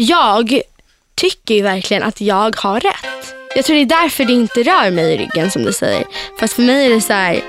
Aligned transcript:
jag 0.00 0.60
tycker 1.14 1.54
ju 1.54 1.62
verkligen 1.62 2.02
att 2.02 2.20
jag 2.20 2.56
har 2.56 2.80
rätt. 2.80 3.34
Jag 3.56 3.64
tror 3.64 3.76
det 3.76 3.82
är 3.82 4.02
därför 4.02 4.24
det 4.24 4.32
inte 4.32 4.62
rör 4.62 4.90
mig 4.90 5.14
i 5.14 5.16
ryggen 5.16 5.50
som 5.50 5.62
du 5.62 5.72
säger. 5.72 6.04
Fast 6.40 6.54
för 6.54 6.62
mig 6.62 6.86
är 6.86 6.90
det 6.90 7.00
så 7.00 7.12
här, 7.12 7.40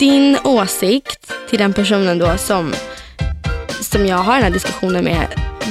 din 0.00 0.38
åsikt 0.44 1.32
till 1.50 1.58
den 1.58 1.72
personen 1.72 2.18
då 2.18 2.36
som, 2.38 2.74
som 3.80 4.06
jag 4.06 4.16
har 4.16 4.34
den 4.34 4.42
här 4.42 4.50
diskussionen 4.50 5.04
med, 5.04 5.26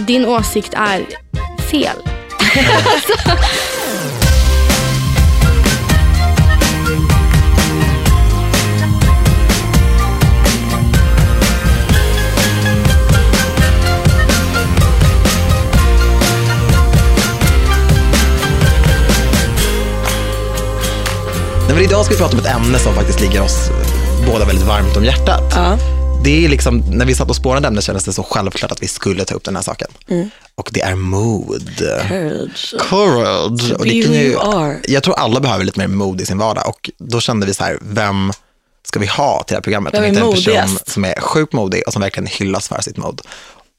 din 0.08 0.26
åsikt 0.26 0.74
är 0.74 1.06
fel. 1.72 1.98
Alltså, 2.94 3.14
Men 21.82 21.90
idag 21.90 22.06
ska 22.06 22.14
vi 22.14 22.20
prata 22.20 22.34
om 22.34 22.40
ett 22.40 22.56
ämne 22.56 22.80
som 22.80 22.96
faktiskt 22.96 23.22
ligger 23.22 23.42
oss 23.42 23.70
båda 24.28 24.46
väldigt 24.46 24.66
varmt 24.66 24.98
om 24.98 25.06
hjärtat. 25.06 25.54
Ja. 25.56 25.78
Det 26.24 26.46
är 26.46 26.50
liksom, 26.50 26.84
när 26.90 27.06
vi 27.06 27.16
satt 27.16 27.30
och 27.30 27.36
spårade 27.36 27.68
ämnet 27.68 27.84
kändes 27.84 28.06
det 28.06 28.14
så 28.14 28.24
självklart 28.24 28.72
att 28.72 28.84
vi 28.84 28.88
skulle 28.88 29.26
ta 29.26 29.36
upp 29.36 29.44
den 29.44 29.56
här 29.56 29.64
saken. 29.64 29.88
Mm. 30.08 30.30
Och 30.56 30.70
det 30.72 30.82
är 30.82 30.96
mod. 30.96 31.78
Courage. 32.08 32.76
Courage. 32.90 33.72
Och 33.72 33.86
det 33.86 34.04
kan 34.04 34.14
ju, 34.14 34.38
jag 34.88 35.04
tror 35.04 35.20
alla 35.20 35.40
behöver 35.40 35.66
lite 35.66 35.80
mer 35.80 35.88
mod 35.88 36.22
i 36.22 36.26
sin 36.26 36.38
vardag 36.38 36.68
och 36.68 36.90
då 36.98 37.20
kände 37.20 37.46
vi 37.46 37.54
så 37.54 37.64
här, 37.64 37.78
vem 37.82 38.32
ska 38.88 39.00
vi 39.00 39.08
ha 39.08 39.44
till 39.44 39.54
det 39.54 39.58
här 39.58 39.62
programmet? 39.62 39.94
Vem 39.94 40.04
är 40.04 40.08
hittar 40.08 40.22
en 40.22 40.32
person 40.32 40.80
som 40.86 41.06
är 41.06 41.22
sjukt 41.22 41.54
modig 41.54 41.84
och 41.88 41.94
som 41.94 42.02
verkligen 42.02 42.28
hyllas 42.28 42.68
för 42.68 42.82
sitt 42.82 42.98
mod. 42.98 43.22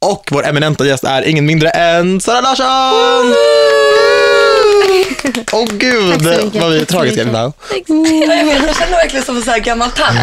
Och 0.05 0.29
vår 0.31 0.47
eminenta 0.47 0.87
gäst 0.87 1.05
är 1.05 1.23
ingen 1.23 1.47
mindre 1.47 1.69
än 1.69 2.21
Sara 2.21 2.41
Larsson! 2.41 3.35
Åh 5.53 5.65
gud, 5.73 6.23
så 6.23 6.45
mycket. 6.45 6.63
vad 6.63 6.73
vi 6.73 6.81
är 6.81 6.85
tragiska 6.85 7.23
idag. 7.23 7.53
Jag 7.69 8.77
känner 8.77 8.91
verkligen 8.91 9.25
som 9.25 9.37
en 9.37 9.43
sån 9.43 9.53
här 9.53 9.61
gammal 9.61 9.91
tant. 9.91 10.19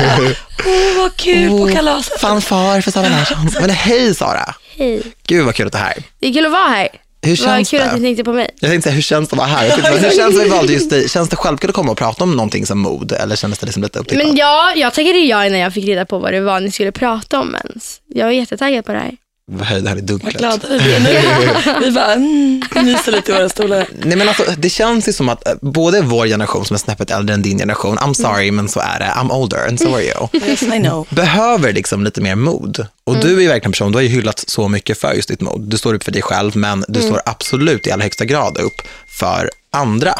Åh, 0.66 0.97
vad 0.97 1.16
kul 1.16 1.50
på 1.50 1.70
kalaset. 1.73 2.20
Fanfar 2.22 2.81
för 2.81 2.92
Sara 2.92 3.09
Larsson. 3.09 3.50
Men 3.61 3.69
hej 3.69 4.16
Sara! 4.16 4.56
Hej. 4.78 5.02
Gud 5.28 5.45
vad 5.45 5.56
kul 5.56 5.67
att 5.67 5.72
du 5.73 5.78
är 5.78 5.84
här. 5.84 6.03
Det 6.19 6.28
är 6.28 6.34
kul 6.34 6.45
att 6.45 6.52
vara 6.52 6.67
här. 6.67 6.88
Hur 7.22 7.30
Vad 7.30 7.38
känns 7.38 7.69
kul 7.69 7.80
det? 7.80 7.86
att 7.86 7.95
ni 7.95 8.02
tänkte 8.02 8.23
på 8.23 8.34
mig. 8.34 8.50
Jag 8.59 8.69
tänkte 8.72 8.89
säga, 8.89 8.95
hur 8.95 9.02
känns 9.02 9.30
det 9.30 9.34
att 9.34 9.38
vara 9.38 9.47
här? 9.47 9.66
Jag 9.66 9.73
tänkte, 9.75 9.92
hur 9.92 10.16
känns 10.17 10.36
det 10.36 10.42
att 10.42 10.45
vi 10.45 10.50
valde 10.50 10.73
just 10.73 10.89
dig? 10.89 11.09
Känns 11.09 11.30
det 11.30 11.36
självklart 11.36 11.69
att 11.69 11.75
komma 11.75 11.91
och 11.91 11.97
prata 11.97 12.23
om 12.23 12.31
någonting 12.36 12.66
som 12.66 12.80
mod? 12.80 13.12
Eller 13.12 13.36
kändes 13.36 13.59
det 13.59 13.66
liksom 13.66 13.84
lite 13.84 14.00
upptippat? 14.00 14.28
Men 14.28 14.36
ja, 14.36 14.73
jag 14.75 14.94
tackade 14.94 15.19
ja 15.19 15.45
innan 15.45 15.59
jag 15.59 15.73
fick 15.73 15.86
reda 15.86 16.06
på 16.06 16.19
vad 16.19 16.34
det 16.34 16.41
var 16.41 16.59
ni 16.59 16.72
skulle 16.72 16.91
prata 16.91 17.39
om 17.39 17.56
ens. 17.64 18.02
Jag 18.08 18.25
var 18.25 18.31
jättetaggad 18.31 18.86
på 18.86 18.91
det 18.91 19.00
här. 19.00 19.12
Vad 19.52 19.67
höjde 19.67 19.89
här 19.89 19.95
i 19.95 20.00
Vad 20.00 20.08
dunklet? 20.08 20.38
glada 20.38 20.67
vi 20.69 20.78
blir 20.80 21.00
nu. 21.00 21.80
Vi 21.86 21.92
bara 21.92 22.14
mm, 22.14 22.61
myser 22.75 23.11
lite 23.11 23.31
i 23.31 23.36
våra 23.36 23.50
stolar. 23.50 23.88
Nej 24.06 24.17
men 24.17 24.28
alltså, 24.28 24.44
det 24.58 24.69
känns 24.69 25.08
ju 25.08 25.14
som 25.14 25.30
att 25.30 25.47
eh, 25.47 25.53
både 25.61 26.02
vår 26.02 26.28
generation 26.28 26.66
som 26.66 26.73
är 26.73 26.78
snäppet 26.78 27.11
äldre 27.11 27.33
än 27.33 27.41
din 27.41 27.58
generation, 27.58 27.97
I'm 27.97 28.14
sorry 28.14 28.52
men 28.52 28.69
så 28.69 28.80
är 28.80 29.00
det, 29.00 29.06
I'm 29.06 29.31
older 29.31 29.67
and 29.67 29.80
so 29.80 29.94
are 29.95 30.03
you, 30.03 30.28
Yes, 30.33 30.61
I 30.64 30.66
know. 30.80 31.08
behöver 31.09 31.73
liksom 31.73 32.03
lite 32.03 32.22
mer 32.22 32.36
mod. 32.36 32.88
Och 33.03 33.16
du 33.17 33.38
är 33.38 33.41
ju 33.41 33.47
verkligen 33.47 33.66
en 33.66 33.72
person, 33.72 33.91
du 33.91 33.97
har 33.97 34.03
ju 34.03 34.09
hyllats 34.09 34.44
så 34.47 34.67
mycket 34.67 34.97
för 35.00 35.14
just 35.14 35.30
ditt 35.30 35.41
mod. 35.41 35.61
Du 35.61 35.78
står 35.78 35.94
upp 35.94 36.03
för 36.03 36.11
dig 36.11 36.22
själv 36.22 36.56
men 36.56 36.86
du 36.88 37.02
står 37.02 37.22
absolut 37.25 37.88
i 37.88 37.91
allra 37.91 38.03
högsta 38.03 38.25
grad 38.25 38.58
upp 38.58 38.81
för 39.19 39.50
andra. 39.72 40.19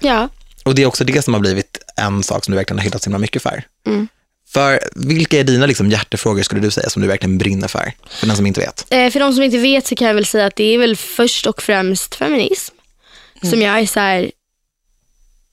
Ja. 0.00 0.28
Och 0.64 0.74
det 0.74 0.82
är 0.82 0.86
också 0.86 1.04
det 1.04 1.22
som 1.22 1.34
har 1.34 1.40
blivit 1.40 1.78
en 1.96 2.22
sak 2.22 2.44
som 2.44 2.52
du 2.52 2.56
verkligen 2.56 2.78
har 2.78 2.84
hyllats 2.84 3.04
så 3.04 3.10
himla 3.10 3.18
mycket 3.18 3.42
för. 3.42 3.62
För 4.52 4.80
vilka 4.94 5.38
är 5.40 5.44
dina 5.44 5.66
liksom 5.66 5.90
hjärtefrågor 5.90 6.42
skulle 6.42 6.60
du 6.60 6.70
säga 6.70 6.90
som 6.90 7.02
du 7.02 7.08
verkligen 7.08 7.38
brinner 7.38 7.68
för? 7.68 7.92
För 8.10 8.26
den 8.26 8.36
som 8.36 8.46
inte 8.46 8.60
vet. 8.60 8.86
Eh, 8.90 9.10
för 9.10 9.20
de 9.20 9.32
som 9.32 9.42
inte 9.42 9.58
vet 9.58 9.86
så 9.86 9.94
kan 9.94 10.06
jag 10.06 10.14
väl 10.14 10.26
säga 10.26 10.46
att 10.46 10.56
det 10.56 10.74
är 10.74 10.78
väl 10.78 10.96
först 10.96 11.46
och 11.46 11.62
främst 11.62 12.14
feminism. 12.14 12.74
Som 13.42 13.62
jag 13.62 13.78
är 13.78 13.86
så 13.86 14.00
här... 14.00 14.30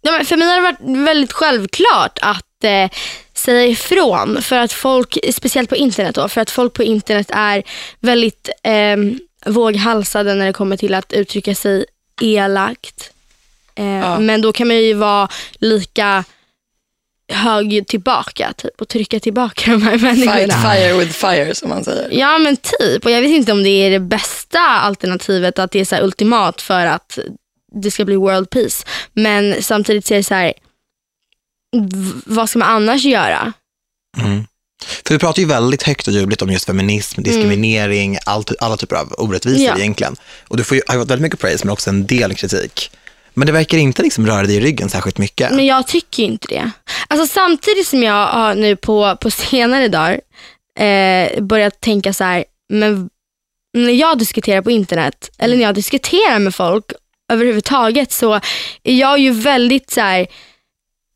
Ja, 0.02 0.22
för 0.26 0.38
mig 0.38 0.48
har 0.48 0.56
det 0.56 0.62
varit 0.62 1.06
väldigt 1.06 1.32
självklart 1.34 2.20
att 2.22 2.64
eh, 2.64 2.90
säga 3.34 3.66
ifrån. 3.66 4.42
För 4.42 4.56
att 4.56 4.74
folk, 4.74 5.18
speciellt 5.32 5.70
på 5.70 5.76
internet 5.76 6.16
då, 6.16 6.30
för 6.30 6.42
att 6.42 6.52
folk 6.52 6.74
på 6.74 6.84
internet 6.84 7.28
är 7.34 7.64
väldigt 8.00 8.50
eh, 8.64 8.98
våghalsade 9.46 10.34
när 10.36 10.46
det 10.46 10.54
kommer 10.54 10.78
till 10.78 10.94
att 10.94 11.14
uttrycka 11.14 11.56
sig 11.56 11.86
elakt. 12.22 13.12
Eh, 13.76 13.86
Ja. 13.86 14.20
Men 14.20 14.42
då 14.42 14.54
kan 14.54 14.68
man 14.68 14.78
ju 14.78 14.94
vara 14.94 15.30
lika 15.60 16.24
hög 17.34 17.88
tillbaka 17.88 18.54
typ, 18.58 18.82
och 18.82 18.88
trycka 18.88 19.20
tillbaka 19.20 19.72
de 19.72 19.82
här 19.82 19.98
människorna. 19.98 20.38
Fight 20.38 20.54
fire 20.54 20.94
with 20.94 21.12
fire 21.12 21.56
som 21.56 21.70
man 21.70 21.84
säger. 21.84 22.10
Ja 22.12 22.38
men 22.38 22.58
typ. 22.58 23.06
Och 23.06 23.12
jag 23.12 23.22
vet 23.22 23.32
inte 23.32 23.52
om 23.52 23.64
det 23.64 23.70
är 23.70 23.92
det 23.92 24.00
bästa 24.00 24.60
alternativet, 24.60 25.60
att 25.60 25.72
det 25.72 25.80
är 25.80 25.86
så 25.86 25.96
här 25.96 26.04
ultimat 26.04 26.62
för 26.62 26.86
att 26.86 27.20
det 27.74 27.92
ska 27.92 28.06
bli 28.06 28.16
world 28.16 28.50
peace. 28.50 28.86
Men 29.14 29.64
samtidigt 29.64 30.06
så 30.06 30.14
är 30.14 30.18
det 30.18 30.24
så 30.24 30.34
här, 30.34 30.54
vad 32.26 32.50
ska 32.50 32.60
man 32.60 32.70
annars 32.70 33.06
göra? 33.06 33.54
Mm. 34.18 34.44
För 35.06 35.14
vi 35.14 35.20
pratar 35.20 35.40
ju 35.42 35.48
väldigt 35.48 35.84
högt 35.84 36.08
och 36.08 36.14
ljudligt 36.14 36.42
om 36.42 36.52
just 36.52 36.66
feminism, 36.66 37.24
diskriminering, 37.24 38.18
allt, 38.26 38.52
alla 38.60 38.78
typer 38.78 38.96
av 38.96 39.14
orättvisor 39.18 39.66
Ja. 39.66 39.78
egentligen. 39.78 40.16
Och 40.48 40.58
du 40.58 40.64
får 40.64 40.78
ju, 40.78 40.84
har 40.88 40.96
ju 40.96 41.02
fått 41.02 41.10
väldigt 41.10 41.24
mycket 41.24 41.40
praise 41.40 41.66
men 41.66 41.74
också 41.74 41.90
en 41.90 42.06
del 42.06 42.36
kritik. 42.36 42.92
Men 43.38 43.48
det 43.48 43.54
verkar 43.54 43.78
inte 43.78 44.04
liksom 44.04 44.28
röra 44.28 44.44
dig 44.44 44.56
i 44.56 44.60
ryggen 44.60 44.90
särskilt 44.90 45.18
mycket. 45.18 45.52
Men 45.52 45.66
jag 45.66 45.88
tycker 45.88 46.24
ju 46.24 46.30
inte 46.30 46.48
det. 46.48 46.72
Alltså 47.08 47.34
samtidigt 47.34 47.88
som 47.88 48.04
jag 48.04 48.28
har 48.28 48.56
nu 48.56 48.76
på, 48.76 49.18
på 49.22 49.32
senare 49.32 49.88
dagar 49.88 50.22
eh, 50.80 51.44
börjat 51.44 51.82
tänka 51.82 52.14
så 52.14 52.24
här, 52.24 52.46
men 52.70 53.10
när 53.74 53.94
jag 53.94 54.18
diskuterar 54.18 54.62
på 54.62 54.72
internet 54.72 55.32
eller 55.38 55.56
när 55.56 55.64
jag 55.64 55.76
diskuterar 55.76 56.40
med 56.40 56.56
folk 56.56 56.86
överhuvudtaget 57.32 58.12
så 58.12 58.34
är 58.84 58.96
jag 58.96 59.20
ju 59.20 59.32
väldigt 59.32 59.92
så 59.92 60.02
här, 60.02 60.28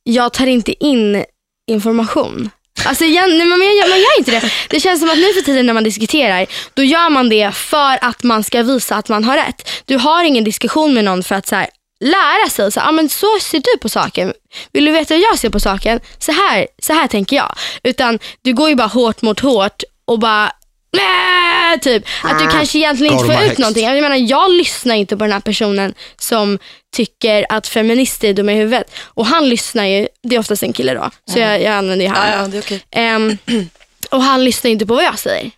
jag 0.04 0.34
tar 0.34 0.48
inte 0.48 0.86
in 0.86 1.24
information. 1.68 2.50
Alltså 2.86 3.06
jag, 3.06 3.30
nej, 3.30 3.46
men 3.48 3.62
jag 3.62 3.76
gör, 3.76 3.90
man 3.90 4.00
gör 4.00 4.20
inte 4.20 4.32
det. 4.32 4.52
Det 4.70 4.80
känns 4.80 5.00
som 5.00 5.10
att 5.10 5.18
nu 5.18 5.34
för 5.34 5.42
tiden 5.42 5.66
när 5.66 5.74
man 5.74 5.84
diskuterar, 5.84 6.46
då 6.74 6.84
gör 6.84 7.10
man 7.10 7.30
det 7.30 7.52
för 7.52 7.98
att 8.02 8.24
man 8.24 8.44
ska 8.44 8.64
visa 8.64 8.96
att 8.96 9.10
man 9.10 9.24
har 9.24 9.38
rätt. 9.38 9.70
Du 9.86 9.98
har 9.98 10.24
ingen 10.24 10.44
diskussion 10.44 10.94
med 10.94 11.06
någon 11.06 11.24
för 11.24 11.36
att 11.36 11.48
så 11.48 11.56
här, 11.56 11.68
lära 12.02 12.50
sig. 12.50 12.72
Så, 12.72 12.80
ah, 12.80 12.92
men 12.92 13.10
så 13.10 13.40
ser 13.42 13.60
du 13.60 13.80
på 13.82 13.90
saken. 13.90 14.34
Vill 14.72 14.86
du 14.86 14.92
veta 14.92 15.14
hur 15.14 15.22
jag 15.22 15.40
ser 15.40 15.50
på 15.50 15.60
saken? 15.60 16.00
Så 16.20 16.32
här, 16.32 16.68
så 16.82 16.94
här 16.94 17.08
tänker 17.08 17.36
jag. 17.36 17.56
Utan 17.84 18.20
du 18.42 18.54
går 18.54 18.70
ju 18.70 18.76
bara 18.76 18.88
hårt 18.88 19.22
mot 19.22 19.40
hårt 19.40 19.84
och 20.06 20.20
bara 20.20 20.52
Nä, 20.94 21.80
typ. 21.80 22.04
Att 22.24 22.40
du 22.40 22.48
kanske 22.48 22.78
egentligen 22.78 23.14
inte 23.14 23.26
får 23.26 23.44
ut 23.44 23.58
någonting. 23.58 23.86
Jag 23.86 24.02
menar, 24.02 24.16
jag 24.16 24.52
lyssnar 24.52 24.96
inte 24.96 25.18
på 25.18 25.24
den 25.24 25.34
här 25.34 25.40
personen 25.40 25.94
som 26.18 26.60
tycker 26.96 27.46
att 27.50 27.68
feminister 27.68 28.30
är 28.30 28.34
dumma 28.34 28.52
i 28.52 28.56
huvudet. 28.56 28.92
Och 29.04 29.26
han 29.26 29.50
lyssnar 29.50 29.86
ju, 29.86 30.08
det 30.24 30.36
är 30.36 30.40
oftast 30.40 30.64
en 30.64 30.74
kille 30.74 30.94
då, 30.94 31.10
så 31.34 31.40
jag, 31.40 31.62
jag 31.62 31.74
använder 31.74 32.06
ju 32.06 32.12
han. 32.12 32.30
Ja, 32.30 32.42
ja, 32.42 32.48
det 32.48 32.58
är 32.58 32.62
okej. 32.62 32.84
Ehm, 32.92 33.38
och 34.10 34.24
han 34.24 34.44
lyssnar 34.44 34.72
inte 34.72 34.86
på 34.86 34.96
vad 34.96 35.04
jag 35.04 35.20
säger. 35.20 35.52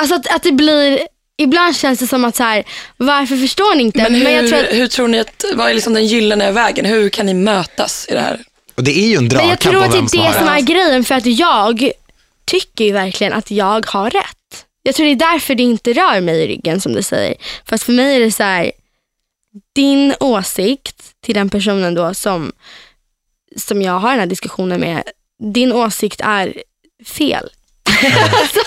Alltså 0.00 0.14
att, 0.14 0.34
att 0.34 0.42
det 0.42 0.52
blir, 0.52 1.00
ibland 1.36 1.76
känns 1.76 1.98
det 1.98 2.06
som 2.06 2.24
att 2.24 2.36
så 2.36 2.42
här, 2.42 2.64
varför 2.96 3.36
förstår 3.36 3.74
ni 3.74 3.82
inte? 3.82 4.02
Men 4.02 4.14
hur, 4.14 4.30
jag 4.30 4.48
tror 4.48 4.60
att, 4.60 4.72
hur 4.72 4.86
tror 4.86 5.08
ni 5.08 5.18
att, 5.18 5.44
vad 5.54 5.70
är 5.70 5.74
liksom 5.74 5.94
den 5.94 6.06
gyllene 6.06 6.52
vägen? 6.52 6.84
Hur 6.84 7.08
kan 7.08 7.26
ni 7.26 7.34
mötas 7.34 8.06
i 8.10 8.14
det 8.14 8.20
här? 8.20 8.40
Och 8.74 8.84
det 8.84 8.98
är 8.98 9.08
ju 9.08 9.16
en 9.16 9.22
men 9.22 9.28
dragkamp 9.28 9.50
jag 9.50 9.60
tror 9.60 9.84
att 9.84 9.92
det 9.92 10.08
som 10.08 10.20
är 10.20 10.28
det 10.32 10.38
som 10.38 10.48
är 10.48 10.56
rätt. 10.56 10.64
grejen 10.64 11.04
för 11.04 11.14
att 11.14 11.26
jag 11.26 11.90
tycker 12.44 12.84
ju 12.84 12.92
verkligen 12.92 13.32
att 13.32 13.50
jag 13.50 13.86
har 13.86 14.10
rätt. 14.10 14.66
Jag 14.82 14.94
tror 14.94 15.06
det 15.06 15.12
är 15.12 15.32
därför 15.32 15.54
det 15.54 15.62
inte 15.62 15.92
rör 15.92 16.20
mig 16.20 16.42
i 16.42 16.46
ryggen 16.46 16.80
som 16.80 16.92
du 16.92 17.02
säger. 17.02 17.34
Fast 17.64 17.84
för 17.84 17.92
mig 17.92 18.16
är 18.16 18.20
det 18.20 18.32
så 18.32 18.42
här, 18.42 18.72
din 19.74 20.14
åsikt 20.20 21.02
till 21.24 21.34
den 21.34 21.50
personen 21.50 21.94
då 21.94 22.14
som, 22.14 22.52
som 23.56 23.82
jag 23.82 23.98
har 23.98 24.10
den 24.10 24.20
här 24.20 24.26
diskussionen 24.26 24.80
med, 24.80 25.02
din 25.52 25.72
åsikt 25.72 26.20
är 26.24 26.62
fel. 27.04 27.48
alltså, 28.32 28.60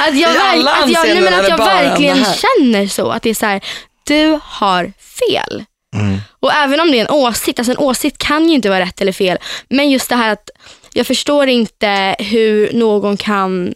att 0.00 0.18
jag, 0.18 0.32
verk, 0.32 0.66
att 0.82 0.90
jag, 0.90 1.08
nej, 1.08 1.20
men 1.20 1.34
att 1.34 1.48
jag 1.48 1.58
verkligen 1.58 2.24
känner 2.24 2.86
så. 2.86 3.10
Att 3.10 3.22
det 3.22 3.30
är 3.30 3.34
så 3.34 3.46
här, 3.46 3.64
du 4.04 4.40
har 4.42 4.92
fel. 5.28 5.64
Mm. 5.96 6.18
Och 6.40 6.52
även 6.52 6.80
om 6.80 6.90
det 6.90 6.98
är 6.98 7.04
en 7.04 7.10
åsikt, 7.10 7.58
alltså 7.58 7.72
en 7.72 7.78
åsikt 7.78 8.18
kan 8.18 8.48
ju 8.48 8.54
inte 8.54 8.70
vara 8.70 8.80
rätt 8.80 9.00
eller 9.00 9.12
fel. 9.12 9.38
Men 9.68 9.90
just 9.90 10.08
det 10.08 10.16
här 10.16 10.32
att 10.32 10.50
jag 10.92 11.06
förstår 11.06 11.48
inte 11.48 12.16
hur 12.18 12.72
någon 12.72 13.16
kan 13.16 13.74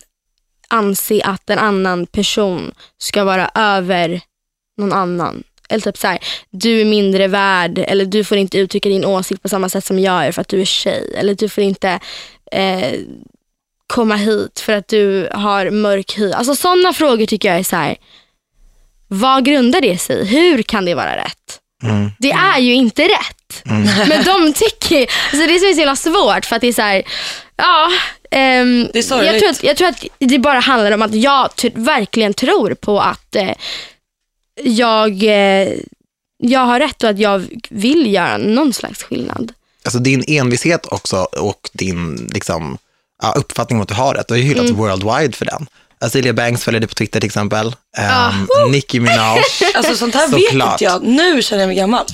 anse 0.69 1.23
att 1.25 1.51
en 1.51 1.59
annan 1.59 2.07
person 2.07 2.75
ska 2.99 3.25
vara 3.25 3.51
över 3.55 4.21
någon 4.77 4.93
annan. 4.93 5.43
Eller 5.69 5.81
typ 5.81 5.97
så 5.97 6.07
här, 6.07 6.19
du 6.51 6.81
är 6.81 6.85
mindre 6.85 7.27
värd 7.27 7.79
eller 7.79 8.05
du 8.05 8.25
får 8.25 8.39
inte 8.39 8.59
uttrycka 8.59 8.89
din 8.89 9.05
åsikt 9.05 9.43
på 9.43 9.49
samma 9.49 9.69
sätt 9.69 9.85
som 9.85 9.99
jag 9.99 10.27
är 10.27 10.33
för 10.33 10.41
att 10.41 10.49
du 10.49 10.61
är 10.61 10.65
tjej. 10.65 11.15
Eller 11.17 11.35
du 11.35 11.49
får 11.49 11.65
inte 11.65 12.01
eh, 12.53 12.93
komma 13.87 14.17
hit 14.17 14.61
för 14.61 14.73
att 14.73 14.88
du 14.88 15.29
har 15.33 15.71
mörk 15.71 16.19
hy. 16.19 16.33
Alltså 16.33 16.56
sådana 16.56 16.93
frågor 16.93 17.27
tycker 17.27 17.49
jag 17.49 17.59
är 17.59 17.62
så 17.65 17.77
här. 17.77 17.97
vad 19.09 19.44
grundar 19.44 19.81
det 19.81 19.99
sig? 19.99 20.25
Hur 20.27 20.62
kan 20.62 20.85
det 20.85 20.94
vara 20.94 21.17
rätt? 21.17 21.61
Mm. 21.83 22.11
Det 22.19 22.31
är 22.33 22.59
ju 22.59 22.75
inte 22.75 23.03
rätt. 23.03 23.62
Men 24.09 24.25
de 24.25 24.53
tycker, 24.53 25.00
alltså 25.00 25.47
det 25.47 25.55
är 25.55 25.73
så 25.73 25.79
himla 25.79 25.97
svårt 25.97 26.44
för 26.44 26.56
att 26.56 26.62
det 26.62 26.69
är 26.69 26.73
så 26.73 26.83
här, 26.83 27.03
ja. 27.56 27.91
ehm, 28.31 28.88
Det 28.93 28.99
är 28.99 29.03
sorgligt. 29.03 29.33
jag, 29.33 29.41
tror 29.41 29.50
att, 29.50 29.62
jag 29.62 29.77
tror 29.77 29.88
att 29.88 30.05
det 30.19 30.38
bara 30.38 30.61
handlar 30.61 30.93
om 30.93 31.03
att 31.03 31.15
jag 31.15 31.50
verkligen 31.75 32.35
tror 32.35 32.75
på 32.75 33.00
att 33.00 33.37
eh, 33.37 33.53
jag, 34.62 35.23
eh, 35.23 35.69
jag 36.38 36.61
har 36.61 36.81
rätt 36.81 37.03
och 37.05 37.11
att 37.11 37.19
jag 37.19 37.47
vill 37.71 38.15
göra 38.15 38.37
någon 38.37 38.73
slags 38.73 39.03
skillnad. 39.03 39.53
Alltså 39.85 39.99
din 39.99 40.25
envishet 40.27 40.87
också 40.87 41.17
och 41.17 41.71
din 41.73 42.31
liksom, 42.35 42.79
ja, 43.23 43.33
uppfattning 43.37 43.79
om 43.79 43.83
att 43.83 43.89
du 43.89 43.95
har 43.95 44.15
rätt. 44.15 44.29
Du 44.29 44.35
har 44.35 44.39
ju 44.39 44.45
hyllats 44.45 44.71
Mm. 44.71 44.81
worldwide 44.81 45.37
för 45.37 45.45
den. 45.45 45.67
Azealia 46.01 46.33
Banks 46.33 46.63
följer 46.65 46.81
dig 46.81 46.89
på 46.89 46.95
Twitter 46.95 47.21
till 47.21 47.27
exempel. 47.27 47.75
Ah. 47.99 48.29
Um, 48.31 48.71
Nicki 48.73 49.01
Minaj. 49.01 49.43
Alltså 49.75 49.97
sånt 49.97 50.15
här 50.15 50.29
vet 50.29 50.45
Såklart. 50.45 50.73
inte 50.73 50.85
jag. 50.85 51.03
Nu 51.03 51.43
känner 51.43 51.63
jag 51.63 51.69
mig 51.69 51.77
gammal. 51.77 52.05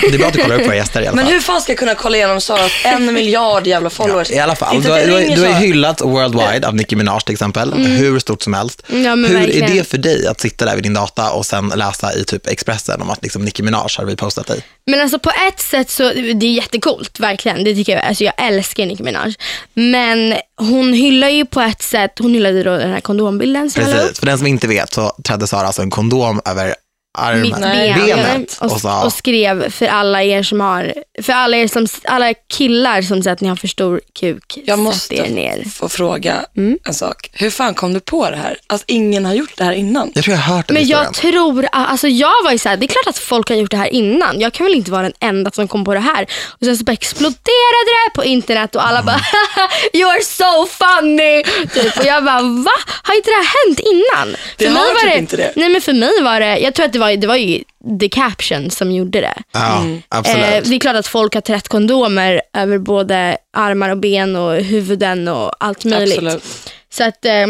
Det 0.00 0.14
är 0.14 0.18
bra 0.18 0.26
att 0.26 0.32
du 0.32 0.42
kollar 0.42 0.60
upp 0.60 0.66
våra 0.66 0.76
gäster 0.76 1.00
i 1.02 1.06
alla 1.06 1.16
Men 1.16 1.24
fall. 1.24 1.32
hur 1.34 1.40
fan 1.40 1.60
ska 1.60 1.72
jag 1.72 1.78
kunna 1.78 1.94
kolla 1.94 2.16
igenom 2.16 2.40
Saras 2.40 2.72
en 2.84 3.14
miljard 3.14 3.66
jävla 3.66 3.90
followers? 3.90 4.30
I 4.30 4.38
alla 4.38 4.54
fall, 4.56 4.82
du, 4.82 4.90
har- 4.90 5.00
du, 5.00 5.12
har- 5.12 5.36
du 5.36 5.42
har 5.44 5.52
hyllats 5.60 6.02
worldwide 6.02 6.68
av 6.68 6.74
Nicki 6.74 6.96
Minaj 6.96 7.20
till 7.20 7.32
exempel, 7.32 7.72
hur 7.74 8.18
stort 8.18 8.42
som 8.42 8.54
helst. 8.54 8.82
Mm. 8.90 9.04
Ja, 9.04 9.16
men 9.16 9.30
hur 9.30 9.38
verkligen. 9.38 9.70
är 9.72 9.74
det 9.74 9.84
för 9.84 9.98
dig 9.98 10.26
att 10.26 10.40
sitta 10.40 10.64
där 10.64 10.74
vid 10.74 10.82
din 10.84 10.94
data 10.94 11.30
och 11.30 11.46
sen 11.46 11.72
läsa 11.76 12.14
i 12.14 12.24
typ 12.24 12.46
Expressen 12.46 13.02
om 13.02 13.10
att 13.10 13.22
liksom 13.22 13.44
Nicki 13.44 13.62
Minaj 13.62 13.86
har 13.96 14.06
repostat 14.06 14.46
dig? 14.46 14.62
Men 14.86 15.00
alltså 15.00 15.18
på 15.18 15.30
ett 15.48 15.60
sätt 15.60 15.90
så, 15.90 16.02
det 16.12 16.46
är 16.46 16.52
jättecoolt, 16.52 17.20
verkligen. 17.20 17.64
Det 17.64 17.74
tycker 17.74 17.92
jag, 17.96 18.04
alltså 18.04 18.24
jag 18.24 18.34
älskar 18.38 18.86
Nicki 18.86 19.02
Minaj. 19.02 19.34
Men 19.74 20.34
hon 20.60 20.92
hyllar 20.92 21.28
ju 21.28 21.46
på 21.46 21.60
ett 21.60 21.82
sätt, 21.82 22.12
hon 22.18 22.34
hyllade 22.34 22.62
då 22.62 22.76
den 22.76 22.90
här 22.92 23.00
kondombilden 23.00 23.70
som 23.70 23.82
jag 23.82 23.88
la 23.90 23.94
upp. 23.96 24.02
Precis, 24.02 24.18
för 24.18 24.26
den 24.26 24.38
som 24.38 24.46
inte 24.46 24.66
vet 24.68 24.92
så 24.94 25.12
trädde 25.24 25.46
Sara 25.46 25.66
alltså 25.66 25.82
en 25.82 25.90
kondom 25.90 26.40
över 26.44 26.74
armen, 27.18 27.60
benet 27.60 28.58
och, 28.60 28.72
och, 28.84 29.04
och 29.04 29.12
skrev 29.12 29.70
för 29.70 29.86
alla 29.86 30.22
er 30.22 30.42
som 30.42 30.60
har, 30.60 30.94
för 31.22 31.32
alla 31.32 31.56
er 31.56 31.66
som, 31.68 31.86
alla 32.04 32.34
killar 32.34 33.02
som 33.02 33.22
säger 33.22 33.32
att 33.34 33.40
ni 33.40 33.48
har 33.48 33.56
för 33.56 33.68
stor 33.68 34.00
kuk, 34.20 34.58
Jag 34.64 34.78
måste 34.78 35.14
er 35.14 35.28
ner. 35.30 35.64
få 35.70 35.88
fråga 35.88 36.44
Mm. 36.56 36.78
en 36.84 36.94
sak. 36.94 37.30
Hur 37.32 37.50
fan 37.50 37.74
kom 37.74 37.92
du 37.94 38.00
på 38.00 38.30
det 38.30 38.36
här? 38.36 38.56
Att 38.66 38.84
ingen 38.86 39.24
har 39.26 39.34
gjort 39.34 39.52
det 39.56 39.64
här 39.64 39.72
innan? 39.72 40.12
jag 40.14 40.24
tror 40.24 40.36
jag 40.36 40.42
har 40.42 40.56
hört 40.56 40.66
den 40.68 40.74
Men 40.74 40.82
historien. 40.82 41.04
jag 41.04 41.14
tror, 41.14 41.68
alltså 41.72 42.08
jag 42.08 42.42
var 42.44 42.52
ju 42.52 42.58
såhär, 42.58 42.76
det 42.76 42.86
är 42.86 42.88
klart 42.88 43.06
att 43.06 43.18
folk 43.18 43.48
har 43.48 43.56
gjort 43.56 43.70
det 43.70 43.76
här 43.76 43.86
innan. 43.94 44.40
Jag 44.40 44.52
kan 44.52 44.66
väl 44.66 44.74
inte 44.74 44.90
vara 44.90 45.02
den 45.02 45.12
enda 45.20 45.50
som 45.50 45.68
kom 45.68 45.84
på 45.84 45.94
det 45.94 46.00
här. 46.00 46.22
Och 46.46 46.64
sen 46.66 46.76
så 46.76 46.84
bara 46.84 46.92
exploderade 46.92 47.90
det 48.06 48.10
på 48.14 48.24
internet 48.24 48.76
och 48.76 48.86
alla 48.88 49.02
bara 49.02 49.20
you 49.92 50.10
are 50.10 50.22
so 50.22 50.66
funny. 50.66 51.44
Typ. 51.74 51.98
Och 51.98 52.04
jag 52.04 52.24
bara 52.24 52.40
va? 52.42 52.70
Har 53.02 53.14
inte 53.16 53.30
det 53.30 53.36
här 53.36 53.66
hänt 53.66 53.80
innan? 53.80 54.36
Det 54.56 54.64
för 54.64 54.72
har 54.74 54.84
mig 54.84 54.92
var 54.94 55.00
typ 55.00 55.12
det, 55.12 55.18
inte 55.18 55.36
det. 55.36 55.52
Nej 55.56 55.68
men 55.68 55.80
för 55.80 55.92
mig 55.92 56.22
var 56.22 56.40
det, 56.40 56.58
jag 56.58 56.74
tror 56.74 56.86
att 56.86 56.92
det 56.92 56.98
var, 56.98 57.07
det 57.16 57.26
var 57.26 57.36
ju 57.36 57.64
the 58.00 58.08
caption 58.08 58.70
som 58.70 58.92
gjorde 58.92 59.20
det. 59.20 59.42
Ja, 59.52 59.86
absolut. 60.08 60.44
Eh, 60.44 60.62
det 60.70 60.76
är 60.76 60.80
klart 60.80 60.96
att 60.96 61.06
folk 61.06 61.34
har 61.34 61.40
trätt 61.40 61.68
kondomer 61.68 62.42
över 62.52 62.78
både 62.78 63.36
armar 63.56 63.90
och 63.90 63.98
ben 63.98 64.36
och 64.36 64.52
huvuden 64.52 65.28
och 65.28 65.64
allt 65.64 65.84
möjligt. 65.84 66.18
Absolut. 66.18 66.72
Så 66.90 67.04
att 67.04 67.24
eh, 67.24 67.46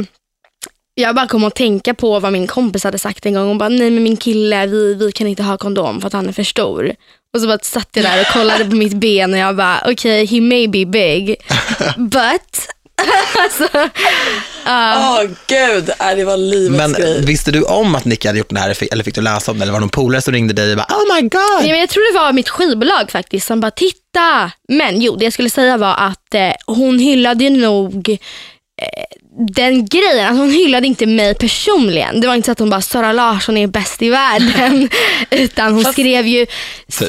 jag 0.95 1.15
bara 1.15 1.27
kom 1.27 1.45
att 1.45 1.55
tänka 1.55 1.95
på 1.95 2.21
vad 2.21 2.33
min 2.33 2.47
kompis 2.47 2.85
hade 2.85 2.99
sagt 2.99 3.27
en 3.27 3.35
gång. 3.35 3.49
Hon 3.49 3.59
bara, 3.59 3.69
nej 3.69 3.91
men 3.91 4.03
min 4.03 4.17
kille, 4.17 4.67
vi, 4.67 4.95
vi 4.95 5.13
kan 5.13 5.27
inte 5.27 5.43
ha 5.43 5.59
kondom 5.59 6.01
för 6.01 6.07
att 6.07 6.13
han 6.13 6.29
är 6.29 6.33
för 6.33 6.43
stor. 6.43 6.95
Och 7.35 7.41
så 7.41 7.47
bara 7.47 7.59
satt 7.59 7.89
jag 7.93 8.05
där 8.05 8.21
och 8.21 8.27
kollade 8.27 8.65
på 8.65 8.77
mitt 8.77 8.95
ben 8.95 9.33
och 9.33 9.39
jag 9.39 9.57
bara, 9.57 9.83
okej, 9.87 10.27
he 10.27 10.41
may 10.41 10.69
be 10.69 10.87
big, 10.87 11.37
but... 11.97 12.69
alltså, 13.39 13.69
Åh 14.67 15.23
gud, 15.47 15.91
äh, 16.01 16.17
det 16.17 16.25
var 16.25 16.37
livets 16.37 16.79
Men 16.79 16.93
grej. 16.93 17.25
visste 17.25 17.51
du 17.51 17.63
om 17.63 17.95
att 17.95 18.05
Nicki 18.05 18.29
hade 18.29 18.39
gjort 18.39 18.49
den 18.49 18.57
här 18.57 18.93
eller 18.93 19.05
fick 19.05 19.15
du 19.15 19.21
läsa 19.21 19.51
om 19.53 19.59
det? 19.59 19.63
Eller 19.63 19.73
var 19.73 19.81
det 19.81 19.85
någon 19.85 19.89
polare 19.91 20.23
som 20.23 20.33
ringde 20.33 20.55
dig 20.55 20.71
och 20.71 20.77
bara 20.77 20.87
oh 20.99 21.15
my 21.15 21.21
god? 21.29 21.61
nej, 21.61 21.71
men 21.71 21.81
jag 21.81 21.89
tror 21.89 22.13
det 22.13 22.19
var 22.19 22.33
mitt 22.33 22.49
skivbolag 22.49 23.11
faktiskt 23.11 23.47
som 23.47 23.61
bara, 23.61 23.71
titta. 23.71 24.53
Men 24.69 25.01
jo, 25.01 25.17
det 25.17 25.25
jag 25.25 25.33
skulle 25.33 25.51
säga 25.51 25.77
var 25.77 25.95
att 25.99 26.35
eh, 26.35 26.53
hon 26.67 26.99
hyllade 26.99 27.45
ju 27.45 27.51
nog 27.51 28.09
eh, 28.83 29.18
den 29.39 29.87
grejen, 29.87 30.27
alltså 30.27 30.41
hon 30.43 30.51
hyllade 30.51 30.87
inte 30.87 31.07
mig 31.07 31.35
personligen. 31.35 32.21
Det 32.21 32.27
var 32.27 32.35
inte 32.35 32.47
så 32.47 32.53
att 32.53 32.59
hon 32.59 32.71
bara, 32.71 32.81
Sara 32.81 33.13
Larsson 33.13 33.57
är 33.57 33.67
bäst 33.67 34.03
i 34.03 34.09
världen. 34.09 34.89
Utan 35.31 35.73
hon 35.73 35.83
Fast- 35.85 35.93
skrev 35.93 36.27
ju, 36.27 36.47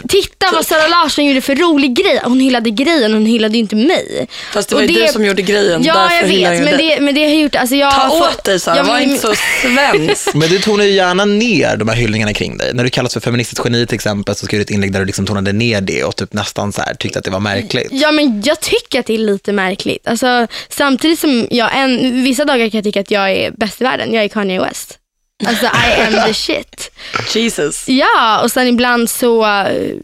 titta 0.08 0.46
vad 0.54 0.66
Sara 0.66 0.88
Larsson 0.88 1.26
gjorde 1.26 1.42
för 1.42 1.56
rolig 1.56 1.96
grej. 1.96 2.20
Hon 2.24 2.40
hyllade 2.40 2.70
grejen, 2.70 3.14
hon 3.14 3.26
hyllade 3.26 3.54
ju 3.54 3.60
inte 3.60 3.76
mig. 3.76 4.28
Fast 4.54 4.70
det 4.70 4.76
Och 4.76 4.82
var 4.82 4.88
ju 4.88 4.94
du 4.94 5.08
som 5.08 5.26
gjorde 5.26 5.42
grejen. 5.42 5.84
Ja, 5.84 6.14
jag 6.14 6.24
vet. 6.28 6.42
jag 6.42 6.64
Men 6.64 6.78
det, 6.78 7.00
men 7.00 7.16
det 7.16 7.22
har 7.24 7.30
jag 7.30 7.42
gjort, 7.42 7.56
alltså 7.56 7.76
jag 7.76 7.94
Ta 7.94 8.10
åt 8.30 8.44
dig 8.44 8.60
Sara, 8.60 8.78
Ja, 8.78 8.84
var 8.84 8.94
men- 8.94 9.04
inte 9.04 9.22
så 9.22 9.34
svensk. 9.62 10.34
Men 10.34 10.50
du 10.50 10.60
tonar 10.60 10.84
ju 10.86 10.92
gärna 10.92 11.26
ner 11.26 11.78
de 11.78 11.88
här 11.90 11.96
hyllningarna 11.96 12.34
kring 12.34 12.58
dig. 12.58 12.72
När 12.74 12.84
du 12.84 12.90
kallas 12.90 13.14
för 13.14 13.20
feministiskt 13.20 13.62
geni 13.66 13.86
till 13.88 13.96
exempel 13.96 14.36
så 14.36 14.46
skrev 14.46 14.58
du 14.60 14.62
ett 14.62 14.70
inlägg 14.72 14.92
där 14.94 15.00
du 15.00 15.06
liksom 15.06 15.26
tonade 15.26 15.54
ner 15.54 15.82
det 15.82 16.04
och 16.04 16.16
typ 16.16 16.34
nästan 16.34 16.74
så 16.74 16.82
här 16.82 16.94
tyckte 16.94 17.20
att 17.20 17.26
det 17.26 17.32
var 17.32 17.40
märkligt. 17.40 17.88
Ja 17.92 18.12
men 18.12 18.42
jag 18.46 18.60
tycker 18.60 19.00
att 19.00 19.06
det 19.06 19.14
är 19.14 19.18
lite 19.18 19.52
märkligt. 19.52 20.08
Alltså, 20.08 20.48
samtidigt 20.70 21.20
som 21.20 21.48
jag 21.52 21.70
en, 21.78 22.19
vissa 22.24 22.46
dagar 22.46 22.70
kan 22.70 22.78
jag 22.78 22.84
tycka 22.84 23.00
att 23.02 23.12
jag 23.12 23.32
är 23.32 23.52
bäst 23.52 23.82
i 23.82 23.84
världen. 23.84 24.14
Jag 24.14 24.24
är 24.24 24.28
Kanye 24.28 24.62
West. 24.62 25.00
Alltså 25.46 25.66
I 25.66 26.02
am 26.02 26.28
the 26.28 26.34
shit. 26.34 26.92
Jesus. 27.36 27.90
Ja 27.90 28.42
och 28.44 28.52
sen 28.52 28.68
ibland 28.68 29.10
så 29.10 29.46
eh, 29.46 29.96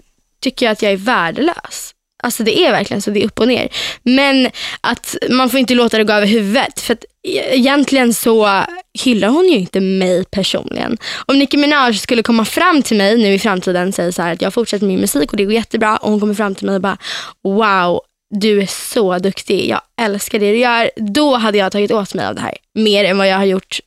tycker 0.41 0.65
jag 0.65 0.73
att 0.73 0.81
jag 0.81 0.91
är 0.91 0.97
värdelös. 0.97 1.91
Alltså 2.23 2.43
det 2.43 2.59
är 2.59 2.71
verkligen 2.71 3.01
så, 3.01 3.11
det 3.11 3.21
är 3.21 3.25
upp 3.25 3.39
och 3.39 3.47
ner. 3.47 3.69
Men 4.03 4.49
att 4.81 5.15
man 5.29 5.49
får 5.49 5.59
inte 5.59 5.73
låta 5.73 5.97
det 5.97 6.03
gå 6.03 6.13
över 6.13 6.27
huvudet. 6.27 6.81
För 6.81 6.93
att 6.93 7.03
e- 7.27 7.55
egentligen 7.55 8.13
så 8.13 8.63
hyllar 9.03 9.27
hon 9.27 9.45
ju 9.45 9.57
inte 9.57 9.79
mig 9.79 10.25
personligen. 10.25 10.97
Om 11.25 11.39
Nicki 11.39 11.57
Minaj 11.57 11.93
skulle 11.93 12.23
komma 12.23 12.45
fram 12.45 12.81
till 12.81 12.97
mig 12.97 13.17
nu 13.17 13.33
i 13.33 13.39
framtiden 13.39 13.87
och 13.87 13.93
säga 13.93 14.11
så 14.11 14.21
här 14.21 14.33
att 14.33 14.41
jag 14.41 14.53
fortsätter 14.53 14.85
min 14.85 14.99
musik 14.99 15.31
och 15.31 15.37
det 15.37 15.45
går 15.45 15.53
jättebra 15.53 15.97
och 15.97 16.11
hon 16.11 16.19
kommer 16.19 16.33
fram 16.33 16.55
till 16.55 16.65
mig 16.65 16.75
och 16.75 16.81
bara 16.81 16.97
wow, 17.43 18.01
du 18.39 18.61
är 18.61 18.65
så 18.65 19.17
duktig, 19.19 19.69
jag 19.69 19.81
älskar 20.01 20.39
det 20.39 20.51
du 20.51 20.57
gör. 20.57 20.91
Då 20.95 21.35
hade 21.35 21.57
jag 21.57 21.71
tagit 21.71 21.91
åt 21.91 22.13
mig 22.13 22.25
av 22.25 22.35
det 22.35 22.41
här 22.41 22.57
mer 22.73 23.05
än 23.05 23.17
vad 23.17 23.27
jag 23.27 23.37
har 23.37 23.45
gjort 23.45 23.79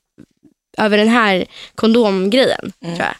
över 0.78 0.98
den 0.98 1.08
här 1.08 1.46
kondomgrejen. 1.74 2.72
Tror 2.82 2.98
jag. 2.98 3.14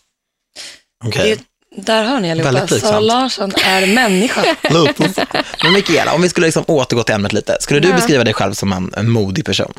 Okej. 1.04 1.36
Det, 1.36 1.82
där 1.82 2.04
hör 2.04 2.20
ni 2.20 2.30
allihopa, 2.30 2.66
Sara. 2.69 3.00
Larsson 3.00 3.52
är 3.64 3.86
människa. 3.86 4.56
Men 5.62 5.72
Mikaela, 5.72 6.14
om 6.14 6.22
vi 6.22 6.28
skulle 6.28 6.46
liksom 6.46 6.64
återgå 6.66 7.02
till 7.02 7.14
ämnet 7.14 7.32
lite. 7.32 7.56
Skulle 7.60 7.80
du 7.80 7.88
Ja. 7.88 7.94
beskriva 7.94 8.25
dig 8.25 8.34
själv 8.34 8.52
som 8.54 8.72
en, 8.72 8.92
en 8.96 9.10
modig 9.10 9.44
person? 9.44 9.72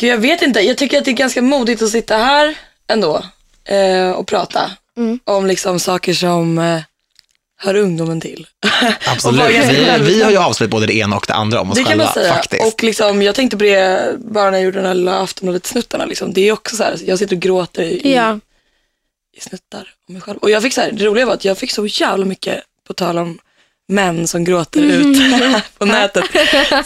Gud, 0.00 0.10
jag 0.10 0.18
vet 0.18 0.42
inte, 0.42 0.60
jag 0.60 0.78
tycker 0.78 0.98
att 0.98 1.04
det 1.04 1.10
är 1.10 1.12
ganska 1.12 1.42
modigt 1.42 1.82
att 1.82 1.90
sitta 1.90 2.16
här 2.16 2.54
ändå 2.88 3.24
eh, 3.64 4.10
och 4.10 4.26
prata 4.26 4.70
Mm. 4.96 5.18
om 5.24 5.46
liksom 5.46 5.80
saker 5.80 6.14
som 6.14 6.58
eh, 6.58 6.80
hör 7.60 7.74
ungdomen 7.74 8.20
till. 8.20 8.46
Absolut. 9.06 9.42
Vi, 9.50 9.98
vi 10.00 10.22
har 10.22 10.30
ju 10.30 10.36
avslöjat 10.36 10.70
både 10.70 10.86
det 10.86 10.94
ena 10.94 11.16
och 11.16 11.24
det 11.28 11.34
andra 11.34 11.60
om 11.60 11.70
oss 11.70 11.76
Det 11.76 11.82
kan 11.82 11.88
själva 11.90 12.04
man 12.04 12.14
säga. 12.14 12.34
faktiskt. 12.34 12.62
Och 12.74 12.82
liksom, 12.82 13.22
jag 13.22 13.34
tänkte 13.34 13.56
på 13.56 13.64
det 13.64 14.14
bara 14.18 14.50
när 14.50 14.58
jag 14.58 14.64
gjorde 14.64 14.78
den 14.78 14.86
här 14.86 14.94
lilla 14.94 15.18
Aftonbladet-snuttarna. 15.22 16.06
Liksom. 16.06 16.32
Det 16.32 16.48
är 16.48 16.52
också 16.52 16.76
så 16.76 16.82
här, 16.82 16.96
jag 17.06 17.18
sitter 17.18 17.36
och 17.36 17.42
gråter 17.42 17.82
i, 17.82 18.14
Ja. 18.14 18.38
i 19.36 19.40
snuttar 19.40 19.94
om 20.08 20.12
mig 20.14 20.22
själv. 20.22 20.38
Och 20.38 20.50
jag 20.50 20.62
fick 20.62 20.72
så 20.74 20.80
här, 20.80 20.92
det 20.92 21.04
roliga 21.04 21.26
var 21.26 21.34
att 21.34 21.44
jag 21.44 21.58
fick 21.58 21.70
så 21.70 21.86
jävla 21.86 22.24
mycket, 22.24 22.62
på 22.86 22.94
tal 22.94 23.18
om 23.18 23.38
män 23.88 24.26
som 24.28 24.44
gråter 24.44 24.80
ut 24.82 25.18
på 25.78 25.84
nätet, 25.84 26.24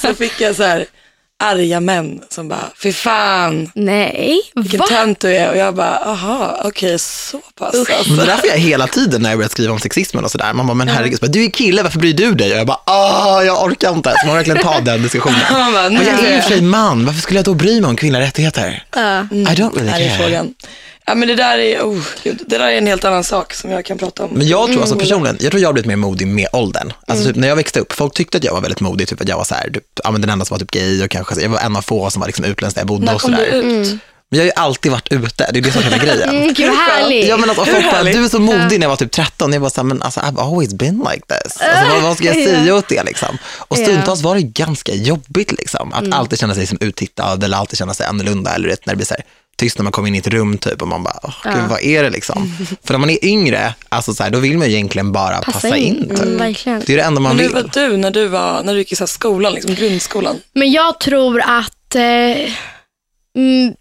så 0.01 0.15
fick 0.15 0.41
jag 0.41 0.57
så 0.57 0.63
här 0.63 0.87
arga 1.43 1.81
män 1.81 2.21
som 2.29 2.49
bara, 2.49 2.71
fy 2.83 2.93
fan, 2.93 3.71
Nej, 3.75 4.41
vilken 4.55 4.81
va? 4.81 4.87
tönt 4.89 5.21
du 5.21 5.37
är. 5.37 5.51
Och 5.51 5.57
jag 5.57 5.75
bara, 5.75 5.97
aha, 5.97 6.61
okej, 6.65 6.99
så 6.99 7.39
pass. 7.59 7.73
Men 7.75 7.81
Alltså. 7.97 8.15
det 8.15 8.23
är 8.23 8.27
därför 8.27 8.47
jag 8.49 8.57
hela 8.59 8.87
tiden 8.87 9.23
när 9.23 9.31
jag 9.31 9.39
börjat 9.39 9.53
skriva 9.53 9.73
om 9.73 9.79
sexismen 9.81 10.25
och 10.25 10.31
sådär, 10.31 10.53
man 10.53 10.67
bara, 10.67 10.75
men 10.75 10.89
herregud, 10.89 11.19
så 11.19 11.27
bara, 11.27 11.33
du 11.33 11.45
är 11.45 11.51
kille, 11.51 11.83
varför 11.83 11.99
bryr 11.99 12.15
du 12.15 12.35
dig? 12.35 12.53
Och 12.53 12.59
jag 12.59 12.67
bara, 12.67 12.81
ah, 12.85 13.43
jag 13.43 13.63
orkar 13.65 13.93
inte. 13.95 14.15
Så 14.21 14.27
man 14.27 14.37
verkligen 14.37 14.63
ta 14.63 14.81
den 14.81 15.03
diskussionen. 15.03 15.39
Bara, 15.51 15.91
Men 15.91 16.07
jag 16.07 16.25
är 16.25 16.31
ju 16.31 16.37
och 16.37 16.43
för 16.43 16.51
sig 16.51 16.61
man, 16.63 17.07
varför 17.07 17.21
skulle 17.21 17.39
jag 17.39 17.45
då 17.45 17.55
bry 17.55 17.81
mig 17.81 17.89
om 17.91 17.97
kvinnliga 17.97 18.23
rättigheter? 18.23 18.85
Ja. 18.95 19.21
I 19.21 19.35
don't 19.35 19.75
really 19.75 19.89
är 20.05 20.09
care. 20.09 20.19
frågan. 20.19 20.55
Ja 21.07 21.15
men 21.15 21.29
det 21.29 21.35
där 21.35 21.59
är, 21.59 21.81
oh, 21.81 22.03
gud, 22.23 22.43
det 22.47 22.59
där 22.59 22.69
är 22.69 22.79
en 22.79 22.87
helt 22.87 23.05
annan 23.05 23.25
sak 23.25 23.55
som 23.55 23.71
jag 23.71 23.85
kan 23.85 23.99
prata 23.99 24.25
om. 24.25 24.31
Men 24.33 24.49
jag 24.49 24.59
tror 24.59 24.69
Mm. 24.71 24.81
alltså 24.83 24.97
personligen, 24.99 25.37
jag 25.41 25.51
tror 25.51 25.61
jag 25.63 25.69
har 25.69 25.73
blivit 25.73 25.87
mer 25.89 25.97
modig 25.97 26.27
med 26.27 26.49
åldern. 26.53 26.93
Alltså 27.07 27.27
typ 27.27 27.37
när 27.37 27.49
jag 27.49 27.57
växte 27.57 27.81
upp, 27.81 27.93
folk 27.93 28.15
tyckte 28.15 28.39
att 28.39 28.45
jag 28.45 28.53
var 28.53 28.61
väldigt 28.61 28.81
modig, 28.81 29.09
typ 29.09 29.21
att 29.21 29.29
jag 29.29 29.37
var 29.37 29.45
så 29.45 29.55
här, 29.55 29.71
typ, 29.71 29.85
ja, 30.05 30.11
men 30.11 30.21
den 30.21 30.31
enda 30.31 30.45
som 30.45 30.55
var 30.55 30.59
typ 30.59 30.71
gay 30.71 31.05
och 31.05 31.11
kanske, 31.11 31.41
jag 31.41 31.49
var 31.49 31.59
en 31.61 31.77
av 31.77 31.83
få 31.83 32.11
som 32.11 32.21
var 32.21 32.27
liksom 32.27 32.45
utländsk 32.45 32.75
där 32.77 32.81
jag 32.81 32.87
bodde 32.89 33.05
När 33.07 33.15
och 33.15 33.21
kom 33.21 33.31
du 33.31 33.37
sådär. 33.37 33.53
ut? 33.63 33.89
Men 34.31 34.39
jag 34.39 34.41
har 34.41 34.45
ju 34.47 34.53
alltid 34.57 34.93
varit 34.93 35.13
ute, 35.13 35.51
det 35.53 35.59
är 35.59 35.63
det 35.63 35.73
som 35.73 35.81
är 35.81 35.85
hela 35.85 35.97
grejen. 36.05 36.29
Mm, 36.29 36.55
gud 36.55 36.69
vad 36.69 36.77
härligt. 36.79 37.27
Ja 37.29 37.37
men 37.37 37.51
alltså, 37.51 37.65
folk 37.65 37.91
bara, 37.91 38.03
du 38.03 38.25
är 38.25 38.29
så 38.29 38.39
modig 38.39 38.71
när 38.71 38.81
jag 38.81 38.89
var 38.89 38.97
typ 38.97 39.11
13. 39.13 39.53
Jag 39.53 39.61
var 39.61 39.71
såhär, 39.71 39.85
men 39.85 40.03
alltså 40.03 40.21
I've 40.21 40.41
always 40.41 40.75
been 40.75 41.07
like 41.13 41.27
this. 41.27 41.57
Alltså, 41.61 41.95
vad, 41.95 42.03
vad 42.03 42.17
ska 42.17 42.27
jag 42.27 42.35
säga 42.35 42.75
åt 42.75 42.89
det 42.89 43.03
liksom? 43.03 43.39
Och 43.59 43.77
stundtals 43.79 44.23
var 44.23 44.35
det 44.35 44.43
ganska 44.43 44.95
jobbigt 44.95 45.53
liksom. 45.53 45.93
Att 45.93 46.01
Mm. 46.01 46.13
alltid 46.13 46.39
känna 46.39 46.55
sig 46.55 46.67
som 46.67 46.79
uttittad 46.81 47.45
eller 47.45 47.57
alltid 47.57 47.79
känna 47.79 47.95
sig 47.95 48.07
annorlunda. 48.07 48.55
Eller 48.55 48.69
vet, 48.69 48.87
när 48.87 48.93
det 48.93 48.97
blir 48.97 49.07
så 49.07 49.15
här, 49.15 49.25
tyst 49.63 49.79
när 49.79 49.83
man 49.83 49.93
kommer 49.93 50.09
in 50.09 50.15
i 50.15 50.19
ett 50.19 50.27
rum 50.27 50.59
typ 50.59 50.83
och 50.83 50.89
man 50.89 51.03
bara, 51.03 51.19
åh 51.23 51.35
gud 51.45 51.53
Ja. 51.55 51.67
vad 51.71 51.83
är 51.83 52.03
det 52.03 52.11
liksom? 52.11 52.53
För 52.85 52.95
när 52.95 52.99
man 52.99 53.11
är 53.11 53.25
yngre, 53.25 53.75
alltså 53.89 54.15
så 54.15 54.23
här, 54.23 54.31
då 54.31 54.39
vill 54.39 54.59
man 54.59 54.69
ju 54.69 54.75
egentligen 54.75 55.13
bara 55.13 55.41
passa, 55.41 55.77
in. 55.77 56.09
typ. 56.09 56.19
Mm, 56.19 56.37
verkligen. 56.39 56.83
Det 56.87 56.93
är 56.93 56.97
det 56.97 57.03
enda 57.03 57.21
man 57.21 57.37
Men 57.37 57.47
hur 57.47 57.55
vill. 57.55 57.63
var 57.63 57.89
du 57.89 57.97
när 57.97 58.11
du, 58.11 58.29
var, 58.29 58.63
när 58.63 58.73
du 58.73 58.79
gick 58.79 58.93
i 58.93 58.97
så 58.97 59.03
här 59.03 59.07
skolan, 59.07 59.53
liksom, 59.55 59.75
grundskolan? 59.75 60.37
Men 60.53 60.73
jag 60.73 61.01
tror 61.01 61.41
att 61.41 61.95
eh, 61.95 62.03
mm, 63.37 63.75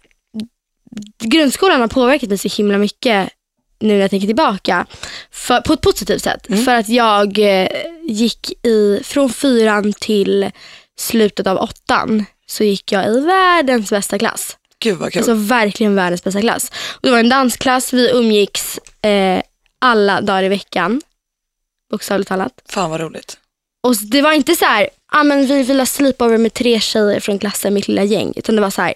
grundskolan 1.24 1.80
har 1.80 1.88
påverkat 1.88 2.28
mig 2.28 2.38
så 2.38 2.48
himla 2.48 2.78
mycket 2.78 3.28
nu 3.80 3.94
när 3.94 4.00
jag 4.00 4.10
tänker 4.10 4.26
tillbaka. 4.26 4.86
För, 5.30 5.60
på 5.60 5.72
ett 5.72 5.80
positivt 5.80 6.22
sätt. 6.22 6.46
För 6.64 6.74
att 6.74 6.88
jag 6.88 7.38
eh, 7.38 7.68
gick 8.08 8.52
i, 8.66 9.00
från 9.04 9.30
fyran 9.30 9.92
till 9.92 10.50
slutet 10.98 11.46
av 11.46 11.56
åttan 11.58 12.24
så 12.46 12.64
gick 12.64 12.92
jag 12.92 13.06
i 13.06 13.20
världens 13.20 13.90
bästa 13.90 14.18
klass. 14.18 14.56
Gud 14.82 14.98
vad 14.98 15.12
kul. 15.12 15.20
Alltså 15.20 15.34
verkligen 15.34 15.94
världens 15.94 16.24
bästa 16.24 16.40
klass. 16.40 16.70
Och 16.92 17.00
det 17.02 17.10
var 17.10 17.18
en 17.18 17.28
dansklass, 17.28 17.92
vi 17.92 18.10
umgicks 18.10 18.78
eh, 19.02 19.42
alla 19.80 20.20
dagar 20.20 20.42
i 20.42 20.48
veckan. 20.48 21.00
Bokstavligt 21.90 22.28
talat. 22.28 22.52
Fan 22.68 22.90
vad 22.90 23.00
roligt. 23.00 23.36
Och 23.86 23.96
det 23.96 24.22
var 24.22 24.32
inte 24.32 24.56
så 24.56 24.64
här, 24.64 24.88
ah, 25.12 25.22
men 25.22 25.46
vi 25.46 25.62
vill 25.62 25.78
ha 25.78 25.86
sleepover 25.86 26.38
med 26.38 26.54
tre 26.54 26.80
tjejer 26.80 27.20
från 27.20 27.38
klassen, 27.38 27.74
mitt 27.74 27.88
lilla 27.88 28.04
gäng. 28.04 28.32
Utan 28.36 28.54
det 28.56 28.60
var 28.62 28.70
så 28.70 28.82
här, 28.82 28.94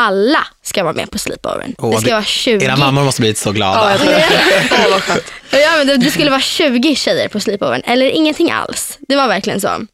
alla 0.00 0.46
ska 0.62 0.82
vara 0.84 0.92
med 0.94 1.10
på 1.10 1.18
sleepovern. 1.18 1.74
Åh, 1.78 1.90
det 1.90 1.96
ska 2.00 2.06
det- 2.06 2.12
vara 2.14 2.24
20. 2.24 2.64
Era 2.64 2.76
mammor 2.76 3.04
måste 3.04 3.20
blivit 3.20 3.38
så 3.38 3.48
Ja, 3.48 3.52
glada. 3.52 3.90
jag 4.70 4.90
vad 4.90 5.02
skönt. 5.02 5.32
Ja, 5.52 5.74
men 5.78 5.86
det, 5.86 5.96
det 5.96 6.10
skulle 6.10 6.30
vara 6.30 6.40
20 6.40 6.94
tjejer 6.94 7.28
på 7.28 7.40
sleepovern. 7.40 7.82
Eller 7.84 8.06
ingenting 8.10 8.50
alls. 8.50 8.98
Det 9.08 9.16
var 9.16 9.28
verkligen 9.28 9.60
så. 9.60 9.86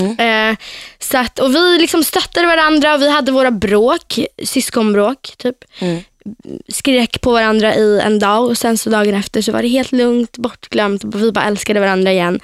Eh, 0.00 0.56
så 0.98 1.18
att, 1.18 1.38
och 1.38 1.54
vi 1.54 1.78
liksom 1.78 2.04
stöttade 2.04 2.46
varandra 2.46 2.94
och 2.94 3.02
vi 3.02 3.10
hade 3.10 3.32
våra 3.32 3.50
bråk, 3.50 4.18
syskonbråk 4.44 5.34
typ. 5.36 5.56
Mm. 5.78 6.02
Skrek 6.68 7.20
på 7.20 7.32
varandra 7.32 7.74
i 7.74 8.00
en 8.00 8.18
dag 8.18 8.44
och 8.44 8.58
sen 8.58 8.78
så 8.78 8.90
dagen 8.90 9.14
efter 9.14 9.42
så 9.42 9.52
var 9.52 9.62
det 9.62 9.68
helt 9.68 9.92
lugnt, 9.92 10.36
bortglömt 10.38 11.04
och 11.04 11.22
vi 11.22 11.32
bara 11.32 11.44
älskade 11.44 11.80
varandra 11.80 12.12
igen. 12.12 12.40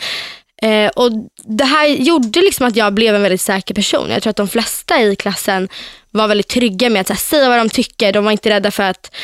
Eh, 0.62 0.88
och 0.88 1.11
Det 1.45 1.64
här 1.64 1.87
gjorde 1.87 2.40
liksom 2.40 2.67
att 2.67 2.76
jag 2.76 2.95
blev 2.95 3.14
en 3.14 3.23
väldigt 3.23 3.40
säker 3.40 3.75
person. 3.75 4.11
Jag 4.11 4.23
tror 4.23 4.31
att 4.31 4.37
de 4.37 4.49
flesta 4.49 5.02
i 5.02 5.17
klassen 5.17 5.69
var 6.11 6.28
väldigt 6.28 6.49
trygga 6.49 6.90
med 6.90 7.00
att 7.00 7.09
här, 7.09 7.17
säga 7.17 7.49
vad 7.49 7.59
de 7.59 7.69
tycker. 7.69 8.12
De 8.12 8.25
var 8.25 8.33
inte 8.33 8.50
rädda 8.50 8.71
för 8.71 8.83
att 8.83 9.14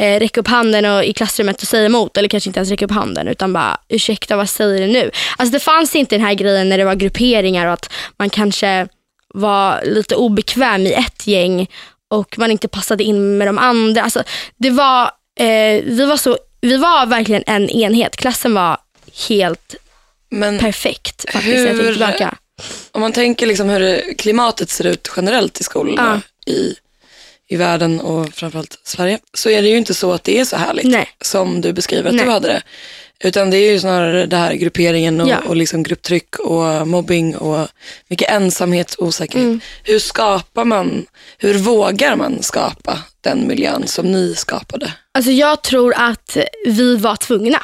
eh, 0.00 0.18
räcka 0.20 0.40
upp 0.40 0.48
handen 0.48 0.84
och, 0.84 1.04
i 1.04 1.12
klassrummet 1.12 1.62
och 1.62 1.68
säga 1.68 1.86
emot. 1.86 2.16
Eller 2.16 2.28
kanske 2.28 2.48
inte 2.50 2.58
ens 2.58 2.70
räcka 2.70 2.84
upp 2.84 2.90
handen 2.90 3.28
utan 3.28 3.52
bara 3.52 3.80
ursäkta 3.88 4.36
vad 4.36 4.48
säger 4.50 4.86
du 4.86 4.92
nu? 4.92 5.10
Alltså 5.36 5.52
det 5.52 5.60
fanns 5.60 5.96
inte 5.96 6.14
den 6.16 6.24
här 6.24 6.34
grejen 6.34 6.68
när 6.68 6.78
det 6.78 6.84
var 6.84 6.94
grupperingar 6.94 7.66
och 7.66 7.72
att 7.72 7.92
man 8.18 8.30
kanske 8.30 8.88
var 9.34 9.82
lite 9.84 10.14
obekväm 10.16 10.86
i 10.86 10.92
ett 10.92 11.26
gäng 11.26 11.66
och 12.10 12.38
man 12.38 12.50
inte 12.50 12.68
passade 12.68 13.04
in 13.04 13.38
med 13.38 13.48
de 13.48 13.58
andra. 13.58 14.02
Alltså 14.02 14.22
det 14.56 14.70
var, 14.70 15.02
eh, 15.40 15.82
vi, 15.84 16.04
var 16.08 16.16
så, 16.16 16.38
vi 16.60 16.76
var 16.76 17.06
verkligen 17.06 17.42
en 17.46 17.70
enhet. 17.70 18.16
Klassen 18.16 18.54
var 18.54 18.78
helt 19.28 19.74
Men 20.30 20.58
perfekt 20.58 21.24
faktiskt. 21.32 21.54
när 21.54 21.60
Jag 21.60 21.66
tänker 21.68 21.84
Hur- 21.84 21.92
tillbaka. 21.92 22.34
om 22.92 23.00
man 23.00 23.12
tänker 23.12 23.46
liksom 23.46 23.68
hur 23.68 24.14
klimatet 24.18 24.70
ser 24.70 24.86
ut 24.86 25.10
generellt 25.16 25.60
i 25.60 25.64
skolorna 25.64 26.20
i, 26.46 26.74
i 27.48 27.56
världen 27.56 28.00
och 28.00 28.34
framförallt 28.34 28.78
Sverige, 28.84 29.18
så 29.34 29.50
är 29.50 29.62
det 29.62 29.68
ju 29.68 29.76
inte 29.76 29.94
så 29.94 30.12
att 30.12 30.24
det 30.24 30.38
är 30.40 30.44
så 30.44 30.56
härligt 30.56 30.84
Nej. 30.84 31.08
som 31.20 31.60
du 31.60 31.72
beskriver 31.72 32.08
att 32.08 32.14
Nej. 32.14 32.24
du 32.24 32.30
hade 32.30 32.48
det. 32.48 32.62
Utan 33.24 33.50
det 33.50 33.56
är 33.56 33.72
ju 33.72 33.80
snarare 33.80 34.26
det 34.26 34.36
här 34.36 34.54
grupperingen 34.54 35.20
och, 35.20 35.28
Ja. 35.28 35.38
och 35.46 35.56
liksom 35.56 35.82
grupptryck 35.82 36.38
och 36.38 36.88
mobbing 36.88 37.36
och 37.36 37.68
mycket 38.08 38.30
ensamhet 38.30 38.94
och 38.94 39.06
osäkerhet. 39.06 39.44
Mm. 39.44 39.60
Hur 39.82 39.98
skapar 39.98 40.64
man, 40.64 41.06
hur 41.38 41.54
vågar 41.54 42.16
man 42.16 42.42
skapa 42.42 42.98
den 43.20 43.46
miljön 43.46 43.86
som 43.86 44.12
ni 44.12 44.34
skapade? 44.34 44.92
Alltså 45.12 45.30
jag 45.30 45.62
tror 45.62 45.94
att 45.96 46.36
vi 46.66 46.96
var 46.96 47.16
tvungna 47.16 47.62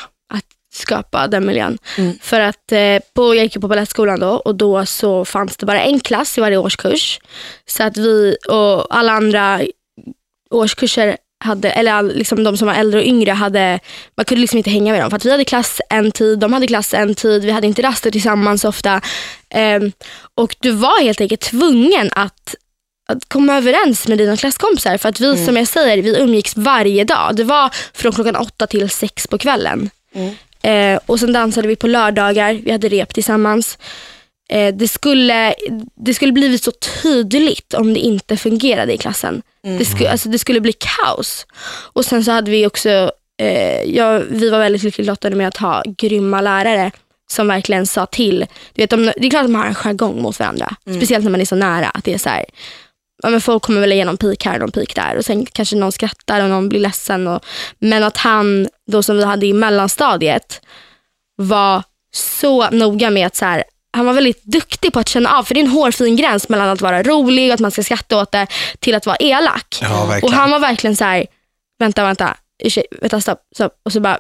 skapa 0.72 1.26
den 1.26 1.46
miljön. 1.46 1.78
Mm. 1.98 2.18
För 2.22 2.40
att 2.40 2.72
eh, 2.72 2.98
på, 3.14 3.34
jag 3.34 3.44
gick 3.44 3.60
på 3.60 3.68
balettskolan 3.68 4.20
då 4.20 4.30
och 4.30 4.54
då 4.54 4.86
så 4.86 5.24
fanns 5.24 5.56
det 5.56 5.66
bara 5.66 5.80
en 5.80 6.00
klass 6.00 6.38
i 6.38 6.40
varje 6.40 6.56
årskurs. 6.56 7.20
Så 7.66 7.82
att 7.82 7.96
vi 7.96 8.36
och 8.48 8.96
alla 8.96 9.12
andra 9.12 9.60
årskurser 10.50 11.16
hade, 11.44 11.70
eller 11.70 12.02
liksom 12.02 12.44
de 12.44 12.56
som 12.56 12.66
var 12.66 12.74
äldre 12.74 13.00
och 13.00 13.06
yngre 13.06 13.30
hade, 13.30 13.80
man 14.16 14.24
kunde 14.24 14.40
liksom 14.40 14.58
inte 14.58 14.70
hänga 14.70 14.92
med 14.92 15.00
dem. 15.00 15.10
För 15.10 15.16
att 15.16 15.24
vi 15.24 15.30
hade 15.30 15.44
klass 15.44 15.80
en 15.90 16.12
tid, 16.12 16.38
de 16.38 16.52
hade 16.52 16.66
klass 16.66 16.94
en 16.94 17.14
tid, 17.14 17.44
vi 17.44 17.50
hade 17.50 17.66
inte 17.66 17.82
raster 17.82 18.10
tillsammans 18.10 18.64
ofta. 18.64 19.00
Ehm, 19.50 19.92
och 20.34 20.56
du 20.60 20.70
var 20.70 21.02
helt 21.02 21.20
enkelt 21.20 21.40
tvungen 21.40 22.10
att 22.12 22.54
att 23.08 23.28
komma 23.28 23.56
överens 23.56 24.08
med 24.08 24.18
dina 24.18 24.36
klasskompisar. 24.36 24.98
För 24.98 25.08
att 25.08 25.20
vi 25.20 25.44
som 25.46 25.56
jag 25.56 25.68
säger, 25.68 26.02
vi 26.02 26.20
umgicks 26.20 26.56
varje 26.56 27.04
dag. 27.04 27.36
Det 27.36 27.44
var 27.44 27.70
från 27.94 28.12
klockan 28.12 28.36
åtta 28.36 28.66
till 28.66 28.90
sex 28.90 29.26
på 29.26 29.38
kvällen. 29.38 29.90
Eh, 30.62 30.98
och 31.06 31.20
sen 31.20 31.32
dansade 31.32 31.68
vi 31.68 31.76
på 31.76 31.86
lördagar, 31.86 32.52
vi 32.52 32.72
hade 32.72 32.88
rep 32.88 33.14
tillsammans. 33.14 33.78
Eh, 34.50 34.74
det, 34.74 34.88
skulle, 34.88 35.54
det 35.96 36.14
skulle 36.14 36.32
blivit 36.32 36.64
så 36.64 36.72
tydligt 37.02 37.74
om 37.74 37.94
det 37.94 38.00
inte 38.00 38.36
fungerade 38.36 38.92
i 38.92 38.98
klassen. 38.98 39.42
Det, 39.62 39.84
sku, 39.84 40.06
alltså, 40.06 40.28
det 40.28 40.38
skulle 40.38 40.60
bli 40.60 40.72
kaos. 40.72 41.46
Och 41.92 42.04
sen 42.04 42.24
så 42.24 42.30
hade 42.30 42.50
vi 42.50 42.66
också, 42.66 43.10
eh, 43.42 43.82
ja, 43.82 44.22
vi 44.30 44.50
var 44.50 44.58
väldigt 44.58 44.82
lyckligt 44.82 45.06
lottade 45.06 45.36
med 45.36 45.48
att 45.48 45.56
ha 45.56 45.82
grymma 45.86 46.40
lärare 46.40 46.90
som 47.30 47.48
verkligen 47.48 47.86
sa 47.86 48.06
till. 48.06 48.46
Du 48.74 48.82
vet, 48.82 48.90
de, 48.90 49.04
det 49.16 49.26
är 49.26 49.30
klart 49.30 49.44
att 49.44 49.50
man 49.50 49.60
har 49.60 49.68
en 49.68 49.74
jargong 49.74 50.22
mot 50.22 50.38
varandra. 50.38 50.74
Speciellt 50.96 51.24
när 51.24 51.30
man 51.30 51.40
är 51.40 51.44
så 51.44 51.56
nära. 51.56 51.90
Att 51.90 52.04
det 52.04 52.14
är 52.14 52.18
så 52.18 52.28
här, 52.28 52.44
ja, 53.22 53.30
men 53.30 53.40
folk 53.40 53.62
kommer 53.62 53.80
väl 53.80 53.92
igenom 53.92 54.16
pik 54.16 54.44
här 54.44 54.54
och 54.54 54.60
någon 54.60 54.70
pik 54.70 54.94
där 54.94 55.16
och 55.16 55.24
sen 55.24 55.46
kanske 55.46 55.76
någon 55.76 55.92
skrattar 55.92 56.42
och 56.42 56.48
någon 56.50 56.68
blir 56.68 56.80
ledsen. 56.80 57.28
Och, 57.28 57.44
men 57.78 58.02
att 58.02 58.16
han, 58.16 58.68
då 58.90 59.02
som 59.02 59.16
vi 59.16 59.24
hade 59.24 59.46
i 59.46 59.52
mellanstadiet, 59.52 60.60
var 61.36 61.82
så 62.14 62.70
noga 62.70 63.10
med 63.10 63.26
att 63.26 63.36
så 63.36 63.44
här, 63.44 63.64
han 63.92 64.06
var 64.06 64.12
väldigt 64.12 64.44
duktig 64.44 64.92
på 64.92 65.00
att 65.00 65.08
känna 65.08 65.38
av, 65.38 65.44
för 65.44 65.54
det 65.54 65.60
är 65.60 65.64
en 65.64 65.70
hårfin 65.70 66.16
gräns 66.16 66.48
mellan 66.48 66.68
att 66.68 66.80
vara 66.80 67.02
rolig 67.02 67.50
och 67.50 67.54
att 67.54 67.60
man 67.60 67.70
ska 67.70 67.82
skratta 67.82 68.20
åt 68.20 68.32
det 68.32 68.46
till 68.78 68.94
att 68.94 69.06
vara 69.06 69.16
elak. 69.16 69.78
Ja, 69.82 70.20
och 70.22 70.32
han 70.32 70.50
var 70.50 70.58
verkligen 70.58 70.96
så 70.96 71.04
här, 71.04 71.26
vänta, 71.78 72.04
vänta, 72.04 72.36
ursäk, 72.64 72.84
vänta, 73.00 73.20
stopp, 73.20 73.38
stopp. 73.54 73.72
Och 73.84 73.92
så 73.92 74.00
bara, 74.00 74.18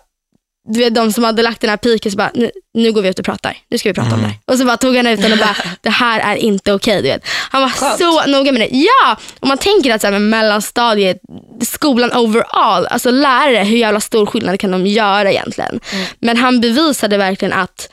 du 0.68 0.78
vet 0.78 0.94
de 0.94 1.12
som 1.12 1.24
hade 1.24 1.42
lagt 1.42 1.60
den 1.60 1.70
här 1.70 1.76
piken 1.76 2.12
så 2.12 2.18
bara, 2.18 2.30
nu, 2.34 2.50
nu 2.74 2.92
går 2.92 3.02
vi 3.02 3.08
ut 3.08 3.18
och 3.18 3.24
pratar. 3.24 3.56
Nu 3.70 3.78
ska 3.78 3.88
vi 3.88 3.94
prata 3.94 4.14
om 4.14 4.20
det 4.20 4.26
här. 4.26 4.36
Och 4.44 4.58
så 4.58 4.64
bara 4.64 4.76
tog 4.76 4.96
han 4.96 5.06
ut 5.06 5.22
den 5.22 5.32
och 5.32 5.38
bara, 5.38 5.56
det 5.80 5.90
här 5.90 6.32
är 6.32 6.36
inte 6.36 6.72
okej. 6.72 6.96
du 7.02 7.08
vet. 7.08 7.22
Han 7.50 7.62
var 7.62 7.68
Skönt. 7.68 7.98
så 7.98 8.26
noga 8.26 8.52
med 8.52 8.60
det. 8.60 8.68
Ja, 8.76 9.16
och 9.40 9.48
man 9.48 9.58
tänker 9.58 9.94
att 9.94 10.00
så 10.00 10.06
här, 10.06 10.12
med 10.12 10.22
mellanstadiet, 10.22 11.20
skolan 11.62 12.12
overall, 12.12 12.86
alltså 12.86 13.10
lärare, 13.10 13.64
hur 13.64 13.76
jävla 13.76 14.00
stor 14.00 14.26
skillnad 14.26 14.60
kan 14.60 14.70
de 14.70 14.86
göra 14.86 15.30
egentligen? 15.30 15.80
Men 16.18 16.36
han 16.36 16.60
bevisade 16.60 17.16
verkligen 17.18 17.52
att, 17.52 17.90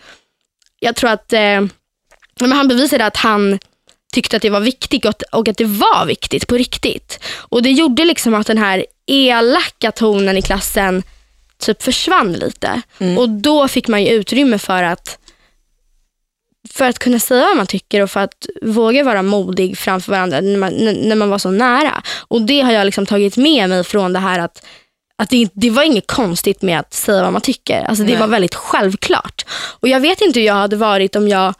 jag 0.80 0.96
tror 0.96 1.10
att, 1.10 1.34
eh, 1.34 1.62
men 2.40 2.52
han 2.52 2.68
bevisade 2.68 3.06
att 3.06 3.18
han 3.18 3.60
tyckte 4.14 4.36
att 4.36 4.42
det 4.42 4.50
var 4.50 4.60
viktigt 4.60 5.06
och 5.06 5.10
att, 5.10 5.22
och 5.22 5.48
att 5.48 5.58
det 5.58 5.66
var 5.66 6.06
viktigt 6.06 6.48
på 6.48 6.56
riktigt. 6.56 7.20
Och 7.38 7.64
det 7.64 7.72
gjorde 7.72 8.06
liksom 8.06 8.34
att 8.34 8.48
den 8.48 8.58
här 8.58 8.86
elaka 9.08 9.92
tonen 9.92 10.38
i 10.38 10.42
klassen 10.42 11.04
typ 11.60 11.84
försvann 11.84 12.34
lite. 12.34 12.82
Och 13.18 13.30
då 13.30 13.68
fick 13.68 13.88
man 13.88 14.04
ju 14.04 14.10
utrymme 14.10 14.58
för 14.58 14.84
att 14.84 15.18
för 16.70 16.86
att 16.86 17.00
kunna 17.00 17.20
säga 17.20 17.46
vad 17.46 17.58
man 17.58 17.68
tycker 17.68 18.02
och 18.02 18.12
för 18.12 18.20
att 18.20 18.48
våga 18.62 19.04
vara 19.04 19.22
modig 19.22 19.78
framför 19.78 20.12
varandra 20.12 20.42
när 20.42 20.58
man, 20.58 20.74
när 21.08 21.16
man 21.16 21.30
var 21.30 21.38
så 21.38 21.52
nära. 21.52 22.02
Och 22.28 22.42
det 22.42 22.62
har 22.62 22.72
jag 22.72 22.86
liksom 22.86 23.06
tagit 23.06 23.38
med 23.38 23.70
mig 23.70 23.84
från 23.84 24.14
det 24.14 24.20
här 24.20 24.40
att, 24.40 24.66
att 25.18 25.30
det, 25.30 25.50
det 25.54 25.70
var 25.70 25.84
inget 25.84 26.08
konstigt 26.08 26.62
med 26.62 26.80
att 26.80 26.94
säga 26.94 27.24
vad 27.24 27.34
man 27.34 27.42
tycker. 27.42 27.84
Alltså 27.84 28.04
det 28.04 28.12
Nej. 28.12 28.20
var 28.20 28.28
väldigt 28.28 28.56
självklart. 28.56 29.46
Och 29.80 29.88
jag 29.88 30.00
vet 30.00 30.22
inte 30.22 30.40
hur 30.40 30.48
jag 30.48 30.54
hade 30.54 30.76
varit 30.76 31.16
om 31.16 31.28
jag, 31.28 31.54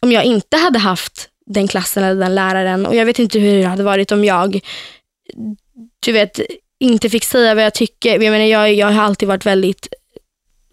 om 0.00 0.12
jag 0.12 0.24
inte 0.24 0.56
hade 0.56 0.78
haft 0.78 1.28
den 1.46 1.68
klassen 1.68 2.04
eller 2.04 2.20
den 2.20 2.34
läraren. 2.34 2.86
Och 2.86 2.96
jag 2.96 3.06
vet 3.06 3.18
inte 3.18 3.38
hur 3.38 3.62
det 3.62 3.68
hade 3.68 3.82
varit 3.82 4.12
om 4.12 4.24
jag 4.24 4.60
du 6.00 6.12
vet, 6.12 6.40
inte 6.80 7.10
fick 7.10 7.24
säga 7.24 7.54
vad 7.54 7.64
jag 7.64 7.74
tycker. 7.74 8.10
Jag, 8.10 8.20
menar, 8.20 8.44
jag, 8.44 8.74
jag 8.74 8.86
har 8.86 9.02
alltid 9.02 9.28
varit 9.28 9.46
väldigt 9.46 9.88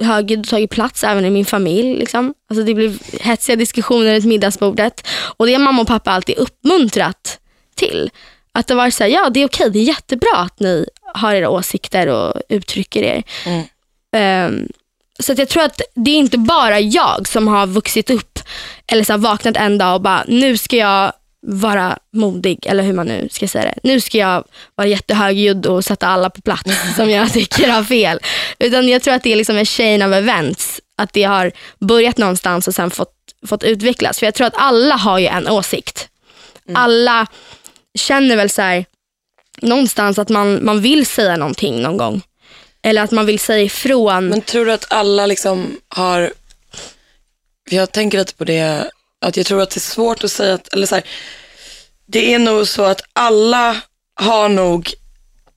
högljudd 0.01 0.39
och 0.39 0.47
tagit 0.47 0.71
plats 0.71 1.03
även 1.03 1.25
i 1.25 1.29
min 1.29 1.45
familj. 1.45 1.95
Liksom. 1.97 2.33
Alltså, 2.49 2.63
det 2.63 2.73
blev 2.73 2.99
hetsiga 3.19 3.55
diskussioner 3.55 4.13
runt 4.13 4.25
middagsbordet. 4.25 5.07
Och 5.37 5.47
det 5.47 5.53
har 5.53 5.59
mamma 5.59 5.81
och 5.81 5.87
pappa 5.87 6.11
alltid 6.11 6.37
uppmuntrat 6.37 7.39
till. 7.75 8.09
Att 8.51 8.67
det 8.67 8.75
var 8.75 8.89
så 8.89 9.03
här, 9.03 9.11
ja 9.11 9.29
det 9.29 9.39
är 9.39 9.47
okej, 9.47 9.69
det 9.69 9.79
är 9.79 9.83
jättebra 9.83 10.35
att 10.37 10.59
ni 10.59 10.85
har 11.13 11.33
era 11.33 11.49
åsikter 11.49 12.07
och 12.07 12.41
uttrycker 12.49 13.03
er. 13.03 13.23
Mm. 13.45 13.63
Ehm, 14.15 14.67
så 15.19 15.31
att 15.31 15.37
jag 15.37 15.49
tror 15.49 15.63
att 15.63 15.81
det 15.95 16.11
är 16.11 16.15
inte 16.15 16.37
bara 16.37 16.79
jag 16.79 17.27
som 17.27 17.47
har 17.47 17.67
vuxit 17.67 18.09
upp 18.09 18.39
eller 18.87 19.03
så 19.03 19.17
vaknat 19.17 19.57
en 19.57 19.77
dag 19.77 19.95
och 19.95 20.01
bara, 20.01 20.23
nu 20.27 20.57
ska 20.57 20.75
jag 20.75 21.13
vara 21.41 21.97
modig, 22.13 22.65
eller 22.65 22.83
hur 22.83 22.93
man 22.93 23.07
nu 23.07 23.29
ska 23.31 23.47
säga 23.47 23.63
det. 23.63 23.79
Nu 23.83 24.01
ska 24.01 24.17
jag 24.17 24.43
vara 24.75 24.87
jättehögljudd 24.87 25.65
och 25.65 25.85
sätta 25.85 26.07
alla 26.07 26.29
på 26.29 26.41
plats 26.41 26.71
som 26.95 27.09
jag 27.09 27.33
tycker 27.33 27.69
har 27.69 27.83
fel. 27.83 28.19
Utan 28.59 28.89
jag 28.89 29.01
tror 29.01 29.13
att 29.13 29.23
det 29.23 29.31
är 29.31 29.35
liksom 29.35 29.57
en 29.57 29.65
chain 29.65 30.01
of 30.01 30.13
events. 30.13 30.81
Att 30.95 31.13
det 31.13 31.23
har 31.23 31.51
börjat 31.79 32.17
någonstans 32.17 32.67
och 32.67 32.75
sen 32.75 32.91
fått, 32.91 33.15
fått 33.47 33.63
utvecklas. 33.63 34.19
För 34.19 34.27
jag 34.27 34.33
tror 34.33 34.47
att 34.47 34.57
alla 34.57 34.95
har 34.95 35.19
ju 35.19 35.27
en 35.27 35.47
åsikt. 35.47 36.07
Alla 36.73 37.27
känner 37.95 38.35
väl 38.35 38.49
så 38.49 38.61
här, 38.61 38.85
någonstans 39.61 40.19
att 40.19 40.29
man, 40.29 40.65
man 40.65 40.81
vill 40.81 41.05
säga 41.05 41.37
någonting 41.37 41.81
någon 41.81 41.97
gång. 41.97 42.21
Eller 42.81 43.01
att 43.01 43.11
man 43.11 43.25
vill 43.25 43.39
säga 43.39 43.63
ifrån. 43.63 44.27
Men 44.27 44.41
tror 44.41 44.65
du 44.65 44.71
att 44.71 44.91
alla 44.91 45.25
liksom 45.25 45.79
har, 45.87 46.33
jag 47.69 47.91
tänker 47.91 48.17
lite 48.17 48.33
på 48.33 48.43
det, 48.43 48.91
att 49.21 49.37
jag 49.37 49.45
tror 49.45 49.61
att 49.61 49.69
det 49.69 49.77
är 49.77 49.81
svårt 49.81 50.23
att 50.23 50.31
säga 50.31 50.53
att, 50.53 50.73
eller 50.73 50.87
så 50.87 50.95
här, 50.95 51.03
det 52.05 52.33
är 52.33 52.39
nog 52.39 52.67
så 52.67 52.83
att 52.83 53.01
alla 53.13 53.77
har 54.15 54.49
nog 54.49 54.93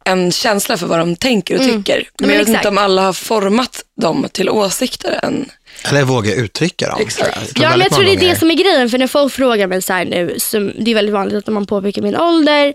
en 0.05 0.33
känsla 0.33 0.77
för 0.77 0.87
vad 0.87 0.99
de 0.99 1.17
tänker 1.17 1.55
och 1.55 1.61
tycker. 1.61 1.97
Men, 1.97 2.29
men 2.29 2.31
jag 2.31 2.39
vet 2.39 2.49
exakt. 2.49 2.57
inte 2.57 2.69
om 2.69 2.79
alla 2.79 3.03
har 3.03 3.13
format 3.13 3.85
dem 4.01 4.27
till 4.33 4.51
åsikter 4.51 5.21
än. 5.23 5.51
Eller 5.85 6.03
våga 6.03 6.35
uttrycka 6.35 6.89
dem. 6.89 7.01
Exakt. 7.01 7.37
jag. 7.37 7.43
Jag 7.43 7.55
tror 7.55 7.65
Ja, 7.65 7.71
men 7.71 7.81
jag 7.81 7.93
tror 7.93 8.05
det 8.05 8.13
är 8.13 8.31
det 8.31 8.39
som 8.39 8.51
är 8.51 8.55
grejen. 8.55 8.91
För 8.91 8.99
när 8.99 9.07
folk 9.07 9.33
frågar 9.33 9.67
mig 9.67 9.83
så 9.83 9.93
här 9.93 10.05
nu, 10.05 10.35
som, 10.39 10.73
det 10.79 10.91
är 10.91 10.95
väldigt 10.95 11.15
vanligt 11.15 11.49
att 11.49 11.55
man 11.55 11.67
påpekar 11.67 12.03
min 12.03 12.17
ålder. 12.17 12.75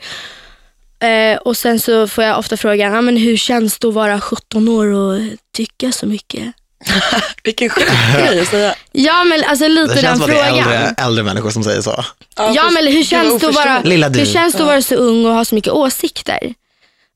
Eh, 0.99 1.37
och 1.37 1.57
sen 1.57 1.79
så 1.79 2.07
får 2.07 2.23
jag 2.23 2.39
ofta 2.39 2.57
frågan, 2.57 2.95
ah, 2.95 3.01
men 3.01 3.17
hur 3.17 3.37
känns 3.37 3.79
det 3.79 3.87
att 3.87 3.93
vara 3.93 4.21
17 4.21 4.67
år 4.67 4.85
och 4.85 5.21
tycka 5.53 5.91
så 5.91 6.05
mycket? 6.05 6.53
Vilken 7.43 7.69
sjuk 7.69 7.87
grej 8.17 8.41
att 8.41 8.47
säga. 8.47 8.75
Ja 8.91 9.23
men 9.23 9.43
alltså 9.43 9.67
lite 9.67 9.87
Det 9.87 10.01
den 10.01 10.01
känns 10.01 10.19
som 10.19 10.29
att 10.29 10.35
det 10.35 10.41
är 10.41 10.49
frågan. 10.49 10.73
äldre, 10.73 10.95
äldre 10.97 11.23
människor 11.23 11.49
som 11.49 11.63
säger 11.63 11.81
så. 11.81 12.05
Ja 12.37 12.69
men 12.69 12.87
hur 12.87 13.03
känns 13.03 13.41
det 13.41 13.47
att 13.47 13.55
vara, 13.55 13.81
Lilla 13.83 14.09
du. 14.09 14.19
hur 14.19 14.25
känns 14.25 14.53
det 14.53 14.63
att 14.63 14.67
vara 14.67 14.81
så 14.81 14.95
ung 14.95 15.25
och 15.25 15.33
ha 15.33 15.45
så 15.45 15.55
mycket 15.55 15.73
åsikter? 15.73 16.53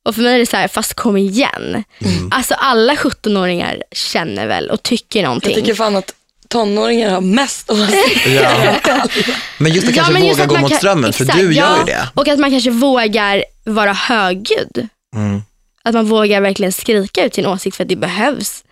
Och 0.05 0.15
för 0.15 0.21
mig 0.21 0.35
är 0.35 0.39
det 0.39 0.45
så 0.45 0.57
här, 0.57 0.67
fast 0.67 0.93
kom 0.93 1.17
igen. 1.17 1.83
Mm. 1.99 2.29
Alltså 2.31 2.53
alla 2.53 2.95
17-åringar 2.95 3.83
känner 3.91 4.47
väl 4.47 4.69
och 4.69 4.83
tycker 4.83 5.23
någonting. 5.23 5.51
Jag 5.51 5.59
tycker 5.59 5.75
fan 5.75 5.95
att 5.95 6.13
tonåringar 6.47 7.09
har 7.09 7.21
mest 7.21 7.69
åsikter. 7.69 8.33
Ja. 8.33 9.07
Men 9.57 9.73
just 9.73 9.87
att 9.87 9.95
kanske 9.95 10.13
men 10.13 10.25
just 10.25 10.39
våga 10.39 10.43
att 10.43 10.49
gå 10.49 10.57
mot 10.57 10.75
strömmen, 10.75 11.13
för 11.13 11.23
exakt, 11.23 11.39
du 11.39 11.53
gör 11.53 11.63
ja, 11.63 11.79
ju 11.79 11.85
det. 11.85 12.09
Och 12.13 12.27
att 12.27 12.39
man 12.39 12.51
kanske 12.51 12.69
vågar 12.69 13.43
vara 13.63 13.93
högljudd. 13.93 14.87
Mm. 15.15 15.41
Att 15.83 15.93
man 15.93 16.05
vågar 16.05 16.41
verkligen 16.41 16.73
skrika 16.73 17.25
ut 17.25 17.33
sin 17.35 17.45
åsikt 17.45 17.77
för 17.77 17.83
att 17.83 17.89
det 17.89 17.95
behövs 17.95 18.63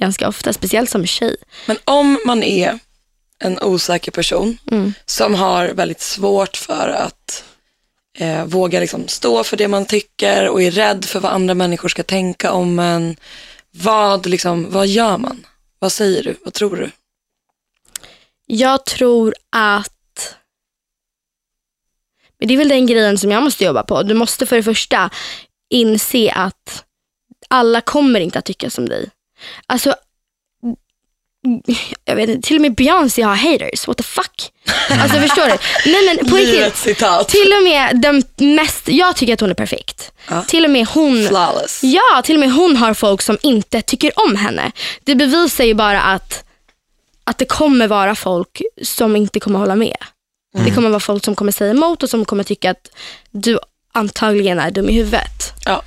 ganska 0.00 0.28
ofta, 0.28 0.52
speciellt 0.52 0.90
som 0.90 1.06
tjej. 1.06 1.36
Men 1.66 1.76
om 1.84 2.18
man 2.26 2.42
är 2.42 2.78
en 3.38 3.62
osäker 3.62 4.12
person 4.12 4.58
Mm. 4.70 4.94
som 5.06 5.34
har 5.34 5.68
väldigt 5.68 6.00
svårt 6.00 6.56
för 6.56 6.88
att 6.88 7.44
eh, 8.18 8.44
våga 8.44 8.80
liksom 8.80 9.08
stå 9.08 9.44
för 9.44 9.56
det 9.56 9.68
man 9.68 9.86
tycker 9.86 10.48
och 10.48 10.62
är 10.62 10.70
rädd 10.70 11.04
för 11.04 11.20
vad 11.20 11.32
andra 11.32 11.54
människor 11.54 11.88
ska 11.88 12.02
tänka 12.02 12.52
om 12.52 12.78
en. 12.78 13.16
Vad, 13.70 14.26
liksom, 14.26 14.70
vad 14.70 14.86
gör 14.86 15.18
man? 15.18 15.46
Vad 15.78 15.92
säger 15.92 16.22
du? 16.22 16.34
Vad 16.44 16.54
tror 16.54 16.76
du? 16.76 16.90
Jag 18.46 18.86
tror 18.86 19.34
att 19.56 20.36
men 22.38 22.48
det 22.48 22.54
är 22.54 22.58
väl 22.58 22.68
den 22.68 22.86
grejen 22.86 23.18
som 23.18 23.30
jag 23.30 23.42
måste 23.42 23.64
jobba 23.64 23.82
på. 23.82 24.02
Du 24.02 24.14
måste 24.14 24.46
för 24.46 24.56
det 24.56 24.62
första 24.62 25.10
inse 25.70 26.32
att 26.32 26.84
alla 27.48 27.80
kommer 27.80 28.20
inte 28.20 28.38
att 28.38 28.44
tycka 28.44 28.70
som 28.70 28.88
dig. 28.88 29.10
Alltså, 29.66 29.94
jag 32.04 32.16
vet 32.16 32.28
inte, 32.28 32.48
till 32.48 32.56
och 32.56 32.62
med 32.62 32.74
Beyoncé 32.74 33.22
har 33.22 33.34
haters. 33.34 33.88
What 33.88 33.96
the 33.96 34.02
fuck? 34.02 34.52
Alltså 34.90 35.20
förstår 35.20 35.44
du? 35.46 35.58
Nej 35.92 36.06
men 36.06 36.30
på 36.30 36.36
riktigt. 36.36 36.98
Till 37.28 37.52
och 37.52 37.64
med 37.64 38.00
den 38.00 38.22
mest, 38.36 38.88
jag 38.88 39.16
tycker 39.16 39.34
att 39.34 39.40
hon 39.40 39.50
är 39.50 39.54
perfekt. 39.54 40.12
Ja. 40.28 40.42
Till 40.42 40.64
och 40.64 40.70
med 40.70 40.86
hon 40.86 41.28
Flawless. 41.28 41.80
Ja, 41.82 42.22
till 42.24 42.36
och 42.36 42.40
med 42.40 42.52
hon 42.52 42.76
har 42.76 42.94
folk 42.94 43.22
som 43.22 43.38
inte 43.42 43.82
tycker 43.82 44.12
om 44.26 44.36
henne. 44.36 44.72
Det 45.04 45.14
bevisar 45.14 45.64
ju 45.64 45.74
bara 45.74 46.00
att, 46.02 46.44
att 47.24 47.38
det 47.38 47.44
kommer 47.44 47.86
vara 47.86 48.14
folk 48.14 48.62
som 48.82 49.16
inte 49.16 49.40
kommer 49.40 49.58
hålla 49.58 49.74
med. 49.76 49.96
Det 50.64 50.70
kommer 50.70 50.88
vara 50.88 51.00
folk 51.00 51.24
som 51.24 51.34
kommer 51.34 51.52
säga 51.52 51.70
emot 51.70 52.02
och 52.02 52.10
som 52.10 52.24
kommer 52.24 52.44
tycka 52.44 52.70
att 52.70 52.90
du 53.30 53.58
antagligen 53.92 54.58
är 54.58 54.70
dum 54.70 54.88
i 54.88 54.92
huvudet. 54.92 55.52
Ja. 55.64 55.82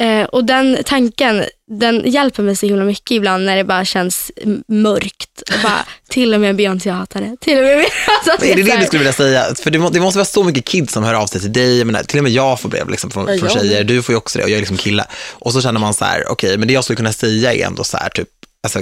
Eh, 0.00 0.24
och 0.24 0.44
den 0.44 0.78
tanken, 0.84 1.44
den 1.66 2.10
hjälper 2.10 2.42
mig 2.42 2.56
så 2.56 2.66
himla 2.66 2.84
mycket 2.84 3.10
ibland 3.10 3.44
när 3.44 3.56
det 3.56 3.64
bara 3.64 3.84
känns 3.84 4.32
mörkt. 4.68 5.42
Och 5.54 5.62
bara, 5.62 5.86
till 6.08 6.34
och 6.34 6.40
med 6.40 6.56
Beyoncé 6.56 6.90
hatar 6.90 7.20
det. 7.20 7.36
Till 7.40 7.58
och 7.58 7.64
med 7.64 7.86
alltså, 8.06 8.36
det 8.40 8.52
är 8.52 8.56
det 8.56 8.76
du 8.76 8.86
skulle 8.86 8.98
vilja 8.98 9.12
säga? 9.12 9.54
För 9.62 9.70
det, 9.70 9.78
må, 9.78 9.90
det 9.90 10.00
måste 10.00 10.18
vara 10.18 10.26
så 10.26 10.44
mycket 10.44 10.64
kids 10.64 10.92
som 10.92 11.04
hör 11.04 11.14
av 11.14 11.26
sig 11.26 11.40
till 11.40 11.52
dig. 11.52 11.78
Jag 11.78 11.86
menar, 11.86 12.02
till 12.02 12.18
och 12.18 12.22
med 12.22 12.32
jag 12.32 12.60
får 12.60 12.68
brev 12.68 12.90
liksom, 12.90 13.10
från, 13.10 13.26
från 13.26 13.38
jag 13.38 13.52
tjejer. 13.52 13.84
Du 13.84 14.02
får 14.02 14.12
ju 14.12 14.16
också 14.16 14.38
det 14.38 14.44
och 14.44 14.50
jag 14.50 14.56
är 14.56 14.60
liksom 14.60 14.76
kille. 14.76 15.04
Och 15.32 15.52
så 15.52 15.62
känner 15.62 15.80
man 15.80 15.94
så 15.94 16.04
här, 16.04 16.24
okej, 16.28 16.58
men 16.58 16.68
det 16.68 16.74
jag 16.74 16.84
skulle 16.84 16.96
kunna 16.96 17.12
säga 17.12 17.54
är 17.54 17.66
ändå 17.66 17.84
så 17.84 17.96
här, 17.96 18.08
typ, 18.08 18.28
alltså, 18.62 18.80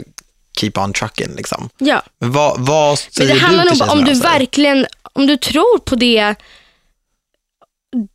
keep 0.61 0.73
on 0.76 0.92
trucking. 0.92 1.35
Liksom. 1.37 1.68
Ja. 1.78 2.02
Men 2.18 2.32
vad, 2.32 2.66
vad 2.66 2.88
Men 2.88 2.96
säger 2.96 3.28
det 3.28 3.35
du 3.35 3.40
handlar 3.46 3.64
till 3.70 3.78
nog 3.78 3.90
om 3.90 4.04
du 4.04 4.14
verkligen, 4.14 4.87
om 5.12 5.26
du 5.26 5.37
tror 5.37 5.78
på 5.78 5.96
det 5.96 6.35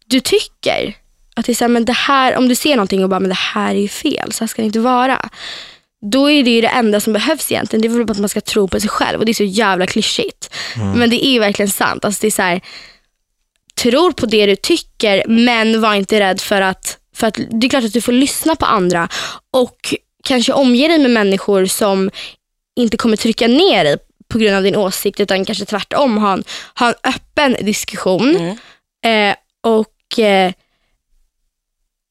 du 0.05 0.19
tycker. 0.19 1.00
Att 1.35 1.45
det 1.45 1.51
är 1.51 1.53
så 1.53 1.63
här, 1.63 1.69
men 1.69 1.85
det 1.85 1.93
här, 1.93 2.37
om 2.37 2.47
du 2.47 2.55
ser 2.55 2.75
någonting 2.75 3.03
och 3.03 3.09
bara, 3.09 3.19
men 3.19 3.29
det 3.29 3.35
här 3.35 3.75
är 3.75 3.79
ju 3.79 3.87
fel, 3.87 4.31
så 4.31 4.43
här 4.43 4.47
ska 4.47 4.61
det 4.61 4.65
inte 4.65 4.79
vara. 4.79 5.29
Då 6.11 6.31
är 6.31 6.43
det 6.43 6.49
ju 6.49 6.61
det 6.61 6.67
enda 6.67 6.99
som 6.99 7.13
behövs 7.13 7.51
egentligen. 7.51 7.81
Det 7.81 7.87
är 7.87 7.89
väl 7.89 8.05
bara 8.05 8.11
att 8.11 8.19
man 8.19 8.29
ska 8.29 8.41
tro 8.41 8.67
på 8.67 8.79
sig 8.79 8.89
själv 8.89 9.19
och 9.19 9.25
det 9.25 9.31
är 9.31 9.33
så 9.33 9.43
jävla 9.43 9.87
klyschigt. 9.87 10.55
Men 10.95 11.09
det 11.09 11.25
är 11.25 11.39
verkligen 11.39 11.69
sant. 11.69 12.05
Alltså 12.05 12.21
det 12.21 12.27
är 12.27 12.31
så 12.31 12.41
här, 12.41 12.61
tror 13.75 14.11
på 14.11 14.25
det 14.25 14.45
du 14.45 14.55
tycker 14.55 15.23
men 15.27 15.81
var 15.81 15.93
inte 15.93 16.19
rädd 16.19 16.41
för 16.41 16.61
att, 16.61 16.97
för 17.15 17.27
att 17.27 17.39
det 17.49 17.67
är 17.67 17.69
klart 17.69 17.83
att 17.83 17.93
du 17.93 18.01
får 18.01 18.11
lyssna 18.11 18.55
på 18.55 18.65
andra 18.65 19.09
och 19.51 19.95
kanske 20.23 20.53
omge 20.53 20.87
dig 20.87 20.99
med 20.99 21.11
människor 21.11 21.65
som 21.65 22.11
inte 22.75 22.97
kommer 22.97 23.17
trycka 23.17 23.47
ner 23.47 23.83
dig 23.83 23.97
på 24.27 24.37
grund 24.37 24.55
av 24.55 24.63
din 24.63 24.75
åsikt 24.75 25.19
utan 25.19 25.45
kanske 25.45 25.65
tvärtom 25.65 26.17
ha 26.17 26.33
en, 26.33 26.43
ha 26.79 26.87
en 26.87 26.95
öppen 27.03 27.65
diskussion. 27.65 28.35
Mm. 28.35 28.57
Eh, 29.05 29.35
och 29.63 30.19
eh, 30.19 30.51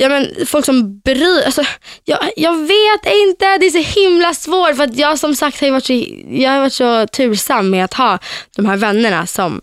ja, 0.00 0.08
men 0.08 0.46
folk 0.46 0.64
som 0.64 0.98
bryr 0.98 1.42
alltså, 1.46 1.64
jag, 2.04 2.18
jag 2.36 2.56
vet 2.58 3.06
inte, 3.06 3.58
det 3.58 3.66
är 3.66 3.70
så 3.84 4.00
himla 4.00 4.34
svårt 4.34 4.76
för 4.76 4.84
att 4.84 4.96
jag 4.96 5.18
som 5.18 5.34
sagt 5.34 5.60
har 5.60 5.66
ju 5.66 5.72
varit 5.72 5.84
så, 5.86 6.04
jag 6.30 6.50
har 6.50 6.60
varit 6.60 6.72
så 6.72 7.06
tursam 7.06 7.70
med 7.70 7.84
att 7.84 7.94
ha 7.94 8.18
de 8.56 8.66
här 8.66 8.76
vännerna 8.76 9.26
som, 9.26 9.60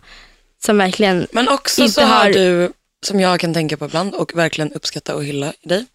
som 0.65 0.77
verkligen 0.77 1.27
Men 1.31 1.49
också 1.49 1.89
så 1.89 2.01
har 2.01 2.29
du, 2.29 2.71
som 3.05 3.19
jag 3.19 3.39
kan 3.39 3.53
tänka 3.53 3.77
på 3.77 3.85
ibland 3.85 4.13
och 4.15 4.35
verkligen 4.35 4.73
uppskatta 4.73 5.15
och 5.15 5.23
hylla 5.25 5.53
i 5.61 5.67
dig, 5.67 5.85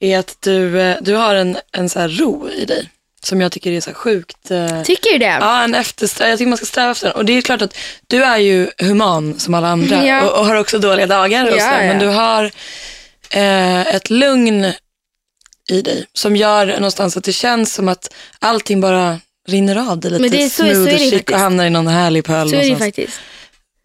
är 0.00 0.18
att 0.18 0.36
du, 0.40 0.80
eh, 0.80 0.96
du 1.00 1.14
har 1.14 1.34
en, 1.34 1.58
en 1.72 1.88
så 1.88 2.00
ro 2.08 2.48
i 2.50 2.64
dig 2.64 2.88
som 3.22 3.40
jag 3.40 3.52
tycker 3.52 3.72
är 3.72 3.80
så 3.80 3.94
sjukt 3.94 4.50
eh, 4.50 4.82
tycker 4.82 5.10
ju 5.10 5.18
det. 5.18 5.38
Ja, 5.40 5.62
en 5.62 5.74
eftersträ- 5.74 6.28
jag 6.28 6.38
tycker 6.38 6.48
man 6.48 6.56
ska 6.56 6.66
sträva 6.66 6.90
efter 6.90 7.06
den. 7.06 7.16
Och 7.16 7.24
det 7.24 7.32
är 7.32 7.42
klart 7.42 7.62
att 7.62 7.76
du 8.06 8.24
är 8.24 8.38
ju 8.38 8.70
human 8.78 9.38
som 9.38 9.54
alla 9.54 9.68
andra 9.68 10.04
Ja. 10.06 10.22
och, 10.22 10.38
och 10.38 10.46
har 10.46 10.54
också 10.54 10.78
dåliga 10.78 11.06
dagar. 11.06 11.44
Och 11.50 11.56
Ja, 11.58 11.82
ja. 11.82 11.88
Men 11.88 11.98
du 11.98 12.06
har 12.06 12.50
eh, 13.30 13.94
ett 13.94 14.10
lugn 14.10 14.72
i 15.70 15.82
dig 15.82 16.06
som 16.12 16.36
gör 16.36 16.66
någonstans 16.66 17.16
att 17.16 17.24
det 17.24 17.32
känns 17.32 17.74
som 17.74 17.88
att 17.88 18.14
allting 18.38 18.80
bara 18.80 19.20
rinner 19.48 19.90
av 19.90 20.00
dig 20.00 20.10
lite 20.10 20.22
Men 20.22 20.30
det 20.30 20.42
är 20.42 20.48
så- 20.48 20.56
så 20.56 20.64
är 20.88 21.10
det 21.10 21.30
och 21.32 21.38
hamnar 21.38 21.66
i 21.66 21.70
någon 21.70 21.86
härlig 21.86 22.24
pöl 22.24 22.50
Så 22.50 22.56
är 22.56 22.70
det 22.70 22.76
faktiskt. 22.76 23.20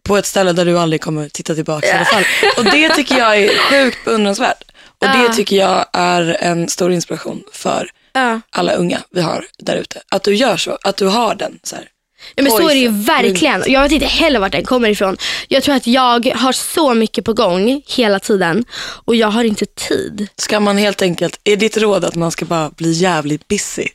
På 0.02 0.16
ett 0.16 0.26
ställe 0.26 0.52
där 0.52 0.64
du 0.64 0.78
aldrig 0.78 1.00
kommer 1.00 1.28
titta 1.28 1.54
tillbaka 1.54 1.86
i 1.86 1.90
alla 1.92 2.04
fall. 2.04 2.24
Och 2.56 2.64
det 2.64 2.88
tycker 2.94 3.18
jag 3.18 3.38
är 3.38 3.48
sjukt 3.70 4.04
beundransvärt. 4.04 4.64
Och 4.98 5.06
Ja. 5.06 5.12
det 5.28 5.34
tycker 5.34 5.56
jag 5.56 5.86
är 5.92 6.36
en 6.40 6.68
stor 6.68 6.92
inspiration 6.92 7.42
för 7.52 7.90
Ja. 8.12 8.40
alla 8.50 8.72
unga 8.72 9.00
vi 9.10 9.20
har 9.20 9.46
där 9.58 9.76
ute. 9.76 10.02
Att 10.08 10.22
du 10.22 10.34
gör 10.34 10.56
så, 10.56 10.78
att 10.82 10.96
du 10.96 11.06
har 11.06 11.34
den 11.34 11.58
så 11.62 11.76
här. 11.76 11.88
Ja, 12.34 12.42
men 12.42 12.52
så 12.52 12.68
är 12.68 12.74
det 12.74 12.80
ju 12.80 12.88
verkligen. 12.88 13.60
Och 13.62 13.68
Jag 13.68 13.82
vet 13.82 13.92
inte 13.92 14.06
heller 14.06 14.38
vart 14.40 14.52
den 14.52 14.64
kommer 14.64 14.88
ifrån. 14.88 15.16
Jag 15.48 15.62
tror 15.62 15.74
att 15.74 15.86
jag 15.86 16.26
har 16.34 16.52
så 16.52 16.94
mycket 16.94 17.24
på 17.24 17.32
gång 17.32 17.82
hela 17.86 18.20
tiden 18.20 18.64
och 19.04 19.16
jag 19.16 19.28
har 19.28 19.44
inte 19.44 19.66
tid. 19.66 20.28
Ska 20.36 20.60
man 20.60 20.78
helt 20.78 21.02
enkelt, 21.02 21.40
är 21.44 21.56
ditt 21.56 21.76
råd 21.76 22.04
att 22.04 22.14
man 22.14 22.30
ska 22.30 22.44
bara 22.44 22.70
bli 22.70 22.92
jävligt 22.92 23.48
busy? 23.48 23.86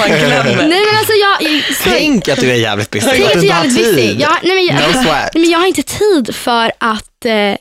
Man 0.00 0.18
glömmer. 0.18 0.44
Nej 0.68 0.84
men 0.86 0.98
alltså 0.98 1.12
jag... 1.12 1.62
Så, 1.74 1.82
Tänk 1.84 2.28
att 2.28 2.40
du 2.40 2.50
är 2.50 2.54
jävligt 2.54 2.90
busy. 2.90 3.06
Tänk 3.10 3.24
att 3.24 3.40
du 3.40 3.46
jag 3.46 3.56
är 3.58 3.64
jävligt 3.64 3.76
busy. 3.76 4.16
Jag, 4.18 4.38
nej, 4.42 4.54
men 4.54 4.66
jag, 4.66 4.74
No 4.74 4.92
sweat. 5.02 5.34
nej, 5.34 5.40
men 5.42 5.50
jag 5.50 5.58
har 5.58 5.66
inte 5.66 5.82
tid 5.82 6.34
för 6.34 6.72
att 6.78 7.24
eh, 7.24 7.56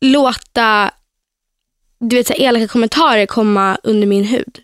låta 0.00 0.90
du 2.00 2.16
vet, 2.16 2.26
så 2.26 2.32
här, 2.32 2.40
elaka 2.40 2.68
kommentarer 2.68 3.26
komma 3.26 3.78
under 3.82 4.06
min 4.06 4.24
hud. 4.24 4.58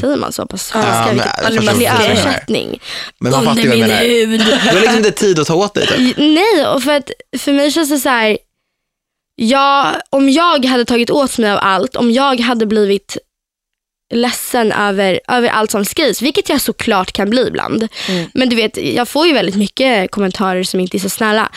Säger 0.00 0.16
man 0.16 0.32
så 0.32 0.46
på 0.46 0.58
svenska? 0.58 1.14
Ja, 1.42 1.50
menar. 1.50 2.10
översättning. 2.10 2.80
Men 3.20 3.32
man 3.32 3.44
fattar 3.44 3.62
ju 3.62 3.68
vad 3.68 3.78
min 3.78 3.88
jag 3.88 3.88
menar. 3.88 4.26
hud. 4.26 4.40
Du 4.40 4.52
har 4.52 4.80
liksom 4.80 4.96
inte 4.96 5.10
tid 5.10 5.38
att 5.38 5.46
ta 5.46 5.54
åt 5.54 5.74
dig. 5.74 5.86
Typ. 5.86 6.16
Nej, 6.16 6.66
och 6.66 6.82
för, 6.82 6.92
att, 6.92 7.10
för 7.38 7.52
mig 7.52 7.70
känns 7.70 7.90
det 7.90 7.98
så 7.98 8.08
här. 8.08 8.38
Jag, 9.34 9.94
om 10.10 10.28
jag 10.30 10.64
hade 10.64 10.84
tagit 10.84 11.10
åt 11.10 11.38
mig 11.38 11.50
av 11.50 11.58
allt, 11.62 11.96
om 11.96 12.10
jag 12.10 12.40
hade 12.40 12.66
blivit 12.66 13.16
ledsen 14.14 14.72
över, 14.72 15.20
över 15.28 15.48
allt 15.48 15.70
som 15.70 15.84
skrivs, 15.84 16.22
vilket 16.22 16.48
jag 16.48 16.60
såklart 16.60 17.12
kan 17.12 17.30
bli 17.30 17.46
ibland. 17.46 17.88
Men 18.34 18.48
du 18.48 18.56
vet, 18.56 18.76
jag 18.76 19.08
får 19.08 19.26
ju 19.26 19.32
väldigt 19.32 19.56
mycket 19.56 20.10
kommentarer 20.10 20.62
som 20.62 20.80
inte 20.80 20.96
är 20.96 20.98
så 20.98 21.08
snälla. 21.08 21.52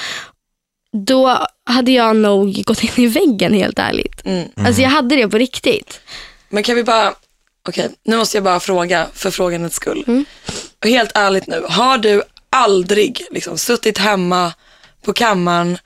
Då 1.06 1.48
hade 1.66 1.92
jag 1.92 2.16
nog 2.16 2.64
gått 2.64 2.84
in 2.84 2.90
i 2.96 3.08
väggen 3.08 3.54
helt 3.54 3.80
ärligt. 3.80 4.26
Mm. 4.26 4.48
Alltså 4.56 4.82
jag 4.82 4.90
hade 4.90 5.16
det 5.16 5.30
på 5.30 5.38
riktigt. 5.38 6.02
Men 6.50 6.64
kan 6.64 6.76
vi 6.76 6.84
bara, 6.84 7.14
okej, 7.68 7.90
nu 8.06 8.18
måste 8.18 8.38
jag 8.38 8.44
bara 8.44 8.60
fråga 8.60 9.08
för 9.14 9.32
frågandets 9.32 9.76
skull. 9.76 10.04
Mm. 10.08 10.26
Helt 10.84 11.12
ärligt 11.16 11.48
nu, 11.48 11.66
har 11.70 11.98
du 11.98 12.24
aldrig 12.50 13.22
liksom, 13.32 13.58
suttit 13.58 13.98
hemma 13.98 14.54
på 15.06 15.14
kammaren, 15.14 15.78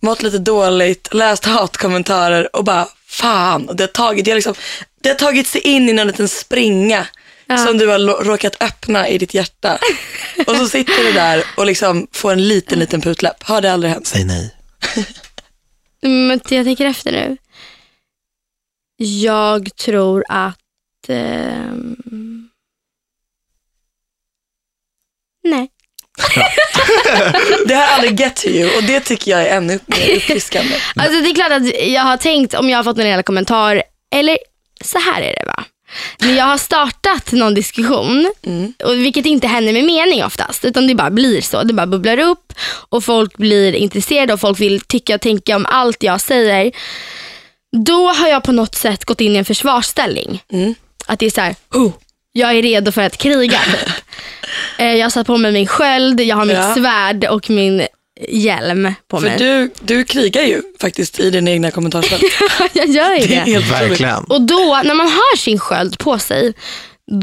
mått 0.00 0.22
lite 0.22 0.38
dåligt, 0.38 1.08
läst 1.14 1.44
hatkommentarer 1.44 2.56
och 2.56 2.64
bara 2.64 2.88
fan, 3.06 3.68
och 3.68 3.76
det 3.76 3.82
har 3.82 3.88
tagit, 3.88 4.24
det 4.24 4.30
har 4.30 4.36
liksom, 4.36 4.54
det 5.00 5.08
har 5.08 5.16
tagit 5.16 5.46
sig 5.46 5.60
in 5.60 5.88
i 5.88 5.92
någon 5.92 6.06
liten 6.06 6.28
springa 6.28 7.06
Ja. 7.46 7.56
som 7.56 7.78
du 7.78 7.86
har 7.86 8.24
råkat 8.24 8.62
öppna 8.62 9.08
i 9.08 9.18
ditt 9.18 9.34
hjärta. 9.34 9.78
och 10.46 10.56
så 10.56 10.68
sitter 10.68 11.04
du 11.04 11.12
där 11.12 11.44
och 11.56 11.66
liksom 11.66 12.06
får 12.12 12.32
en 12.32 12.48
liten, 12.48 12.78
liten 12.78 13.00
putläpp. 13.00 13.42
Har 13.42 13.60
det 13.60 13.72
aldrig 13.72 13.92
hänt? 13.92 14.06
Säg 14.06 14.24
nej. 14.24 14.54
Men 16.02 16.40
jag 16.50 16.64
tänker 16.64 16.86
efter 16.86 17.12
nu. 17.12 17.36
Jag 18.96 19.76
tror 19.76 20.24
att... 20.28 20.59
ehm, 21.08 21.96
nej. 25.44 25.68
det 27.66 27.74
här 27.74 27.94
aldrig 27.94 28.20
get 28.20 28.36
to 28.36 28.48
you 28.48 28.76
och 28.76 28.82
det 28.82 29.00
tycker 29.00 29.30
jag 29.30 29.42
är 29.42 29.56
ännu 29.56 29.78
mer 29.86 30.16
uppfriskande. 30.16 30.74
Alltså 30.96 31.20
det 31.20 31.30
är 31.30 31.34
klart 31.34 31.52
att 31.52 31.88
jag 31.88 32.02
har 32.02 32.16
tänkt 32.16 32.54
om 32.54 32.70
jag 32.70 32.78
har 32.78 32.84
fått 32.84 32.98
en 32.98 33.06
hela 33.06 33.22
kommentar, 33.22 33.82
eller 34.14 34.38
så 34.84 34.98
här 34.98 35.22
är 35.22 35.34
det 35.34 35.44
va. 35.46 35.64
När 36.18 36.36
jag 36.36 36.44
har 36.44 36.58
startat 36.58 37.32
någon 37.32 37.54
diskussion, 37.54 38.32
och 38.84 38.94
vilket 38.94 39.26
inte 39.26 39.46
händer 39.46 39.72
med 39.72 39.84
mening 39.84 40.24
oftast, 40.24 40.64
utan 40.64 40.86
det 40.86 40.94
bara 40.94 41.10
blir 41.10 41.40
så. 41.40 41.62
Det 41.62 41.72
bara 41.74 41.86
bubblar 41.86 42.18
upp 42.18 42.52
och 42.88 43.04
folk 43.04 43.36
blir 43.36 43.72
intresserade 43.72 44.32
och 44.32 44.40
folk 44.40 44.60
vill 44.60 44.80
tycka 44.80 45.14
och 45.14 45.20
tänka 45.20 45.56
om 45.56 45.66
allt 45.66 46.02
jag 46.02 46.20
säger. 46.20 46.72
Då 47.86 48.08
har 48.08 48.28
jag 48.28 48.42
på 48.42 48.52
något 48.52 48.74
sätt 48.74 49.04
gått 49.04 49.20
in 49.20 49.32
i 49.36 49.38
en 49.38 49.44
försvarsställning. 49.44 50.42
Att 51.06 51.18
det 51.18 51.26
är 51.26 51.30
så 51.30 51.40
här, 51.40 51.54
oh, 51.74 51.92
jag 52.32 52.50
är 52.58 52.62
redo 52.62 52.92
för 52.92 53.02
att 53.02 53.16
kriga. 53.18 53.60
Typ. 53.70 53.88
Eh, 54.78 54.94
jag 54.94 55.04
har 55.04 55.10
satt 55.10 55.26
på 55.26 55.36
mig 55.38 55.52
min 55.52 55.66
sköld, 55.66 56.20
jag 56.20 56.36
har 56.36 56.44
mitt 56.44 56.56
Ja. 56.56 56.74
svärd 56.74 57.24
och 57.24 57.50
min 57.50 57.86
hjälm 58.28 58.92
på 59.08 59.20
För 59.20 59.26
mig. 59.26 59.38
du, 59.38 59.70
du 59.80 60.04
krigar 60.04 60.42
ju 60.42 60.62
faktiskt 60.80 61.20
i 61.20 61.30
din 61.30 61.48
egna 61.48 61.70
kommentarsfält. 61.70 62.22
jag 62.72 62.88
gör 62.88 63.12
ju 63.14 63.26
Det 63.26 63.34
är 63.36 63.44
det. 63.44 63.50
helt 63.52 63.72
otroligt. 63.72 63.90
Verkligen. 63.90 64.24
Och 64.24 64.40
då, 64.42 64.80
när 64.84 64.94
man 64.94 65.06
har 65.08 65.36
sin 65.36 65.58
sköld 65.58 65.98
på 65.98 66.18
sig, 66.18 66.52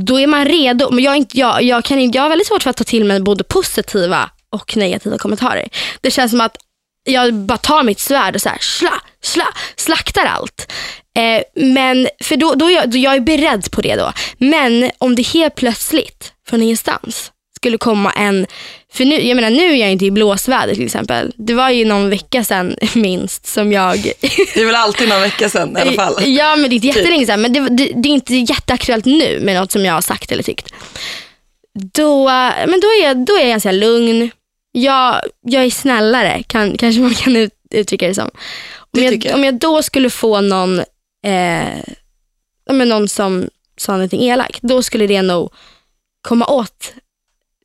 då 0.08 0.20
är 0.20 0.28
man 0.28 0.46
redo. 0.46 0.92
Men 0.92 1.04
jag, 1.04 1.14
är 1.14 1.18
inte, 1.18 1.40
jag, 1.40 1.64
jag, 1.64 1.84
kan, 1.84 2.00
inte- 2.00 2.18
jag 2.18 2.24
har 2.24 2.30
väldigt 2.30 2.48
svårt 2.48 2.64
för 2.64 2.70
att 2.70 2.78
ta 2.78 2.84
till 2.84 3.06
mig 3.06 3.20
både 3.20 3.44
positiva 3.44 4.30
och 4.50 4.78
negativa 4.78 5.18
kommentarer. 5.18 5.70
Det 6.02 6.12
känns 6.12 6.32
som 6.32 6.42
att 6.42 6.58
jag 7.04 7.34
bara 7.34 7.58
tar 7.58 7.84
mitt 7.84 8.00
svärd 8.00 8.36
och 8.36 8.42
så 8.42 8.50
här, 8.50 8.58
sla, 8.62 9.02
sla, 9.24 9.48
slaktar 9.76 10.26
allt. 10.26 10.72
Eh, 11.18 11.44
men, 11.56 12.08
för 12.24 12.36
då, 12.36 12.54
då, 12.54 12.66
är 12.66 12.74
jag, 12.74 12.90
då 12.90 12.98
jag 12.98 13.16
är 13.16 13.20
beredd 13.20 13.72
på 13.72 13.82
det 13.82 13.96
då. 13.96 14.14
Men 14.38 14.92
om 14.98 15.16
det 15.16 15.28
helt 15.28 15.56
plötsligt, 15.56 16.34
från 16.50 16.62
ingenstans, 16.62 17.32
skulle 17.56 17.78
komma 17.78 18.12
en, 18.12 18.46
för 18.94 19.06
nu, 19.06 19.22
jag 19.28 19.36
menar 19.36 19.50
nu 19.50 19.72
är 19.72 19.76
jag 19.76 19.92
inte 19.92 20.06
i 20.06 20.12
blåsväder 20.12 20.76
till 20.76 20.86
exempel. 20.86 21.34
Det 21.36 21.54
var 21.54 21.70
ju 21.70 21.86
någon 21.86 22.10
vecka 22.10 22.44
sedan 22.44 22.76
minst 22.96 23.46
som 23.46 23.72
jag 23.72 23.98
Det 24.54 24.62
är 24.62 24.66
väl 24.66 24.76
alltid 24.76 25.10
någon 25.10 25.22
vecka 25.22 25.50
sedan 25.50 25.78
i 25.78 25.82
alla 25.82 25.92
fall. 25.92 26.14
Ja, 26.26 26.56
men 26.56 26.70
det 26.70 26.74
är 26.74 26.76
inte 26.76 26.88
Typ. 26.88 26.96
jättelänge 26.96 27.26
sedan. 27.26 27.42
Men 27.42 27.54
det, 27.54 27.60
det, 27.60 27.92
det 27.96 28.10
är 28.10 28.14
inte 28.14 28.36
jätteaktuellt 28.36 29.06
nu 29.06 29.40
med 29.40 29.56
något 29.56 29.72
som 29.72 29.86
jag 29.86 29.94
har 29.94 30.02
sagt 30.02 30.32
eller 30.32 30.44
tyckt. 30.44 30.74
Då, 31.94 32.26
men 32.68 32.80
då, 32.80 32.88
är, 32.88 33.04
jag, 33.04 33.26
då 33.26 33.38
är 33.38 33.40
jag 33.40 33.50
ganska 33.50 33.72
lugn. 33.72 34.32
Jag, 34.72 35.22
jag 35.42 35.64
är 35.64 35.70
snällare, 35.70 36.44
kan, 36.44 36.78
kanske 36.78 37.02
man 37.02 37.14
kan 37.14 37.36
ut, 37.36 37.54
uttrycka 37.72 38.08
det 38.08 38.16
som. 38.16 38.30
Om 38.98 39.04
jag. 39.04 39.32
om 39.34 39.44
jag 39.44 39.60
då 39.60 39.84
skulle 39.84 40.10
få 40.10 40.42
någon, 40.42 40.82
eh, 41.28 41.84
men 42.72 42.90
någon 42.90 43.10
som 43.10 43.50
sa 43.78 43.92
någonting 43.92 44.22
elakt, 44.24 44.62
då 44.62 44.84
skulle 44.84 45.08
det 45.08 45.22
nog 45.22 45.54
komma 46.22 46.46
åt 46.46 46.94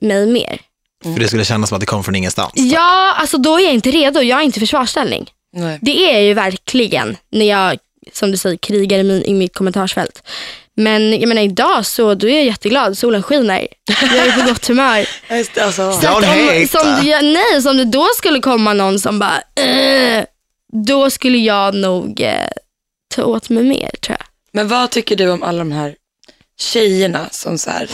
mig 0.01 0.27
mer. 0.27 0.61
För 1.03 1.21
det 1.21 1.29
skulle 1.29 1.45
kännas 1.45 1.69
som 1.69 1.77
att 1.77 1.81
det 1.81 1.87
kom 1.87 2.05
från 2.05 2.15
ingenstans. 2.17 2.53
Ja, 2.55 3.15
alltså 3.19 3.39
då 3.39 3.59
är 3.59 3.65
jag 3.65 3.73
inte 3.75 3.91
redo. 3.91 4.21
Jag 4.21 4.39
är 4.41 4.43
inte 4.43 4.59
i 4.59 4.61
försvarsställning. 4.61 5.31
Nej. 5.53 5.79
Det 5.83 6.11
är 6.11 6.13
jag 6.13 6.23
ju 6.23 6.35
verkligen 6.35 7.17
när 7.31 7.47
jag, 7.47 7.79
som 8.13 8.31
du 8.31 8.37
säger, 8.37 8.57
krigar 8.57 8.99
i, 8.99 9.03
min, 9.03 9.23
i 9.23 9.35
mitt 9.35 9.55
kommentarsfält. 9.55 10.23
Men 10.77 11.13
jag 11.21 11.29
menar 11.29 11.43
idag 11.43 11.87
så 11.87 12.15
då 12.15 12.29
är 12.29 12.35
jag 12.37 12.45
jätteglad, 12.45 12.99
solen 12.99 13.23
skiner. 13.23 13.69
Jag 14.01 14.27
är 14.27 14.33
på 14.41 14.47
gott 14.49 14.67
humör. 14.69 15.07
Just 15.31 15.59
Alltså, 15.59 15.93
Så 15.93 16.17
om, 16.17 16.23
som, 16.69 17.01
ja, 17.09 17.21
nej, 17.21 17.63
som 17.63 17.77
det 17.77 17.85
då 17.85 18.07
skulle 18.17 18.41
komma 18.41 18.73
någon 18.73 18.99
som 18.99 19.19
bara, 19.19 19.41
"Äh", 19.67 20.25
då 20.87 21.11
skulle 21.11 21.39
jag 21.39 21.75
nog 21.75 22.21
eh, 22.21 22.33
ta 23.13 23.25
åt 23.25 23.49
mig 23.49 23.65
mer 23.65 23.91
tror 24.01 24.17
jag. 24.19 24.27
Men 24.53 24.69
vad 24.69 24.91
tycker 24.91 25.17
du 25.17 25.31
om 25.31 25.43
alla 25.43 25.59
de 25.59 25.73
här 25.73 25.95
tjejerna 26.61 27.27
som 27.31 27.59
så 27.59 27.71
här 27.71 27.89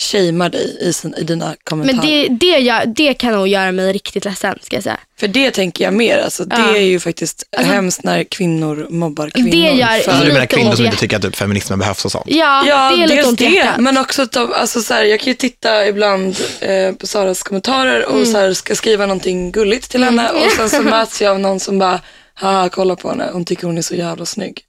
shamear 0.00 0.50
dig 0.50 0.76
i, 0.80 0.92
sin, 0.92 1.14
i 1.14 1.22
dina 1.22 1.54
kommentarer? 1.64 1.96
Men 1.96 2.06
det, 2.06 2.46
det, 2.46 2.58
gör, 2.58 2.86
det 2.86 3.14
kan 3.14 3.32
nog 3.32 3.48
göra 3.48 3.72
mig 3.72 3.92
riktigt 3.92 4.24
ledsen 4.24 4.58
ska 4.62 4.76
jag 4.76 4.82
säga. 4.82 5.00
För 5.20 5.28
det 5.28 5.50
tänker 5.50 5.84
jag 5.84 5.94
mer. 5.94 6.18
Alltså, 6.18 6.44
det 6.44 6.56
Ja. 6.58 6.76
är 6.76 6.80
ju 6.80 7.00
faktiskt 7.00 7.44
Alltså- 7.56 7.72
hemskt 7.72 8.02
när 8.04 8.24
kvinnor 8.24 8.86
mobbar 8.90 9.30
kvinnor. 9.30 9.50
Det 9.50 9.56
gör- 9.56 9.98
för... 10.00 10.12
du 10.12 10.18
menar 10.18 10.40
lite 10.40 10.46
kvinnor 10.56 10.74
som 10.74 10.84
inte 10.84 10.96
tycker 10.96 11.16
att 11.16 11.22
typ, 11.22 11.36
feminismen 11.36 11.78
behövs 11.78 12.04
och 12.04 12.12
sånt? 12.12 12.24
Ja, 12.28 12.64
Ja, 12.66 12.90
det 12.96 13.02
är 13.02 13.08
lite 13.08 13.28
ont 13.28 13.38
det. 13.38 13.70
Men 13.78 13.98
också, 13.98 14.24
de, 14.24 14.52
alltså, 14.52 14.80
så 14.82 14.94
här, 14.94 15.04
jag 15.04 15.20
kan 15.20 15.28
ju 15.28 15.34
titta 15.34 15.86
ibland 15.86 16.36
eh, 16.60 16.92
på 16.92 17.06
Saras 17.06 17.42
kommentarer 17.42 18.04
och 18.06 18.14
Mm. 18.16 18.26
så 18.32 18.38
här, 18.38 18.52
ska 18.54 18.74
skriva 18.74 19.06
någonting 19.06 19.52
gulligt 19.52 19.90
till 19.90 20.04
henne 20.04 20.30
och 20.30 20.50
sen 20.56 20.70
så 20.70 20.82
möts 20.82 21.22
jag 21.22 21.30
av 21.30 21.40
någon 21.40 21.60
som 21.60 21.78
bara, 21.78 22.00
haha 22.40 22.68
kolla 22.68 22.96
på 22.96 23.08
henne, 23.10 23.30
hon 23.32 23.44
tycker 23.44 23.66
hon 23.66 23.78
är 23.78 23.82
så 23.82 23.94
jävla 23.94 24.26
snygg. 24.26 24.60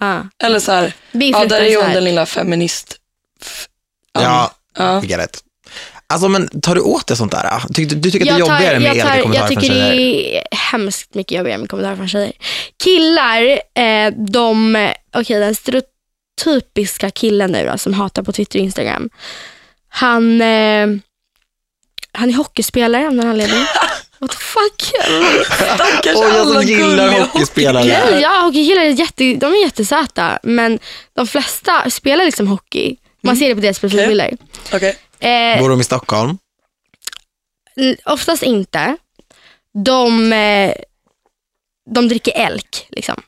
Ja. 0.00 0.28
Eller 0.42 0.58
så 0.60 0.72
här, 0.72 0.92
Det 1.12 1.24
är 1.26 1.30
ja 1.30 1.44
där 1.44 1.60
är 1.60 1.82
hon 1.82 1.92
den 1.92 2.04
lilla 2.04 2.26
feminist. 2.26 2.96
f- 3.42 3.66
Ja, 4.12 4.54
ja. 4.78 5.02
Get 5.04 5.24
it. 5.24 5.44
Alltså 6.06 6.28
men 6.28 6.60
tar 6.60 6.74
du 6.74 6.80
åt 6.80 7.06
dig 7.06 7.16
sånt 7.16 7.32
där? 7.32 7.62
Tyck, 7.74 7.88
du, 7.88 7.94
du 7.96 8.10
tycker 8.10 8.26
att 8.26 8.28
det 8.28 8.34
är 8.34 8.38
Jag 8.38 8.48
tar- 8.48 8.54
jobbigare 8.54 8.80
med 8.80 8.96
jag 8.96 9.06
tar- 9.06 9.14
elaka 9.14 9.22
kommentarer 9.22 9.42
Jag 9.42 9.52
från 9.52 9.62
tycker 9.62 9.74
tjejer? 9.74 9.96
det 9.96 10.38
är 10.38 10.44
hemskt 10.72 11.14
mycket 11.14 11.38
jobbigare 11.38 11.58
med 11.58 11.70
kommentarer 11.70 11.96
från 11.96 12.08
tjejer. 12.08 12.32
Killar, 12.84 13.42
eh, 13.74 14.12
de, 14.30 14.76
okej 15.16 15.40
den 15.40 15.54
stereotypiska 15.54 17.10
killen 17.10 17.52
nu 17.52 17.66
då, 17.66 17.78
som 17.78 17.94
hatar 17.94 18.22
på 18.22 18.32
Twitter 18.32 18.58
och 18.58 18.64
Instagram. 18.64 19.10
Han, 19.88 20.40
eh, 20.40 20.86
han 22.12 22.28
är 22.28 22.32
hockeyspelare 22.34 23.06
av 23.06 23.14
någon 23.14 23.28
anledning. 23.28 23.64
What 24.20 24.30
the 24.30 24.36
fuck? 24.36 24.82
Stackars 25.46 26.16
Oj, 26.16 26.22
jag 26.26 26.32
som 26.46 26.50
alla 26.50 26.62
gillar 26.62 27.20
hockeyspelare. 27.20 27.84
Nej, 27.84 28.20
ja, 28.22 28.40
hockeykillar 28.44 28.82
är, 28.82 28.88
jätte, 28.88 29.34
de 29.34 29.46
är 29.52 29.62
jättesöta, 29.64 30.38
men 30.42 30.78
de 31.16 31.26
flesta 31.26 31.90
spelar 31.90 32.24
liksom 32.24 32.48
hockey. 32.48 32.96
Man 33.22 33.36
ser 33.36 33.48
det 33.48 33.54
på 33.54 33.60
deras 33.60 33.78
profilbilder. 33.78 34.36
Okej. 34.72 34.96
Eh, 35.20 35.58
Bor 35.60 35.68
de 35.68 35.80
i 35.80 35.84
Stockholm? 35.84 36.38
Oftast 38.04 38.42
inte. 38.42 38.96
De, 39.84 40.32
eh, 40.32 40.72
de 41.94 42.08
dricker 42.08 42.32
elk. 42.36 42.86
Liksom. 42.90 43.22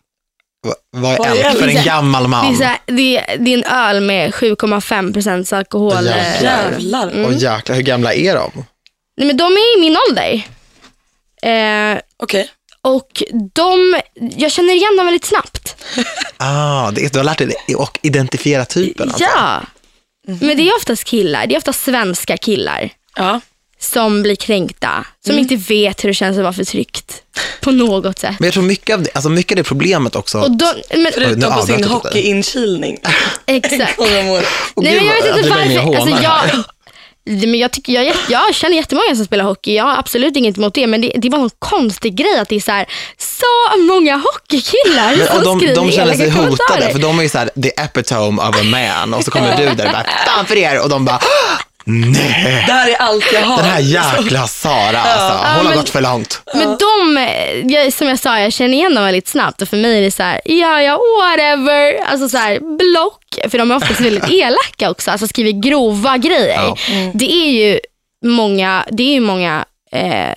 Va- 0.66 0.74
Vad 0.90 1.26
är 1.26 1.44
elk 1.44 1.58
för 1.58 1.66
det? 1.66 1.72
en 1.78 1.84
gammal 1.84 2.22
Det, 2.22 2.26
är 2.26 2.28
man? 2.28 2.56
det, 2.86 3.18
är, 3.18 3.36
det 3.38 3.50
är 3.54 3.58
en 3.58 3.64
öl 3.64 4.00
med 4.00 4.34
7,5 4.34 5.12
procents 5.12 5.52
alkohol. 5.52 6.04
Jävlar. 6.42 7.08
Mm. 7.10 7.38
Jäklar, 7.38 7.76
hur 7.76 7.82
gamla 7.82 8.14
är 8.14 8.34
de? 8.34 8.50
Nej, 9.16 9.26
men 9.26 9.36
de 9.36 9.44
är 9.52 9.78
i 9.78 9.80
min 9.80 9.96
ålder. 10.08 10.42
Eh, 11.42 11.98
Okej. 12.16 12.48
och 12.82 13.22
de, 13.54 13.96
jag 14.36 14.52
känner 14.52 14.74
igen 14.74 14.96
dem 14.96 15.06
väldigt 15.06 15.24
snabbt. 15.24 15.76
Ah, 16.36 16.90
det 16.90 17.12
du 17.12 17.18
har 17.18 17.24
lärt 17.24 17.38
dig 17.38 17.54
det 17.68 17.74
och 17.74 17.98
identifiera 18.02 18.64
typen 18.64 19.08
alltså. 19.08 19.24
Ja. 19.36 19.60
Men 20.26 20.56
det 20.56 20.68
är 20.68 20.76
oftast 20.76 21.04
killar. 21.04 21.46
Det 21.46 21.54
är 21.54 21.58
oftast 21.58 21.84
svenska 21.84 22.36
killar 22.36 22.90
Ja. 23.16 23.40
som 23.80 24.22
blir 24.22 24.36
kränkta. 24.36 25.06
Som 25.24 25.30
Mm. 25.32 25.42
inte 25.42 25.56
vet 25.56 26.04
hur 26.04 26.08
det 26.08 26.14
känns 26.14 26.36
att 26.36 26.42
vara 26.42 26.52
förtryckt. 26.52 27.22
På 27.60 27.70
något 27.70 28.18
sätt. 28.18 28.34
Men 28.38 28.46
jag 28.46 28.54
tror 28.54 28.62
mycket 28.64 28.94
av 28.94 29.02
det, 29.02 29.10
alltså 29.14 29.28
mycket 29.28 29.52
av 29.52 29.56
det 29.56 29.64
problemet 29.64 30.16
också. 30.16 30.38
Och 30.38 30.50
de, 30.50 30.74
men, 30.96 31.12
Förutom 31.14 31.40
på 31.40 31.46
avbröt 31.46 31.76
sin 31.78 31.84
hockeyinkilning. 31.84 32.98
exakt. 33.46 33.98
Nej, 33.98 34.22
men 34.76 35.06
jag 35.06 35.14
vet 35.22 35.36
inte 35.36 35.50
varför. 35.50 35.96
Alltså, 35.96 36.22
jag, 36.22 36.64
men 37.24 37.58
jag, 37.58 37.72
tycker, 37.72 37.92
jag, 37.92 38.14
jag 38.28 38.54
känner 38.54 38.76
jättemånga 38.76 39.16
som 39.16 39.24
spelar 39.24 39.44
hockey. 39.44 39.74
Jag 39.74 39.84
har 39.84 39.96
absolut 39.96 40.36
inget 40.36 40.56
emot 40.58 40.74
det. 40.74 40.86
Men 40.86 41.00
det, 41.00 41.12
det 41.16 41.28
var 41.28 41.38
en 41.38 41.50
konstig 41.58 42.14
grej 42.14 42.38
att 42.38 42.48
det 42.48 42.56
är 42.56 42.60
så, 42.60 42.72
här, 42.72 42.86
så 43.18 43.78
många 43.78 44.16
hockeykillar 44.16 45.16
Men, 45.16 45.26
som 45.26 45.36
och 45.36 45.44
de, 45.44 45.58
skriver 45.58 45.74
de 45.74 45.92
känner 45.92 46.14
sig 46.14 46.30
hotade, 46.30 46.92
för 46.92 46.98
de 46.98 47.18
är 47.18 47.22
ju 47.22 47.28
såhär, 47.28 47.50
the 47.62 47.68
epitome 47.68 48.42
of 48.42 48.60
a 48.60 48.62
man. 48.64 49.14
Och 49.14 49.24
så 49.24 49.30
kommer 49.30 49.56
du 49.56 49.64
där 49.64 49.86
och 49.86 49.92
bara, 49.92 50.06
fan 50.26 50.46
för 50.46 50.56
er. 50.56 50.82
Och 50.82 50.88
de 50.88 51.04
bara, 51.04 51.20
nej, 51.84 52.64
Det 52.66 52.72
här 52.72 52.90
är 52.90 52.96
allt 52.96 53.24
jag 53.32 53.40
har. 53.42 53.56
den 53.56 53.66
här 53.66 53.80
jäkla 53.80 54.46
Sara, 54.46 54.98
alltså, 55.00 55.38
hon 55.38 55.56
har 55.56 55.64
men- 55.64 55.76
gått 55.76 55.88
för 55.90 56.00
långt. 56.00 56.40
Men 56.54 56.76
de, 56.78 57.18
jag, 57.74 57.92
som 57.92 58.08
jag 58.08 58.18
sa, 58.18 58.40
jag 58.40 58.52
känner 58.52 58.74
igen 58.74 58.94
dem 58.94 59.04
väldigt 59.04 59.28
snabbt 59.28 59.62
och 59.62 59.68
för 59.68 59.76
mig 59.76 59.98
är 59.98 60.02
det 60.02 60.10
så 60.10 60.22
här, 60.22 60.40
ja 60.44 60.82
ja 60.82 61.00
whatever, 61.20 62.04
alltså 62.04 62.28
så 62.28 62.36
här, 62.38 62.58
block. 62.60 63.50
För 63.50 63.58
de 63.58 63.70
är 63.70 63.76
oftast 63.76 64.00
väldigt 64.00 64.30
elaka 64.30 64.90
också, 64.90 65.10
alltså 65.10 65.26
skriver 65.28 65.50
grova 65.62 66.16
grejer. 66.18 66.54
Ja. 66.62 66.76
Det 67.14 67.32
är 67.32 67.50
ju 67.50 67.80
många, 68.24 68.86
det 68.90 69.02
är 69.02 69.12
ju 69.14 69.20
många 69.20 69.64
eh, 69.92 70.34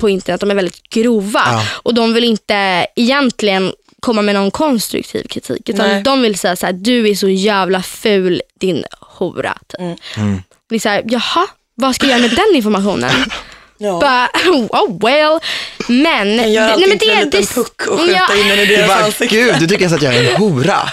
på 0.00 0.08
internet, 0.08 0.40
de 0.40 0.50
är 0.50 0.54
väldigt 0.54 0.82
grova 0.90 1.42
Ja. 1.46 1.62
och 1.72 1.94
de 1.94 2.14
vill 2.14 2.24
inte 2.24 2.86
egentligen 2.96 3.72
komma 4.02 4.22
med 4.22 4.34
någon 4.34 4.50
konstruktiv 4.50 5.22
kritik 5.22 5.68
utan 5.68 5.88
Nej. 5.88 6.02
de 6.02 6.22
vill 6.22 6.38
säga 6.38 6.56
så 6.56 6.66
här, 6.66 6.72
du 6.72 7.08
är 7.08 7.14
så 7.14 7.28
jävla 7.28 7.82
ful 7.82 8.42
din 8.60 8.84
hora. 9.00 9.58
Typ. 9.68 9.80
Mm. 10.16 10.42
Det 10.68 10.74
är 10.74 10.78
så 10.78 10.88
här, 10.88 11.02
jaha, 11.06 11.46
vad 11.74 11.94
ska 11.94 12.06
jag 12.06 12.18
göra 12.18 12.28
med 12.28 12.36
den 12.36 12.56
informationen? 12.56 13.10
Ja. 13.78 14.00
Bara, 14.00 14.28
oh 14.70 14.98
well. 15.06 15.40
Men, 15.88 16.36
Jag 16.36 16.50
gör 16.50 16.62
nej, 16.62 16.72
allting 16.72 16.88
men 16.88 16.98
till 16.98 17.10
en 17.10 17.24
liten 17.24 17.46
puck 17.46 17.86
och 17.88 18.00
skjuta 18.00 18.12
ja, 18.12 18.36
in 18.40 18.48
den 18.48 18.58
i 18.58 18.66
deras 18.66 19.02
ansikte. 19.02 19.36
gud, 19.36 19.54
du 19.60 19.66
tycker 19.66 19.94
att 19.94 20.02
jag 20.02 20.14
är 20.14 20.30
en 20.30 20.36
hora. 20.36 20.90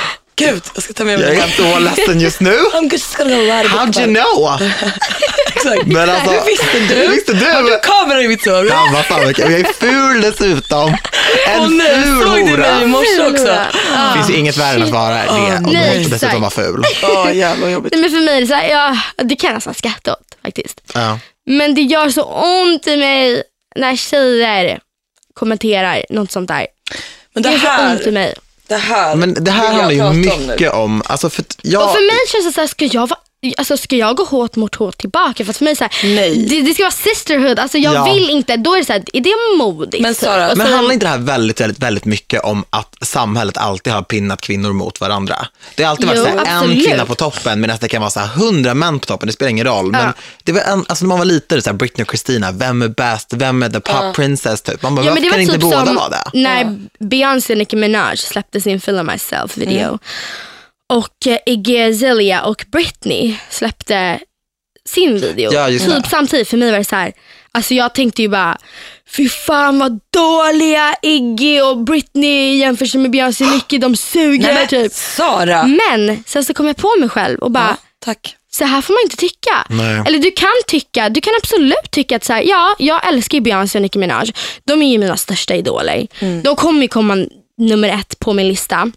Gud, 0.36 0.62
jag 0.74 0.82
ska 0.82 0.92
ta 0.92 1.04
med 1.04 1.18
mig 1.18 1.28
Jag 1.28 1.36
den 1.36 1.66
är 1.66 1.72
så 1.72 1.78
ledsen 1.78 2.20
just 2.20 2.40
nu. 2.40 2.50
I'm 2.72 2.92
just 2.92 3.16
gonna 3.16 3.62
book 3.62 3.72
How'd 3.72 4.00
you 4.00 4.14
know? 4.14 4.60
Exakt. 5.54 5.86
Men 5.86 6.10
alltså, 6.10 6.30
Hur 6.30 6.44
visste 6.46 6.94
du? 6.94 7.00
Hur 7.00 7.08
visste 7.08 7.32
du? 7.32 7.52
Har 7.52 7.62
du 7.62 7.78
kamera 7.82 8.22
i 8.22 8.28
mitt 8.28 8.42
sovrum? 8.42 8.66
Ja, 8.66 8.90
vad 8.92 9.04
fan, 9.04 9.20
jag 9.36 9.52
är 9.52 9.64
ful 9.72 10.20
dessutom. 10.20 10.88
En 11.46 11.60
Åh 11.60 11.68
nej, 11.68 12.02
ful 12.02 12.22
såg 12.22 12.46
du 12.46 12.56
mig 12.56 12.82
i 12.82 12.86
morse 12.86 13.26
också? 13.30 13.46
Ja. 13.46 13.64
Det 14.08 14.14
finns 14.14 14.30
ju 14.30 14.34
inget 14.34 14.56
värre 14.56 14.76
än 14.76 14.82
att 14.82 14.90
vara 14.90 15.14
det 15.14 15.28
och 15.28 15.72
nej, 15.72 15.98
dessutom 15.98 16.14
exakt. 16.14 16.40
vara 16.40 16.50
ful. 16.50 16.84
Åh, 17.02 17.36
jävla 17.36 17.70
jobbigt. 17.70 17.92
Nej, 17.92 18.02
men 18.02 18.10
för 18.10 18.20
mig 18.20 18.36
är 18.36 18.40
det 18.40 18.46
så 18.46 18.54
här, 18.54 18.68
ja, 18.68 18.96
det 19.24 19.36
kan 19.36 19.48
jag 19.48 19.54
nästan 19.54 19.74
skratta 19.74 20.12
åt 20.12 20.36
faktiskt. 20.42 20.80
Ja. 20.94 21.18
Men 21.46 21.74
det 21.74 21.80
gör 21.80 22.08
så 22.08 22.22
ont 22.24 22.86
i 22.86 22.96
mig 22.96 23.42
när 23.76 23.96
tjejer 23.96 24.78
kommenterar 25.34 26.04
något 26.10 26.32
sånt 26.32 26.48
där. 26.48 26.66
Men 27.34 27.42
Det 27.42 27.48
det 27.48 27.54
gör 27.54 27.76
så 27.76 27.82
ont 27.92 28.00
i 28.00 28.04
här, 28.04 28.12
mig. 28.12 28.34
Det 28.66 28.76
här 28.76 29.16
Men 29.16 29.34
det 29.34 29.50
här 29.50 29.66
handlar 29.72 29.90
ju 29.90 29.98
prata 29.98 30.10
om 30.10 30.46
mycket 30.46 30.72
om, 30.72 31.02
alltså 31.06 31.30
för 31.30 31.44
jag, 31.62 31.84
Och 31.84 31.90
för 31.90 32.06
mig 32.06 32.18
känns 32.28 32.46
det 32.46 32.52
så 32.52 32.60
här, 32.60 32.68
ska 32.68 32.84
jag, 32.84 33.06
vara, 33.06 33.20
alltså, 33.56 33.76
ska 33.76 33.96
jag 33.96 34.16
gå 34.16 34.24
hårt 34.24 34.56
mot 34.56 34.74
hårt 34.74 34.98
tillbaka? 34.98 35.44
För 35.44 35.50
att 35.50 35.56
för 35.56 35.64
mig 35.64 35.76
så 35.76 35.84
här, 35.84 35.92
Nej. 36.14 36.46
Det, 36.48 36.62
det 36.62 36.74
ska 36.74 36.82
vara 36.82 36.90
sisterhood. 36.90 37.58
Alltså, 37.58 37.78
jag 37.78 37.94
Ja. 37.94 38.04
vill 38.14 38.30
inte. 38.30 38.56
Då 38.56 38.74
är 38.74 38.78
det 38.78 38.84
så 38.84 38.92
här, 38.92 39.02
är 39.12 39.20
det 39.20 39.34
modigt? 39.58 40.02
Men 40.02 40.14
Sara, 40.14 40.54
Men 40.56 40.66
så- 40.66 40.72
handlar 40.74 40.94
inte 40.94 41.06
det 41.06 41.10
här 41.10 41.18
väldigt, 41.18 41.60
väldigt, 41.60 41.78
väldigt 41.82 42.04
mycket 42.04 42.44
om 42.44 42.64
att 42.70 42.96
samhället 43.00 43.56
alltid 43.56 43.92
har 43.92 44.02
pinnat 44.02 44.40
kvinnor 44.40 44.72
mot 44.72 45.00
varandra? 45.00 45.46
Det 45.74 45.82
har 45.82 45.90
alltid 45.90 46.06
varit 46.06 46.18
Jo, 46.18 46.24
så 46.24 46.44
här, 46.44 46.64
en 46.64 46.84
kvinna 46.84 47.06
på 47.06 47.14
toppen 47.14 47.60
medan 47.60 47.76
det 47.80 47.88
kan 47.88 48.00
vara 48.00 48.10
så 48.10 48.20
här, 48.20 48.26
hundra 48.26 48.74
män 48.74 48.98
på 49.00 49.06
toppen, 49.06 49.26
det 49.26 49.32
spelar 49.32 49.50
ingen 49.50 49.66
roll. 49.66 49.90
Men 49.90 50.00
Ja. 50.06 50.12
det 50.44 50.52
var 50.52 50.60
en, 50.60 50.84
alltså 50.88 51.04
när 51.04 51.08
man 51.08 51.18
var 51.18 51.24
liten, 51.24 51.62
så 51.62 51.70
här, 51.70 51.76
Britney 51.76 52.02
och 52.04 52.10
Christina, 52.10 52.52
vem 52.52 52.82
är 52.82 52.88
bäst, 52.88 53.32
vem 53.32 53.62
är 53.62 53.68
the 53.68 53.80
pop 53.80 54.14
princess? 54.16 54.62
Typ. 54.62 54.82
Man 54.82 54.94
bara, 54.94 55.06
Ja, 55.06 55.14
men 55.14 55.22
varför 55.22 55.24
det 55.24 55.28
kan 55.30 55.36
var 55.36 55.40
inte 55.42 55.52
typ 55.54 55.62
båda 55.62 55.86
som 55.86 55.94
vara 55.96 56.08
det? 56.08 56.24
när 56.32 56.78
Beyoncé 56.98 57.52
och 57.52 57.58
Nicki 57.58 57.76
Minaj 57.76 58.16
släppte 58.16 58.60
sin 58.60 58.80
Feel 58.80 58.98
of 59.00 59.06
Myself 59.06 59.56
video. 59.56 59.98
Och 60.92 61.26
eh, 61.26 61.38
Iggy 61.46 61.78
Azalea 61.82 62.42
och 62.44 62.64
Britney 62.72 63.36
släppte 63.50 64.18
sin 64.88 65.18
video. 65.20 65.52
Ja, 65.52 65.68
just 65.68 65.86
typ 65.86 66.04
det. 66.04 66.10
samtidigt. 66.10 66.48
För 66.48 66.56
mig 66.56 66.70
var 66.70 66.78
det 66.78 66.84
så 66.84 66.96
här, 66.96 67.12
alltså 67.52 67.74
jag 67.74 67.94
tänkte 67.94 68.22
ju 68.22 68.28
bara, 68.28 68.58
fy 69.16 69.28
fan 69.28 69.78
vad 69.78 70.00
dåliga 70.12 70.94
Iggy 71.02 71.60
och 71.60 71.78
Britney 71.78 72.56
jämför 72.58 72.86
sig 72.86 73.00
med 73.00 73.10
Beyoncé 73.10 73.44
och 73.44 73.50
Nicki, 73.50 73.78
de 73.78 73.96
suger 73.96 74.42
Nej, 74.46 74.54
men, 74.54 74.68
typ. 74.68 74.92
Sara. 74.92 75.66
Men 75.66 76.24
sen 76.26 76.44
så 76.44 76.54
kom 76.54 76.66
jag 76.66 76.76
på 76.76 76.96
mig 77.00 77.08
själv 77.08 77.38
och 77.38 77.50
bara, 77.50 77.68
Ja, 77.68 77.76
tack. 78.04 78.36
så 78.52 78.64
här 78.64 78.80
får 78.82 78.94
man 78.94 79.00
inte 79.04 79.16
tycka. 79.16 79.66
Nej. 79.70 80.02
Eller 80.06 80.18
du 80.18 80.30
kan 80.30 80.48
tycka, 80.66 81.08
du 81.08 81.20
kan 81.20 81.32
absolut 81.42 81.90
tycka 81.90 82.16
att 82.16 82.24
så 82.24 82.32
här, 82.32 82.42
ja, 82.42 82.76
jag 82.78 83.08
älskar 83.08 83.38
ju 83.38 83.42
Beyoncé 83.42 83.78
och 83.78 83.82
Nicki 83.82 83.98
Minaj. 83.98 84.32
De 84.64 84.82
är 84.82 84.92
ju 84.92 84.98
mina 84.98 85.16
största 85.16 85.54
idoler. 85.54 86.06
De 86.42 86.56
kommer 86.56 86.82
ju 86.82 86.88
komma 86.88 87.16
nummer 87.58 87.88
ett 87.88 88.18
på 88.18 88.32
min 88.32 88.48
lista. 88.48 88.90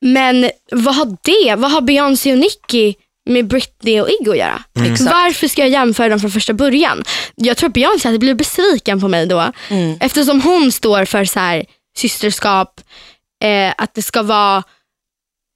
Men 0.00 0.50
vad 0.72 0.94
har 0.94 1.16
det, 1.22 1.54
vad 1.56 1.70
har 1.70 1.80
Beyoncé 1.80 2.32
och 2.32 2.38
Nicki 2.38 2.94
med 3.30 3.46
Britney 3.46 4.00
och 4.00 4.08
Iggy 4.10 4.30
att 4.30 4.36
göra? 4.38 4.62
Exakt. 4.84 5.00
Varför 5.12 5.48
ska 5.48 5.62
jag 5.62 5.70
jämföra 5.70 6.08
dem 6.08 6.20
från 6.20 6.30
första 6.30 6.52
början? 6.52 7.04
Jag 7.34 7.56
tror 7.56 7.68
att 7.68 7.74
Beyoncé 7.74 8.08
hade 8.08 8.18
blivit 8.18 8.38
besviken 8.38 9.00
på 9.00 9.08
mig 9.08 9.26
då. 9.26 9.52
Eftersom 10.00 10.42
hon 10.42 10.72
står 10.72 11.04
för 11.04 11.24
så 11.24 11.40
här, 11.40 11.64
systerskap, 11.96 12.80
eh, 13.44 13.72
att 13.78 13.94
det 13.94 14.02
ska 14.02 14.22
vara 14.22 14.62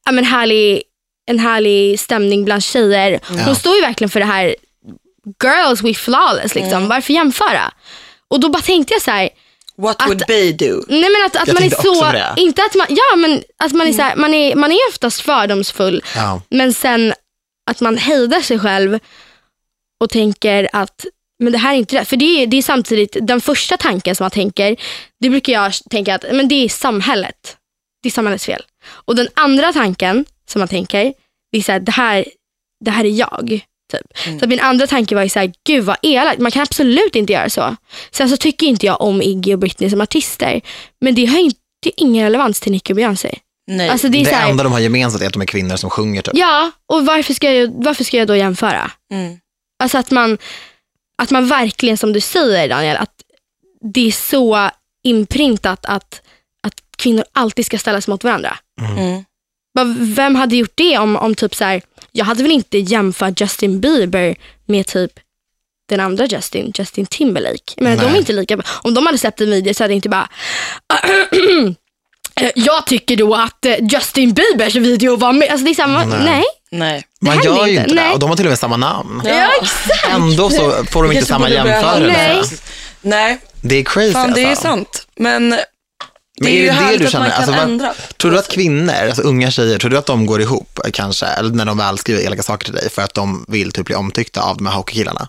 ja, 0.06 0.12
men 0.12 0.24
härlig, 0.24 0.82
en 1.26 1.38
härlig 1.38 2.00
stämning 2.00 2.44
bland 2.44 2.62
tjejer. 2.64 3.20
Hon 3.28 3.38
Ja. 3.38 3.54
står 3.54 3.74
ju 3.76 3.80
verkligen 3.82 4.10
för 4.10 4.20
det 4.20 4.26
här 4.26 4.56
girls 5.44 5.82
we 5.82 5.94
flawless. 5.94 6.54
Liksom. 6.54 6.88
Varför 6.88 7.12
jämföra? 7.12 7.72
Och 8.28 8.40
då 8.40 8.48
bara 8.48 8.62
tänkte 8.62 8.94
jag 8.94 9.02
så 9.02 9.10
här, 9.10 9.28
What 9.78 10.02
Att- 10.02 10.08
would 10.08 10.26
they 10.26 10.52
do? 10.52 10.84
nej 10.88 11.10
men 11.10 11.26
att, 11.26 11.36
att 11.36 11.48
Jag 11.48 11.54
man 11.54 11.62
är 11.62 11.70
så, 11.70 12.40
inte 12.40 12.62
att 12.62 12.74
man, 12.74 12.86
ja 12.90 13.16
men 13.16 13.42
att 13.64 13.72
man 13.72 13.86
är 13.86 13.92
så 13.92 14.02
här, 14.02 14.16
man 14.16 14.34
är, 14.34 14.54
man 14.54 14.72
är 14.72 14.78
oftast 14.88 15.20
fördomsfull. 15.20 16.04
Ja. 16.16 16.42
Men 16.50 16.72
sen 16.72 17.14
att 17.70 17.80
man 17.80 17.96
hejdar 17.96 18.40
sig 18.40 18.58
själv 18.58 18.98
och 20.00 20.10
tänker 20.10 20.68
att 20.72 21.04
men 21.38 21.52
det 21.52 21.58
här 21.58 21.74
är 21.74 21.78
inte 21.78 21.96
rätt. 21.96 22.08
För 22.08 22.16
det 22.16 22.42
är, 22.42 22.46
det 22.46 22.56
är 22.56 22.62
samtidigt 22.62 23.16
den 23.20 23.40
första 23.40 23.76
tanken 23.76 24.16
som 24.16 24.24
man 24.24 24.30
tänker, 24.30 24.76
det 25.20 25.30
brukar 25.30 25.52
jag 25.52 25.72
tänka 25.90 26.14
att 26.14 26.24
men 26.32 26.48
det 26.48 26.64
är 26.64 26.68
samhället. 26.68 27.56
Det 28.02 28.08
är 28.08 28.10
samhällets 28.10 28.44
fel. 28.46 28.62
Och 28.88 29.16
den 29.16 29.28
andra 29.34 29.72
tanken 29.72 30.24
som 30.48 30.58
man 30.58 30.68
tänker, 30.68 31.14
det 31.52 31.58
är 31.58 31.62
så 31.62 31.72
här, 31.72 31.80
det 31.80 31.92
här, 31.92 32.24
det 32.84 32.90
här 32.90 33.04
är 33.04 33.08
jag. 33.08 33.60
Typ. 33.92 34.38
Så 34.38 34.44
att 34.44 34.48
min 34.48 34.60
andra 34.60 34.86
tanke 34.86 35.14
var 35.14 35.22
ju 35.22 35.28
så 35.28 35.38
här, 35.38 35.52
gud 35.64 35.84
vad 35.84 35.96
elakt, 36.02 36.40
man 36.40 36.52
kan 36.52 36.62
absolut 36.62 37.16
inte 37.16 37.32
göra 37.32 37.50
så. 37.50 37.76
Sen 38.10 38.28
så 38.28 38.36
tycker 38.36 38.66
inte 38.66 38.86
jag 38.86 39.00
om 39.00 39.22
Iggy 39.22 39.52
och 39.52 39.58
Britney 39.58 39.90
som 39.90 40.00
artister, 40.00 40.60
men 41.00 41.14
det 41.14 41.26
har 41.26 41.38
inte 41.38 41.60
det 41.82 41.92
ingen 41.96 42.24
relevans 42.24 42.60
till 42.60 42.72
Nicki 42.72 42.92
och 42.92 42.96
Beyoncé. 42.96 43.38
Nej. 43.66 43.88
Alltså 43.88 44.08
det 44.08 44.18
är 44.18 44.24
Det 44.24 44.30
så 44.30 44.36
här, 44.36 44.50
enda 44.50 44.64
de 44.64 44.72
har 44.72 44.80
gemensamt 44.80 45.22
är 45.22 45.26
att 45.26 45.32
de 45.32 45.42
är 45.42 45.46
kvinnor 45.46 45.76
som 45.76 45.90
sjunger. 45.90 46.22
Typ. 46.22 46.34
Ja, 46.36 46.70
och 46.86 47.06
varför 47.06 47.34
ska, 47.34 47.52
jag, 47.52 47.72
varför 47.84 48.04
ska 48.04 48.16
jag 48.16 48.28
då 48.28 48.36
jämföra? 48.36 48.90
Mm. 49.12 49.38
Alltså 49.82 49.98
att 49.98 50.10
man, 50.10 50.38
att 51.22 51.30
man 51.30 51.48
verkligen, 51.48 51.96
som 51.96 52.12
du 52.12 52.20
säger 52.20 52.68
Daniel, 52.68 52.96
att 52.96 53.12
det 53.94 54.06
är 54.06 54.12
så 54.12 54.70
inprintat 55.04 55.86
att, 55.86 56.22
att 56.62 56.74
kvinnor 56.96 57.24
alltid 57.32 57.66
ska 57.66 57.78
ställas 57.78 58.08
mot 58.08 58.24
varandra. 58.24 58.56
Mm. 58.80 59.24
Vem 60.14 60.34
hade 60.34 60.56
gjort 60.56 60.72
det 60.74 60.98
om, 60.98 61.16
om 61.16 61.34
typ 61.34 61.54
så 61.54 61.64
här, 61.64 61.82
jag 62.16 62.24
hade 62.24 62.42
väl 62.42 62.52
inte 62.52 62.78
jämfört 62.78 63.40
Justin 63.40 63.80
Bieber 63.80 64.36
med 64.66 64.86
typ 64.86 65.12
den 65.88 66.00
andra 66.00 66.26
Justin, 66.26 66.72
Justin 66.78 67.06
Timberlake. 67.06 67.72
Men 67.76 67.98
de 67.98 68.04
är 68.04 68.16
inte 68.18 68.32
lika. 68.32 68.58
Om 68.82 68.94
de 68.94 69.06
hade 69.06 69.18
släppt 69.18 69.40
en 69.40 69.50
video 69.50 69.74
så 69.74 69.84
hade 69.84 69.92
jag 69.92 69.98
inte 69.98 70.08
bara 70.08 70.28
"Eh, 72.40 72.50
jag 72.54 72.86
tycker 72.86 73.16
då 73.16 73.34
att 73.34 73.64
eh, 73.66 73.74
Justin 73.92 74.32
Biebers 74.34 74.74
video 74.74 75.16
var 75.16 75.32
med. 75.32 75.48
Alltså 75.50 75.64
det 75.64 75.70
är 75.70 75.74
samma, 75.74 76.04
Nej. 76.04 76.18
nej. 76.24 76.44
Nej. 76.70 77.04
Man 77.20 77.42
gör 77.44 77.66
ju 77.66 77.72
inte. 77.76 77.88
det 77.88 77.94
Nej. 77.94 78.12
och 78.12 78.18
de 78.18 78.28
har 78.28 78.36
till 78.36 78.46
och 78.46 78.50
med 78.50 78.58
samma 78.58 78.76
namn. 78.76 79.22
Ja, 79.24 79.48
exakt. 79.62 80.08
Ändå 80.14 80.50
så 80.50 80.84
får 80.84 81.02
de 81.02 81.12
inte 81.12 81.26
samma 81.26 81.50
jämförelse. 81.50 82.12
Nej. 82.12 82.42
Nej, 83.02 83.38
Det 83.60 83.74
är 83.76 83.84
crazy 83.84 84.12
fan 84.12 84.32
det 84.32 84.42
är 84.42 84.48
alltså. 84.50 84.62
sant. 84.62 85.06
Men 85.16 85.56
det 86.36 86.44
Men 86.44 86.52
är 86.52 86.56
är 86.56 86.60
ju 86.62 86.68
det 86.92 86.98
det 86.98 87.04
du 87.04 87.10
känner? 87.10 87.30
Alltså, 87.30 87.52
vad-. 87.52 87.94
Tror 88.16 88.30
du 88.30 88.38
att 88.38 88.48
kvinnor, 88.48 88.92
alltså 88.92 89.22
unga 89.22 89.50
tjejer, 89.50 89.78
tror 89.78 89.90
du 89.90 89.98
att 89.98 90.06
de 90.06 90.26
går 90.26 90.40
ihop 90.40 90.80
kanske? 90.92 91.26
Eller 91.26 91.50
när 91.50 91.64
de 91.64 91.78
väl 91.78 91.98
skriver 91.98 92.20
elaka 92.22 92.42
saker 92.42 92.64
till 92.64 92.74
dig 92.74 92.90
för 92.90 93.02
att 93.02 93.14
de 93.14 93.44
vill 93.48 93.72
typ 93.72 93.86
bli 93.86 93.94
omtyckta 93.94 94.42
av 94.42 94.56
de 94.56 94.66
här 94.66 94.74
hockeykillarna? 94.74 95.28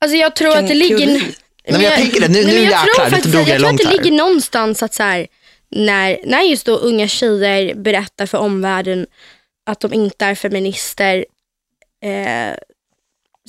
Alltså 0.00 0.16
jag 0.16 0.36
tror 0.36 0.56
att 0.56 0.68
det 0.68 0.74
ligger... 0.74 1.06
Nej, 1.06 1.32
men 1.66 1.80
jag 1.80 1.94
tänker 1.94 2.20
det. 2.20 2.28
Nu- 2.28 2.44
Nej, 2.44 2.46
nu 2.46 2.52
jag 2.54 2.62
jäklar, 2.62 2.84
tror 2.84 3.10
faktiskt 3.10 3.34
jag 3.34 3.48
Jag 3.48 3.58
tror 3.58 3.70
att 3.70 3.78
det 3.78 3.86
här. 3.86 3.92
ligger 3.92 4.10
någonstans 4.10 4.82
att 4.82 4.94
så 4.94 5.02
här, 5.02 5.26
när, 5.70 6.18
när 6.24 6.42
just 6.42 6.66
då 6.66 6.76
unga 6.76 7.08
tjejer 7.08 7.74
berättar 7.74 8.26
för 8.26 8.38
omvärlden 8.38 9.06
att 9.66 9.80
de 9.80 9.92
inte 9.94 10.24
är 10.24 10.34
feminister 10.34 11.24
eh, 12.04 12.56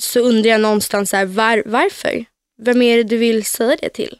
så 0.00 0.20
undrar 0.20 0.50
jag 0.50 0.60
någonstans 0.60 1.10
så 1.10 1.16
här, 1.16 1.24
var, 1.26 1.62
varför? 1.66 2.24
Vem 2.62 2.82
är 2.82 2.96
det 2.96 3.02
du 3.04 3.16
vill 3.16 3.44
säga 3.44 3.76
det 3.82 3.88
till? 3.88 4.16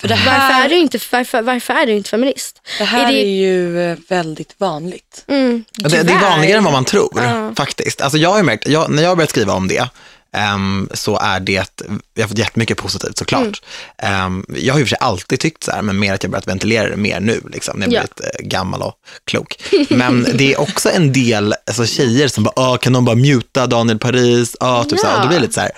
För 0.00 0.08
det 0.08 0.14
Varför 0.14 0.30
här, 0.30 0.64
är 0.64 0.68
du 0.68 0.76
inte, 0.78 0.98
varför, 1.12 1.42
varför 1.42 1.74
är 1.74 1.86
du 1.86 1.92
inte 1.92 2.10
feminist? 2.10 2.60
det 2.78 2.84
här 2.84 3.00
är 3.04 3.08
är, 3.08 3.12
det- 3.12 3.22
ju 3.22 3.90
eh, 3.90 3.98
väldigt 4.08 4.54
vanligt. 4.58 5.24
Mm, 5.28 5.64
Ja, 5.76 5.88
Det, 5.88 6.02
det 6.02 6.12
är 6.12 6.20
vanligare 6.20 6.58
än 6.58 6.64
vad 6.64 6.72
man 6.72 6.84
tror, 6.84 7.20
Ja. 7.22 7.52
faktiskt. 7.56 8.00
Alltså 8.00 8.18
jag 8.18 8.30
har 8.30 8.36
ju 8.36 8.42
märkt, 8.42 8.68
jag, 8.68 8.90
när 8.90 9.02
jag 9.02 9.10
har 9.10 9.16
börjat 9.16 9.30
skriva 9.30 9.52
om 9.52 9.68
det, 9.68 9.88
ehm, 10.36 10.88
så 10.94 11.18
är 11.18 11.40
det, 11.40 11.80
jag 12.14 12.22
har 12.24 12.28
fått 12.28 12.38
jättemycket 12.38 12.78
positivt 12.78 13.18
såklart. 13.18 13.62
Mm. 13.98 14.14
Ehm, 14.24 14.44
jag 14.48 14.74
har 14.74 14.78
ju 14.78 14.84
för 14.84 14.88
sig 14.90 14.98
alltid 15.00 15.40
tyckt 15.40 15.64
så 15.64 15.70
här, 15.72 15.82
men 15.82 15.98
mer 15.98 16.14
att 16.14 16.22
jag 16.22 16.30
börjat 16.32 16.48
ventilera 16.48 16.88
det 16.90 16.96
mer 16.96 17.20
nu, 17.20 17.40
liksom, 17.52 17.78
när 17.78 17.86
jag 17.86 17.94
Ja. 17.94 18.00
blivit 18.00 18.34
eh, 18.40 18.46
gammal 18.46 18.82
och 18.82 18.94
klok. 19.24 19.62
Men 19.88 20.26
det 20.34 20.52
är 20.54 20.60
också 20.60 20.90
en 20.90 21.12
del 21.12 21.54
alltså, 21.66 21.86
tjejer 21.86 22.28
som 22.28 22.44
bara, 22.44 22.52
"Åh, 22.56 22.76
kan 22.76 22.92
de 22.92 23.04
bara 23.04 23.16
muta 23.16 23.66
Daniel 23.66 23.98
Paris? 23.98 24.56
Ah, 24.60 24.84
typ 24.84 24.98
så 24.98 25.06
här. 25.06 25.14
Och 25.16 25.20
då 25.20 25.26
blir 25.28 25.36
jag 25.36 25.42
lite 25.42 25.54
så 25.54 25.60
här, 25.60 25.70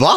va? 0.00 0.14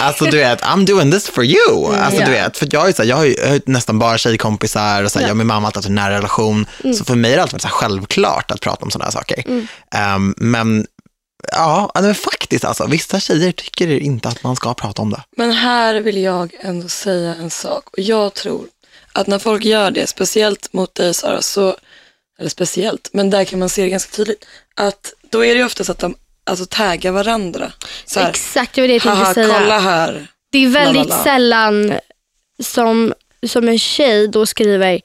Alltså 0.00 0.24
du 0.24 0.36
vet, 0.36 0.60
I'm 0.62 0.86
doing 0.86 1.10
this 1.12 1.28
for 1.30 1.44
you. 1.44 1.94
Alltså 1.94 2.20
du 2.20 2.32
Ja. 2.32 2.42
vet, 2.42 2.56
för 2.58 2.68
jag, 2.72 2.88
är 2.88 2.92
så 2.92 3.02
här, 3.02 3.08
jag 3.08 3.16
har 3.16 3.24
ju 3.24 3.34
jag 3.34 3.46
har 3.46 3.54
ju 3.54 3.60
nästan 3.66 3.98
bara 3.98 4.18
tjejkompisar 4.18 5.02
och 5.04 5.12
så 5.12 5.18
här, 5.18 5.26
jag 5.26 5.30
och 5.30 5.36
min 5.36 5.46
mamma 5.46 5.60
har 5.60 5.66
alltid 5.66 5.76
haft 5.78 5.88
en 5.88 5.94
nära 5.94 6.16
relation. 6.16 6.66
Så 6.98 7.04
för 7.04 7.14
mig 7.14 7.30
har 7.30 7.36
det 7.36 7.42
alltid 7.42 7.52
varit 7.54 7.62
så 7.62 7.68
självklart 7.68 8.50
att 8.50 8.60
prata 8.60 8.84
om 8.84 8.90
sådana 8.90 9.04
här 9.04 9.12
saker. 9.12 9.44
Ehm, 9.94 10.34
men 10.36 10.86
ja, 11.52 11.90
ja, 11.94 12.00
men 12.00 12.14
faktiskt 12.14 12.64
alltså, 12.64 12.86
vissa 12.86 13.20
tjejer 13.20 13.52
tycker 13.52 13.88
inte 13.88 14.28
att 14.28 14.42
man 14.42 14.56
ska 14.56 14.74
prata 14.74 15.02
om 15.02 15.10
det. 15.10 15.22
Men 15.36 15.52
här 15.52 15.94
vill 15.94 16.22
jag 16.22 16.54
ändå 16.60 16.88
säga 16.88 17.34
en 17.34 17.50
sak. 17.50 17.88
Och 17.88 17.98
jag 17.98 18.34
tror 18.34 18.66
att 19.12 19.26
när 19.26 19.38
folk 19.38 19.64
gör 19.64 19.90
det, 19.90 20.06
speciellt 20.06 20.72
mot 20.72 20.94
dig 20.94 21.14
Sara, 21.14 21.42
så, 21.42 21.76
eller 22.38 22.50
speciellt, 22.50 23.10
men 23.12 23.30
där 23.30 23.44
kan 23.44 23.58
man 23.58 23.68
se 23.68 23.82
det 23.82 23.88
ganska 23.88 24.16
tydligt, 24.16 24.44
att 24.74 25.12
då 25.30 25.44
är 25.44 25.54
det 25.54 25.58
ju 25.60 25.64
oftast 25.66 25.90
att 25.90 25.98
de 25.98 26.14
alltså, 26.46 26.66
taggar 26.66 27.12
varandra. 27.12 27.72
Så 28.04 28.20
här, 28.20 28.30
Exakt, 28.30 28.74
det 28.74 28.80
var 28.80 28.88
det 28.88 28.94
jag 28.94 29.02
tänkte 29.02 29.34
säga. 29.34 29.58
kolla 29.58 29.78
här. 29.78 30.26
Det 30.52 30.58
är 30.64 30.68
väldigt 30.68 31.08
La, 31.08 31.14
la, 31.14 31.16
la. 31.16 31.24
sällan 31.24 31.92
som, 32.62 33.14
som 33.46 33.68
en 33.68 33.78
tjej 33.78 34.28
då 34.28 34.46
skriver 34.46 35.00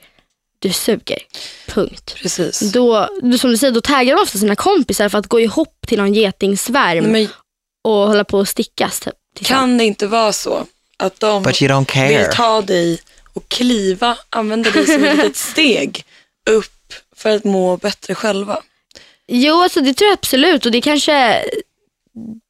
du 0.60 0.74
suger. 0.74 1.20
Punkt. 1.68 2.16
Precis. 2.22 2.60
Då, 2.60 3.08
som 3.40 3.50
du 3.50 3.58
säger, 3.58 3.74
då 3.74 3.82
taggar 3.82 4.16
de 4.16 4.22
ofta 4.22 4.38
sina 4.38 4.56
kompisar 4.56 5.10
för 5.10 5.18
att 5.18 5.28
gå 5.28 5.40
ihop 5.40 5.88
till 5.88 5.98
någon 5.98 6.14
getingsvärm 6.14 7.04
men 7.06 7.28
och 7.84 7.94
hålla 7.94 8.24
på 8.24 8.38
och 8.38 8.48
stickas. 8.48 9.00
Typ, 9.00 9.48
kan 9.48 9.78
det 9.78 9.84
inte 9.84 10.08
vara 10.08 10.34
så 10.34 10.66
att 10.98 11.20
de 11.20 11.44
vill 11.44 12.28
ta 12.34 12.62
dig 12.62 13.02
och 13.34 13.48
kliva, 13.48 14.18
använda 14.30 14.72
dig 14.72 14.86
som 14.86 15.04
ett 15.04 15.18
litet 15.18 15.36
steg 15.52 16.06
upp 16.50 16.94
för 17.16 17.30
att 17.30 17.44
må 17.44 17.78
bättre 17.78 18.16
själva? 18.16 18.62
Jo, 19.34 19.62
alltså, 19.62 19.82
det 19.82 19.94
tror 19.94 20.08
jag 20.08 20.14
absolut 20.14 20.66
och 20.66 20.72
det 20.72 20.82
kanske, 20.82 21.44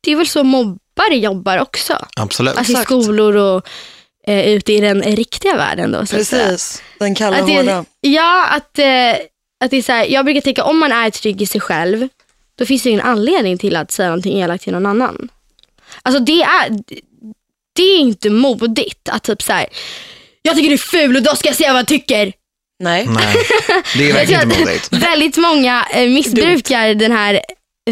det 0.02 0.12
är 0.12 0.16
väl 0.16 0.28
så 0.28 0.44
mobbare 0.44 1.16
jobbar 1.16 1.58
också. 1.58 2.06
Absolut. 2.16 2.56
Alltså 2.58 2.72
i 2.72 2.76
Exakt. 2.76 2.88
skolor 2.88 3.36
och 3.36 3.68
eh, 4.28 4.48
ute 4.48 4.74
i 4.74 4.80
den 4.80 5.02
riktiga 5.02 5.58
världen. 5.58 5.92
Då, 5.92 6.06
så 6.06 6.20
att 6.20 6.28
säga. 6.28 6.48
Precis, 6.48 6.84
den 7.00 7.16
kalla 7.16 7.38
Att 7.38 7.50
hårda. 7.50 7.86
det, 8.02 8.10
ja, 8.10 8.48
att, 8.48 8.80
eh, 8.80 9.26
att 9.64 9.72
det 9.72 9.78
är 9.78 9.82
så 9.82 9.92
här, 9.92 10.06
jag 10.06 10.26
brukar 10.26 10.42
tänka 10.42 10.64
om 10.64 10.80
man 10.80 10.92
är 10.92 11.10
trygg 11.10 11.42
i 11.42 11.46
sig 11.46 11.62
själv, 11.62 12.08
då 12.56 12.66
finns 12.66 12.84
det 12.84 12.90
ingen 12.90 13.02
anledning 13.02 13.58
till 13.58 13.76
att 13.76 13.92
säga 13.92 14.10
någonting 14.10 14.42
elakt 14.42 14.64
till 14.64 14.74
någon 14.74 14.86
annan. 14.86 15.30
Alltså 16.02 16.24
det 16.24 16.42
är, 16.42 16.70
det 17.76 17.84
är 17.84 17.98
inte 17.98 18.30
modigt 18.30 19.10
att 19.10 19.24
typ 19.24 19.42
så 19.42 19.54
här. 19.54 19.68
jag 20.42 20.56
tycker 20.56 20.70
du 20.70 20.74
är 20.74 20.78
ful 20.78 21.16
och 21.16 21.24
då 21.24 21.36
ska 21.36 21.48
jag 21.50 21.56
säga 21.56 21.74
vad 21.74 21.80
jag 21.80 21.88
tycker. 21.88 22.34
Nej. 22.82 23.06
Nej, 23.08 23.36
det 23.98 24.10
är 24.10 24.14
verkligen 24.14 24.42
inte 24.42 24.60
modigt. 24.60 24.94
Väldigt 24.94 25.38
många 25.38 25.86
eh, 25.92 26.10
missbrukar 26.10 26.94
den 26.94 27.12
här 27.12 27.42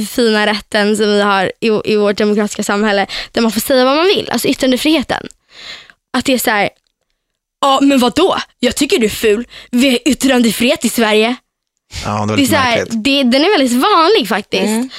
fina 0.10 0.46
rätten 0.46 0.98
som 0.98 1.06
vi 1.06 1.22
har 1.22 1.52
i, 1.60 1.68
i 1.86 1.96
vårt 1.96 2.18
demokratiska 2.18 2.64
samhälle 2.64 3.08
där 3.32 3.42
man 3.42 3.52
får 3.52 3.62
säga 3.62 3.86
vad 3.86 3.96
man 3.96 4.06
vill, 4.06 4.30
alltså 4.32 4.48
yttrandefriheten. 4.48 5.28
Att 6.18 6.26
det 6.26 6.34
är 6.34 6.38
så 6.38 6.50
här, 6.50 6.70
ja 7.62 7.80
men 7.82 8.00
vad 8.00 8.14
då? 8.16 8.38
Jag 8.60 8.76
tycker 8.76 8.98
du 8.98 9.06
är 9.06 9.10
ful. 9.10 9.48
Vi 9.72 9.90
har 9.90 10.00
yttrandefrihet 10.06 10.86
i 10.86 10.90
Sverige. 10.90 11.36
Ja, 12.06 12.12
det 12.12 12.18
var 12.20 12.28
Det 12.28 12.34
är 12.34 12.38
lite 12.38 12.52
så 12.52 12.58
här, 12.58 12.78
märkligt. 12.78 13.04
det, 13.04 13.24
den 13.24 13.42
är 13.46 13.60
väldigt 13.60 13.82
vanlig 13.82 14.28
faktiskt. 14.28 14.90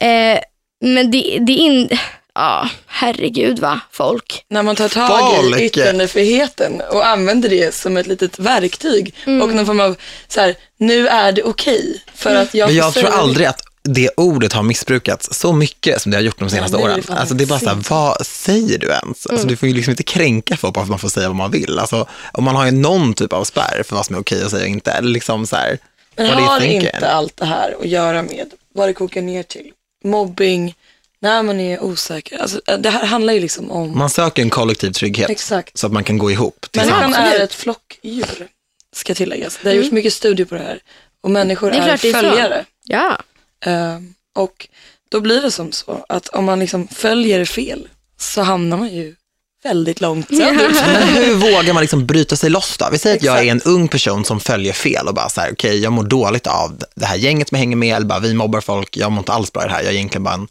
Mm. 0.00 0.36
Eh, 0.36 0.40
men 0.80 1.10
det, 1.10 1.38
det 1.40 1.52
är 1.52 1.56
in... 1.58 1.88
Ja, 2.34 2.68
herregud 2.86 3.58
va, 3.58 3.80
folk. 3.92 4.44
När 4.50 4.62
man 4.62 4.76
tar 4.76 4.88
tag 4.88 5.34
Folk. 5.36 5.60
i 5.60 5.64
yttrandefriheten 5.64 6.80
och 6.90 7.06
använder 7.06 7.48
det 7.48 7.74
som 7.74 7.96
ett 7.96 8.06
litet 8.06 8.38
verktyg 8.38 9.14
Mm. 9.26 9.42
och 9.42 9.54
någon 9.54 9.66
form 9.66 9.80
av 9.80 9.96
så 10.28 10.40
här, 10.40 10.54
nu 10.78 11.08
är 11.08 11.32
det 11.32 11.42
okej 11.42 12.02
för 12.14 12.34
att 12.34 12.54
jag 12.54 12.66
Men 12.66 12.76
jag 12.76 12.94
tror 12.94 13.08
aldrig 13.08 13.46
att 13.46 13.60
det 13.82 14.10
ordet 14.16 14.52
har 14.52 14.62
missbrukats 14.62 15.28
så 15.32 15.52
mycket 15.52 16.02
som 16.02 16.10
det 16.10 16.18
har 16.18 16.22
gjort 16.22 16.38
de 16.38 16.50
senaste 16.50 16.76
är 16.76 16.80
åren. 16.82 17.02
Alltså 17.08 17.34
det 17.34 17.44
är 17.44 17.46
bara 17.46 17.58
så 17.58 17.68
här, 17.68 17.82
vad 17.90 18.26
säger 18.26 18.78
du 18.78 18.86
ens? 18.86 19.26
Alltså 19.26 19.46
du 19.46 19.56
får 19.56 19.68
ju 19.68 19.74
liksom 19.74 19.90
inte 19.90 20.02
kränka 20.02 20.56
folk 20.56 20.74
bara 20.74 20.80
för 20.80 20.84
att 20.84 20.90
man 20.90 20.98
får 20.98 21.08
säga 21.08 21.28
vad 21.28 21.36
man 21.36 21.50
vill. 21.50 21.78
Alltså 21.78 22.06
om 22.32 22.44
man 22.44 22.56
har 22.56 22.64
ju 22.64 22.70
någon 22.70 23.14
typ 23.14 23.32
av 23.32 23.44
spärr 23.44 23.82
för 23.88 23.96
vad 23.96 24.06
som 24.06 24.14
är 24.16 24.20
okej 24.20 24.44
att 24.44 24.50
säga 24.50 24.62
och 24.62 24.68
inte. 24.68 24.90
Eller 24.92 25.08
liksom 25.08 25.46
så 25.46 25.56
här, 25.56 25.78
Men 26.16 26.26
har 26.30 26.60
inte 26.60 27.10
allt 27.10 27.36
det 27.36 27.44
här 27.46 27.76
att 27.80 27.86
göra 27.88 28.22
med 28.22 28.46
vad 28.74 28.88
det 28.88 28.92
kokar 28.92 29.22
ner 29.22 29.42
till? 29.42 29.70
Mobbing, 30.04 30.74
när 31.24 31.42
man 31.42 31.60
är 31.60 31.82
osäker. 31.82 32.38
Alltså, 32.38 32.60
det 32.78 32.90
här 32.90 33.06
handlar 33.06 33.32
ju 33.32 33.40
liksom 33.40 33.70
om, 33.70 33.98
Man 33.98 34.10
söker 34.10 34.42
en 34.42 34.50
kollektiv 34.50 34.90
trygghet 34.90 35.30
exakt. 35.30 35.78
så 35.78 35.86
att 35.86 35.92
man 35.92 36.04
kan 36.04 36.18
gå 36.18 36.30
ihop 36.30 36.66
Människan 36.76 37.14
är 37.14 37.40
ett 37.40 37.54
flockdjur, 37.54 38.48
ska 38.96 39.14
tilläggas. 39.14 39.58
Det 39.62 39.68
har 39.68 39.76
gjorts 39.76 39.90
mycket 39.92 40.12
studier 40.12 40.46
på 40.46 40.54
det 40.54 40.60
här. 40.60 40.78
Och 41.22 41.30
människor 41.30 41.72
Mm. 41.74 41.84
Det 41.86 41.90
är 41.90 42.06
är, 42.06 42.12
följare. 42.12 42.64
Ja. 42.84 43.18
Ehm, 43.64 44.14
och 44.36 44.68
då 45.10 45.20
blir 45.20 45.42
det 45.42 45.50
som 45.50 45.72
så 45.72 46.04
att 46.08 46.28
om 46.28 46.44
man 46.44 46.58
liksom 46.58 46.88
följer 46.88 47.44
fel 47.44 47.88
så 48.18 48.42
hamnar 48.42 48.76
man 48.76 48.94
ju 48.94 49.14
väldigt 49.62 50.00
långt 50.00 50.28
söderut. 50.28 50.82
Men 50.86 51.08
hur 51.08 51.34
vågar 51.34 51.72
man 51.74 51.80
liksom 51.80 52.06
bryta 52.06 52.36
sig 52.36 52.50
loss 52.50 52.76
då? 52.78 52.88
Vi 52.92 52.98
säger 52.98 53.16
att 53.16 53.22
jag 53.22 53.38
är 53.38 53.50
en 53.50 53.56
Exakt. 53.56 53.66
ung 53.66 53.88
person 53.88 54.24
som 54.24 54.40
följer 54.40 54.72
fel 54.72 55.08
och 55.08 55.14
bara 55.14 55.28
så 55.28 55.40
här, 55.40 55.52
okej, 55.52 55.78
jag 55.82 55.92
mår 55.92 56.04
dåligt 56.04 56.46
av 56.46 56.82
det 56.94 57.06
här 57.06 57.16
gänget 57.16 57.48
som 57.48 57.56
jag 57.56 57.60
hänger 57.60 57.76
med, 57.76 57.96
eller 57.96 58.06
bara 58.06 58.18
vi 58.20 58.34
mobbar 58.34 58.60
folk, 58.60 58.96
jag 58.96 59.12
mår 59.12 59.18
inte 59.18 59.32
alls 59.32 59.52
bra 59.52 59.62
i 59.64 59.66
det 59.66 59.72
här, 59.72 59.82
jag 59.82 59.92
är 59.92 59.96
egentligen 59.96 60.24
bara 60.24 60.34
en, 60.34 60.48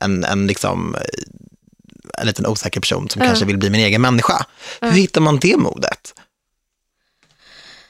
en, 0.00 0.24
en 0.24 0.46
liksom, 0.46 0.94
eh, 0.94 1.00
en 2.20 2.26
liten 2.26 2.46
osäker 2.46 2.80
person 2.80 3.08
som 3.08 3.22
kanske 3.22 3.44
vill 3.44 3.58
bli 3.58 3.70
min 3.70 3.80
egen 3.80 4.00
människa. 4.00 4.46
Hur 4.80 4.90
hittar 4.90 5.20
man 5.20 5.38
det 5.38 5.56
modet? 5.56 6.14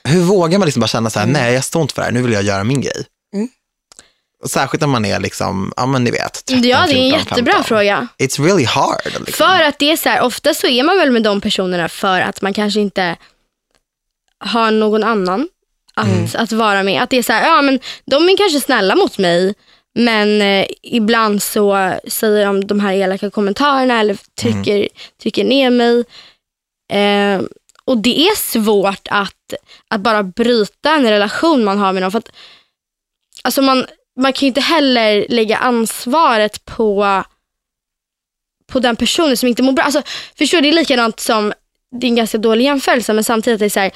Hur 0.04 0.20
vågar 0.20 0.58
man 0.58 0.66
liksom 0.66 0.80
bara 0.80 0.86
känna 0.88 1.10
så 1.10 1.18
här, 1.18 1.26
nej 1.26 1.54
jag 1.54 1.64
står 1.64 1.82
inte 1.82 1.94
för 1.94 2.02
det 2.02 2.06
här, 2.06 2.12
nu 2.12 2.22
vill 2.22 2.32
jag 2.32 2.42
göra 2.42 2.64
min 2.64 2.80
grej. 2.80 3.06
Mm. 3.34 3.48
Särskilt 4.46 4.80
när 4.80 4.88
man 4.88 5.04
är 5.04 5.20
liksom, 5.20 5.72
ja 5.76 5.86
men 5.86 6.04
ni 6.04 6.10
vet, 6.10 6.44
13, 6.44 6.62
ja, 6.68 6.86
det 6.86 6.92
är 6.92 7.04
en 7.04 7.10
14, 7.10 7.18
jättebra 7.18 7.52
15. 7.52 7.64
fråga. 7.64 8.08
It's 8.18 8.42
really 8.44 8.64
hard. 8.64 9.00
Liksom. 9.04 9.26
För 9.26 9.62
att 9.62 9.78
det 9.78 9.92
är 9.92 9.96
så 9.96 10.08
här, 10.08 10.20
ofta 10.20 10.54
så 10.54 10.66
är 10.66 10.82
man 10.82 10.96
väl 10.98 11.10
med 11.10 11.22
de 11.22 11.40
personerna 11.40 11.88
för 11.88 12.20
att 12.20 12.42
man 12.42 12.54
kanske 12.54 12.80
inte 12.80 13.16
har 14.38 14.70
någon 14.70 15.04
annan 15.04 15.48
att, 15.94 16.06
Mm. 16.06 16.28
att 16.34 16.52
vara 16.52 16.82
med. 16.82 17.02
Att 17.02 17.10
det 17.10 17.16
är 17.16 17.22
så 17.22 17.32
här, 17.32 17.46
ja 17.48 17.62
men 17.62 17.80
de 18.04 18.28
är 18.28 18.36
kanske 18.36 18.60
snälla 18.60 18.94
mot 18.96 19.18
mig 19.18 19.54
men 19.96 20.42
eh, 20.42 20.66
ibland 20.82 21.42
så 21.42 21.92
säger 22.08 22.46
de 22.46 22.66
de 22.66 22.80
här 22.80 22.92
elaka 22.94 23.30
kommentarerna 23.30 24.00
eller 24.00 24.18
trycker, 24.40 24.76
Mm. 24.76 24.88
trycker 25.22 25.44
ner 25.44 25.70
mig. 25.70 26.04
Eh, 26.92 27.42
och 27.84 27.98
det 27.98 28.20
är 28.28 28.36
svårt 28.36 29.08
att, 29.10 29.54
att 29.88 30.00
bara 30.00 30.22
bryta 30.22 30.90
en 30.94 31.10
relation 31.10 31.64
man 31.64 31.78
har 31.78 31.92
med 31.92 32.02
någon. 32.02 32.10
För 32.10 32.18
att, 32.18 32.32
alltså 33.42 33.62
man, 33.62 33.86
man 34.20 34.32
kan 34.32 34.40
ju 34.40 34.48
inte 34.48 34.60
heller 34.60 35.26
lägga 35.28 35.56
ansvaret 35.56 36.64
på 36.64 37.22
på 38.72 38.78
den 38.80 38.96
personen 38.96 39.36
som 39.36 39.48
inte 39.48 39.62
mår 39.62 39.72
bra. 39.72 39.84
Alltså, 39.84 40.02
förstår 40.38 40.60
det 40.60 40.68
är 40.68 40.72
likadant 40.72 41.20
som, 41.20 41.52
det 42.00 42.06
är 42.06 42.08
en 42.08 42.16
ganska 42.16 42.38
dålig 42.38 42.64
jämförelse, 42.64 43.12
men 43.12 43.24
samtidigt 43.24 43.60
är 43.60 43.64
det 43.66 43.70
så 43.70 43.80
här, 43.80 43.92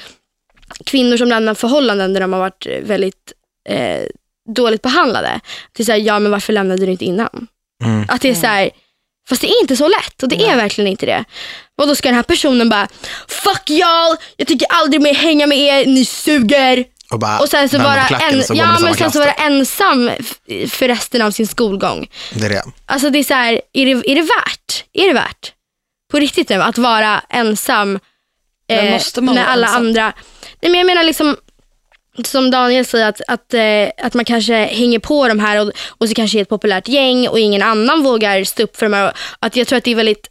kvinnor 0.84 1.16
som 1.16 1.28
lämnar 1.28 1.54
förhållanden 1.54 2.12
där 2.12 2.20
de 2.20 2.32
har 2.32 2.40
varit 2.40 2.66
väldigt 2.82 3.32
eh, 3.68 4.02
dåligt 4.54 4.82
behandlade. 4.82 5.40
Är 5.78 5.84
så 5.84 5.92
här, 5.92 5.98
ja 5.98 6.18
men 6.18 6.30
varför 6.30 6.52
lämnade 6.52 6.86
du 6.86 6.92
inte 6.92 7.04
innan? 7.04 7.46
Mm. 7.84 8.04
Att 8.08 8.20
det 8.20 8.28
är 8.30 8.34
så 8.34 8.46
här, 8.46 8.70
fast 9.28 9.40
det 9.40 9.48
är 9.48 9.60
inte 9.60 9.76
så 9.76 9.88
lätt 9.88 10.22
och 10.22 10.28
det 10.28 10.42
är 10.44 10.56
verkligen 10.56 10.90
inte 10.90 11.06
det. 11.06 11.24
Och 11.78 11.86
då 11.86 11.94
ska 11.94 12.08
den 12.08 12.16
här 12.16 12.22
personen 12.22 12.68
bara, 12.68 12.88
fuck 13.28 13.70
y'all, 13.70 14.16
jag 14.36 14.48
tycker 14.48 14.66
aldrig 14.70 15.02
mer 15.02 15.14
hänga 15.14 15.46
med 15.46 15.58
er, 15.58 15.86
ni 15.86 16.04
suger. 16.04 16.84
Och, 17.10 17.18
bara 17.18 17.38
Och 17.38 17.48
sen 17.48 17.68
så 17.68 17.78
vara 17.78 18.06
en, 18.06 18.42
så 18.42 18.54
ja, 18.56 18.66
men 18.66 18.78
sen 18.78 18.94
klass 18.94 19.12
så 19.12 19.18
vara 19.18 19.32
ensam 19.32 20.10
för 20.68 20.88
resten 20.88 21.22
av 21.22 21.30
sin 21.30 21.46
skolgång. 21.46 22.10
Det 22.34 22.46
är 22.46 22.50
det. 22.50 22.64
Alltså 22.86 23.10
det 23.10 23.18
är 23.18 23.24
så 23.24 23.34
här, 23.34 23.60
är 23.72 23.86
det, 23.86 24.10
är 24.10 24.14
det 24.14 24.22
värt? 24.22 24.84
Är 24.92 25.06
det 25.06 25.12
värt? 25.12 25.52
På 26.10 26.18
riktigt 26.18 26.48
nu, 26.48 26.62
att 26.62 26.78
vara 26.78 27.22
ensam 27.28 27.98
Men 28.68 28.86
eh, 28.86 28.92
måste 28.92 29.20
man 29.20 29.34
när 29.34 29.42
vara 29.42 29.52
alla 29.52 29.66
ensam? 29.66 29.86
andra... 29.86 30.12
Nej 30.62 30.70
men 30.70 30.74
jag 30.74 30.86
menar 30.86 31.02
liksom, 31.02 31.36
som 32.24 32.50
Daniel 32.50 32.86
säger, 32.86 33.08
att, 33.08 33.20
att, 33.28 33.54
eh, 33.54 34.06
att 34.06 34.14
man 34.14 34.24
kanske 34.24 34.54
hänger 34.54 34.98
på 34.98 35.28
de 35.28 35.38
här 35.38 35.60
och, 35.60 35.72
och 35.88 36.08
så 36.08 36.14
kanske 36.14 36.38
är 36.38 36.42
ett 36.42 36.48
populärt 36.48 36.88
gäng 36.88 37.28
och 37.28 37.38
ingen 37.38 37.62
annan 37.62 38.02
vågar 38.02 38.44
stå 38.44 38.62
upp 38.62 38.76
för 38.76 38.86
de 38.86 38.96
här. 38.96 39.12
Att 39.38 39.56
jag 39.56 39.66
tror 39.66 39.76
att 39.76 39.84
det 39.84 39.90
är 39.90 39.94
väldigt, 39.94 40.28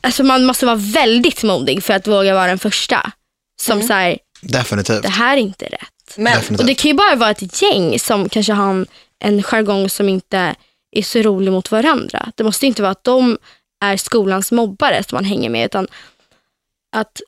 alltså 0.00 0.24
man 0.24 0.44
måste 0.44 0.66
vara 0.66 0.76
väldigt 0.76 1.42
modig 1.42 1.84
för 1.84 1.94
att 1.94 2.06
våga 2.06 2.34
vara 2.34 2.46
den 2.46 2.58
första. 2.58 3.12
Som 3.60 3.72
Mm. 3.72 3.86
så 3.86 3.92
här, 3.92 4.18
Definitivt. 4.40 5.02
det 5.02 5.08
här 5.08 5.36
är 5.36 5.40
inte 5.40 5.64
rätt. 5.64 6.16
Men 6.16 6.24
Definitivt. 6.24 6.60
Och 6.60 6.66
det 6.66 6.74
kan 6.74 6.88
ju 6.88 6.94
bara 6.94 7.14
vara 7.14 7.30
ett 7.30 7.62
gäng 7.62 7.98
som 7.98 8.28
kanske 8.28 8.52
har 8.52 8.70
en, 8.70 8.86
en 9.18 9.42
jargong 9.42 9.88
som 9.90 10.08
inte 10.08 10.54
är 10.92 11.02
så 11.02 11.22
rolig 11.22 11.52
mot 11.52 11.70
varandra. 11.70 12.32
Det 12.34 12.44
måste 12.44 12.66
inte 12.66 12.82
vara 12.82 12.92
att 12.92 13.04
de 13.04 13.38
är 13.84 13.96
skolans 13.96 14.52
mobbare 14.52 15.02
som 15.02 15.16
man 15.16 15.24
hänger 15.24 15.50
med, 15.50 15.66
utan 15.66 15.86
att... 16.96 17.20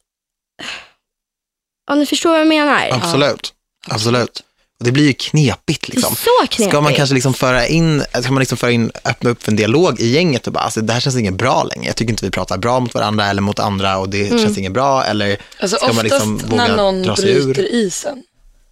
Ja, 1.89 1.95
ni 1.95 2.07
förstår 2.07 2.31
vad 2.31 2.41
jag 2.41 2.47
menar. 2.47 2.89
Absolut. 2.93 3.53
Absolut. 3.89 4.43
Och 4.79 4.85
det 4.85 4.93
blir 4.93 5.07
ju 5.07 5.13
knepigt 5.13 5.87
Det 5.87 5.93
är 5.93 5.97
liksom. 5.97 6.17
så 6.17 6.47
knepigt. 6.47 6.71
Ska 6.71 6.81
man 6.81 6.95
kanske 6.95 7.15
liksom 7.15 7.35
föra 7.35 7.67
in, 7.67 8.05
ska 8.23 8.33
man 8.33 8.39
liksom 8.41 8.59
föra 8.59 8.71
in, 8.71 8.91
öppna 9.05 9.31
upp 9.31 9.43
för 9.43 9.53
en 9.53 9.57
dialog 9.57 10.01
i 10.01 10.09
gänget 10.09 10.47
och 10.47 10.53
bara, 10.53 10.61
alltså, 10.65 10.81
det 10.81 10.93
här 10.93 11.01
känns 11.01 11.17
inget 11.17 11.35
bra 11.35 11.63
längre. 11.65 11.87
Jag 11.87 11.97
tycker 11.97 12.11
inte 12.11 12.25
vi 12.25 12.31
pratar 12.31 12.59
bra 12.59 12.81
mot 12.81 12.95
varandra 12.95 13.27
eller 13.27 13.43
mot 13.43 13.59
andra 13.59 13.99
och 13.99 14.09
det 14.09 14.27
Mm. 14.27 14.39
känns 14.39 14.59
inget 14.59 14.73
bra. 14.73 15.05
Eller 15.05 15.39
alltså 15.61 15.77
ska 15.77 15.93
man 15.93 16.05
liksom 16.05 16.39
våga 16.39 16.67
när 16.67 16.77
någon 16.77 17.03
dra 17.03 17.17
sig 17.17 17.31
ur? 17.31 17.45
bryter 17.45 17.75
isen 17.75 18.23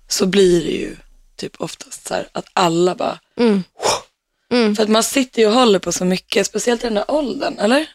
så 0.09 0.27
blir 0.27 0.65
det 0.65 0.71
ju 0.73 0.97
typ 1.37 1.53
oftast 1.59 2.07
så 2.09 2.15
här 2.15 2.29
att 2.33 2.47
alla 2.53 2.95
bara, 2.95 3.19
Mm. 3.41 3.63
Mm. 4.53 4.77
för 4.77 4.83
att 4.83 4.89
man 4.89 5.03
sitter 5.03 5.43
ju 5.43 5.49
och 5.49 5.55
håller 5.55 5.79
på 5.79 5.93
så 5.93 6.05
mycket, 6.05 6.47
speciellt 6.47 6.85
i 6.85 6.87
den 6.87 6.95
där 6.95 7.11
åldern, 7.11 7.59
eller? 7.59 7.87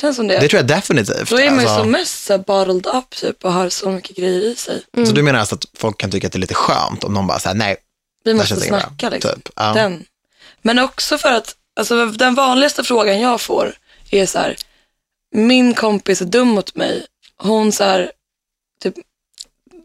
Känns 0.00 0.16
som 0.16 0.26
det. 0.26 0.38
Det 0.38 0.48
tror 0.48 0.58
jag 0.58 0.66
definitivt. 0.66 1.30
Då 1.30 1.36
är 1.38 1.50
man 1.50 1.60
ju 1.60 1.66
Alltså, 1.66 1.78
som 1.82 1.90
mest 1.90 2.24
så 2.24 2.38
bottled 2.38 2.86
up 2.86 3.10
typ 3.10 3.44
och 3.44 3.52
har 3.52 3.68
så 3.68 3.90
mycket 3.90 4.16
grejer 4.16 4.40
i 4.40 4.56
sig. 4.56 4.82
Mm. 4.96 5.06
Så 5.06 5.12
du 5.12 5.22
menar 5.22 5.38
alltså 5.38 5.54
att 5.54 5.64
folk 5.74 5.98
kan 5.98 6.10
tycka 6.10 6.26
att 6.26 6.32
det 6.32 6.36
är 6.36 6.40
lite 6.40 6.54
skönt 6.54 7.04
om 7.04 7.14
någon 7.14 7.26
bara 7.26 7.38
säger 7.38 7.56
nej, 7.56 7.76
Vi 8.24 8.34
måste 8.34 8.56
snacka 8.60 9.08
liksom. 9.10 9.30
Typ. 9.34 9.48
Ja. 9.56 9.72
Den. 9.72 10.04
Men 10.62 10.78
också 10.78 11.18
för 11.18 11.32
att, 11.32 11.56
alltså 11.76 12.06
den 12.06 12.34
vanligaste 12.34 12.84
frågan 12.84 13.20
jag 13.20 13.40
får 13.40 13.74
är 14.10 14.26
så 14.26 14.38
här, 14.38 14.56
min 15.34 15.74
kompis 15.74 16.20
är 16.20 16.24
dum 16.26 16.48
mot 16.48 16.74
mig. 16.74 17.06
Hon 17.36 17.72
så 17.72 17.84
här, 17.84 18.12
typ 18.82 18.94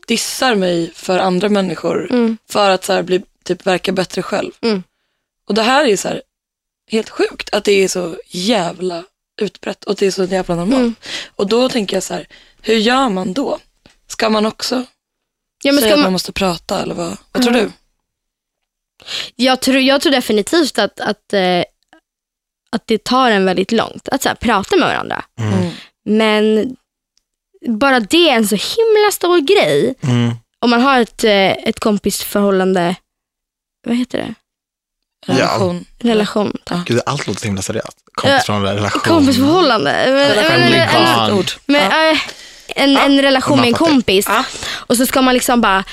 dissar 0.08 0.56
mig 0.56 0.92
för 0.96 1.20
andra 1.20 1.50
människor 1.50 2.08
Mm. 2.12 2.38
för 2.50 2.70
att 2.70 2.86
så 2.86 2.94
här, 2.94 3.04
bli, 3.04 3.22
typ 3.44 3.66
verka 3.68 3.92
bättre 3.92 4.22
själv. 4.22 4.52
Mm. 4.62 4.84
Och 5.48 5.54
det 5.54 5.62
här 5.64 5.86
är 5.86 5.98
så 5.98 6.08
här, 6.08 6.22
helt 6.92 7.10
sjukt 7.10 7.50
att 7.54 7.64
det 7.64 7.72
är 7.84 7.88
så 7.88 8.18
jävla 8.28 9.04
utbrett 9.42 9.84
och 9.84 9.96
det 9.96 10.06
är 10.08 10.12
så 10.12 10.24
jävla 10.24 10.56
normalt. 10.56 10.80
Mm. 10.80 10.96
Och 11.36 11.48
då 11.48 11.70
tänker 11.70 11.96
jag 11.96 12.04
så 12.04 12.14
här, 12.14 12.28
hur 12.62 12.76
gör 12.76 13.10
man 13.10 13.34
då? 13.34 13.60
Ska 14.08 14.30
man 14.30 14.46
också 14.46 14.86
Ja, 15.64 15.72
men 15.72 15.82
säga 15.82 15.90
ska 15.90 15.94
att 15.94 16.00
man 16.00 16.04
man, 16.04 16.14
måste 16.14 16.32
prata 16.32 16.82
eller 16.82 16.96
vad, 16.96 17.18
vad 17.32 17.44
tror 17.44 17.54
Mm. 17.56 17.66
du? 17.66 17.72
jag, 19.36 19.60
tror, 19.62 19.78
jag 19.78 20.02
tror 20.02 20.12
definitivt 20.12 20.78
att, 20.80 21.00
att, 21.00 21.34
eh, 21.34 21.64
att 22.72 22.88
det 22.88 23.04
tar 23.04 23.32
en 23.32 23.46
väldigt 23.46 23.72
långt 23.72 24.10
att 24.10 24.22
så 24.24 24.30
här, 24.30 24.36
prata 24.36 24.76
med 24.76 24.88
varandra. 24.88 25.26
Mm. 25.40 25.72
Men 26.06 26.76
bara 27.80 28.00
det 28.00 28.30
är 28.30 28.36
en 28.36 28.48
så 28.48 28.56
himla 28.56 29.12
stor 29.12 29.40
grej. 29.40 29.96
Mm. 30.02 30.32
Om 30.60 30.70
man 30.70 30.82
har 30.82 31.00
ett, 31.02 31.24
eh, 31.24 31.52
ett 31.52 31.80
kompisförhållande, 31.80 32.96
vad 33.88 33.96
heter 33.98 34.18
det? 34.18 34.34
Ja. 35.28 35.34
Relation. 35.34 35.86
Relation. 36.00 36.58
tack. 36.66 36.88
Gud, 36.88 37.02
allt 37.06 37.28
låter 37.28 37.40
så 37.40 37.46
himla 37.46 37.62
seriöst. 37.62 37.98
Kompis 38.22 38.46
från 38.46 38.56
en 38.68 38.76
relation. 38.76 39.02
Kompisförhållande. 39.02 39.92
Men, 40.06 40.14
Relation 40.14 41.46
men, 41.66 41.82
är 41.92 42.22
en, 42.76 42.98
en, 42.98 43.22
relation 43.22 43.60
med 43.60 43.68
en 43.68 43.74
kompis 43.74 44.26
Ja. 44.30 44.44
och 44.72 44.98
så 44.98 45.06
ska 45.06 45.22
man 45.22 45.34
liksom 45.34 45.62
bara 45.62 45.84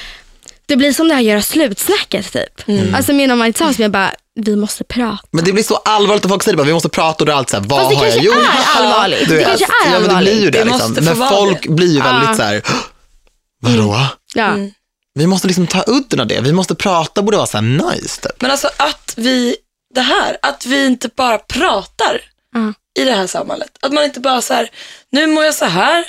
det 0.67 0.77
blir 0.77 0.93
som 0.93 1.09
det 1.09 1.15
här 1.15 1.23
göra 1.23 1.43
slutsnacket 1.43 2.33
typ. 2.33 2.69
Mm. 2.69 2.95
Alltså 2.95 3.13
menar 3.13 3.37
man 3.37 3.53
tillsammans 3.53 3.79
med 3.79 3.85
jag 3.85 3.93
bara, 3.93 4.11
vi 4.35 4.57
måste 4.57 4.85
prata. 4.85 5.19
Men 5.31 5.45
det 5.45 5.53
blir 5.53 5.63
så 5.63 5.77
allvarligt 5.77 6.25
att 6.25 6.31
folk 6.31 6.43
säger 6.43 6.57
bara, 6.57 6.67
vi 6.67 6.73
måste 6.73 6.89
prata 6.89 7.23
och 7.23 7.27
det 7.27 7.33
är 7.33 7.37
alltid 7.37 7.51
så 7.51 7.57
här, 7.57 7.65
vad 7.69 7.79
Fast 7.81 7.91
det 7.91 7.97
har 7.97 8.05
jag 8.05 8.13
kanske 8.15 8.27
gjort? 8.27 8.37
är 8.37 8.81
allvarligt. 8.83 9.29
Du 9.29 9.37
Det 9.37 9.45
kanske 9.45 9.65
är 9.87 9.93
ja, 9.93 10.01
men 10.01 10.09
det 10.09 10.17
blir 10.17 10.33
ju 10.33 10.47
allvarligt. 10.47 10.53
det, 10.53 10.59
Det 10.59 11.05
liksom. 11.05 11.19
Men 11.19 11.29
folk 11.29 11.63
det. 11.63 11.69
blir 11.69 11.89
ju 11.95 12.01
väldigt 12.01 12.29
Ja. 12.29 12.35
så 12.37 12.43
här, 12.43 12.63
vadå? 13.63 14.01
Ja. 14.35 14.45
Mm. 14.47 14.71
Vi 15.15 15.27
måste 15.27 15.47
liksom 15.47 15.67
ta 15.67 15.85
udden 15.87 16.21
av 16.21 16.27
det. 16.27 16.41
Vi 16.41 16.53
måste 16.53 16.75
prata, 16.75 17.23
borde 17.23 17.37
vara 17.37 17.47
så 17.47 17.57
här 17.57 17.63
nice 17.63 18.21
typ. 18.23 18.41
Men 18.43 18.51
alltså 18.51 18.69
att 18.77 19.15
vi, 19.17 19.57
det 19.97 20.03
här, 20.03 20.37
att 20.43 20.67
vi 20.67 20.87
inte 20.87 21.09
bara 21.17 21.39
pratar 21.39 22.21
Ja. 22.55 22.73
i 23.03 23.05
det 23.05 23.13
här 23.13 23.27
samhället. 23.27 23.69
Att 23.81 23.93
man 23.93 24.05
inte 24.05 24.21
bara 24.21 24.43
så 24.43 24.55
här, 24.55 24.69
nu 25.13 25.27
mår 25.27 25.45
jag 25.45 25.55
så 25.55 25.65
här, 25.65 26.05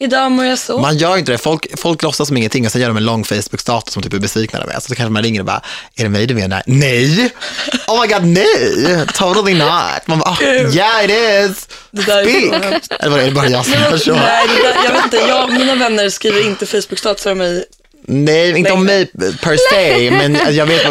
idag 0.00 0.32
mår 0.32 0.44
jag 0.44 0.58
så. 0.58 0.78
Man 0.78 0.96
gör 0.96 1.16
inte 1.16 1.32
det. 1.32 1.38
Folk, 1.38 1.66
folk 1.80 2.02
låtsas 2.02 2.28
som 2.28 2.36
ingenting 2.36 2.66
och 2.66 2.72
sen 2.72 2.80
gör 2.80 2.88
de 2.88 2.96
en 2.96 3.04
lång 3.04 3.24
Facebook-status 3.24 3.92
som 3.92 4.02
typ 4.02 4.12
är 4.12 4.18
besvikna 4.18 4.64
med. 4.66 4.74
Så, 4.82 4.88
så 4.88 4.94
kanske 4.94 5.12
man 5.12 5.22
ringer 5.22 5.40
och 5.40 5.46
bara, 5.46 5.62
är 5.96 6.02
det 6.02 6.08
mig 6.08 6.26
du 6.26 6.34
menar? 6.34 6.62
Nej! 6.66 7.30
Oh 7.88 8.00
my 8.00 8.06
god, 8.14 8.24
nej! 8.24 9.06
Totally 9.14 9.54
not. 9.54 10.06
Man 10.06 10.18
bara, 10.18 10.30
oh, 10.30 10.42
yeah 10.76 11.04
it 11.04 11.10
is! 11.10 11.68
Det 11.90 12.02
där 12.06 12.18
är 12.18 12.24
så 12.24 12.58
Speak! 12.58 13.00
Eller 13.00 13.10
vad 13.10 13.20
är 13.20 13.24
det 13.24 13.30
bara 13.32 13.48
jag 13.48 13.64
som 13.64 13.74
gör 13.82 13.98
så? 13.98 14.12
Nej, 14.14 14.46
där, 14.62 14.84
jag 14.84 14.92
vet 14.92 15.04
inte, 15.04 15.16
jag, 15.16 15.52
mina 15.52 15.74
vänner 15.74 16.10
skriver 16.10 16.46
inte 16.46 16.66
Facebook-statusar 16.66 17.32
om 17.32 17.38
mig. 17.38 17.64
Nej, 18.10 18.58
inte 18.58 18.72
om 18.72 18.84
mig 18.84 19.06
per 19.42 19.56
se, 19.70 20.10
men 20.28 20.54
jag 20.54 20.66
vet, 20.66 20.82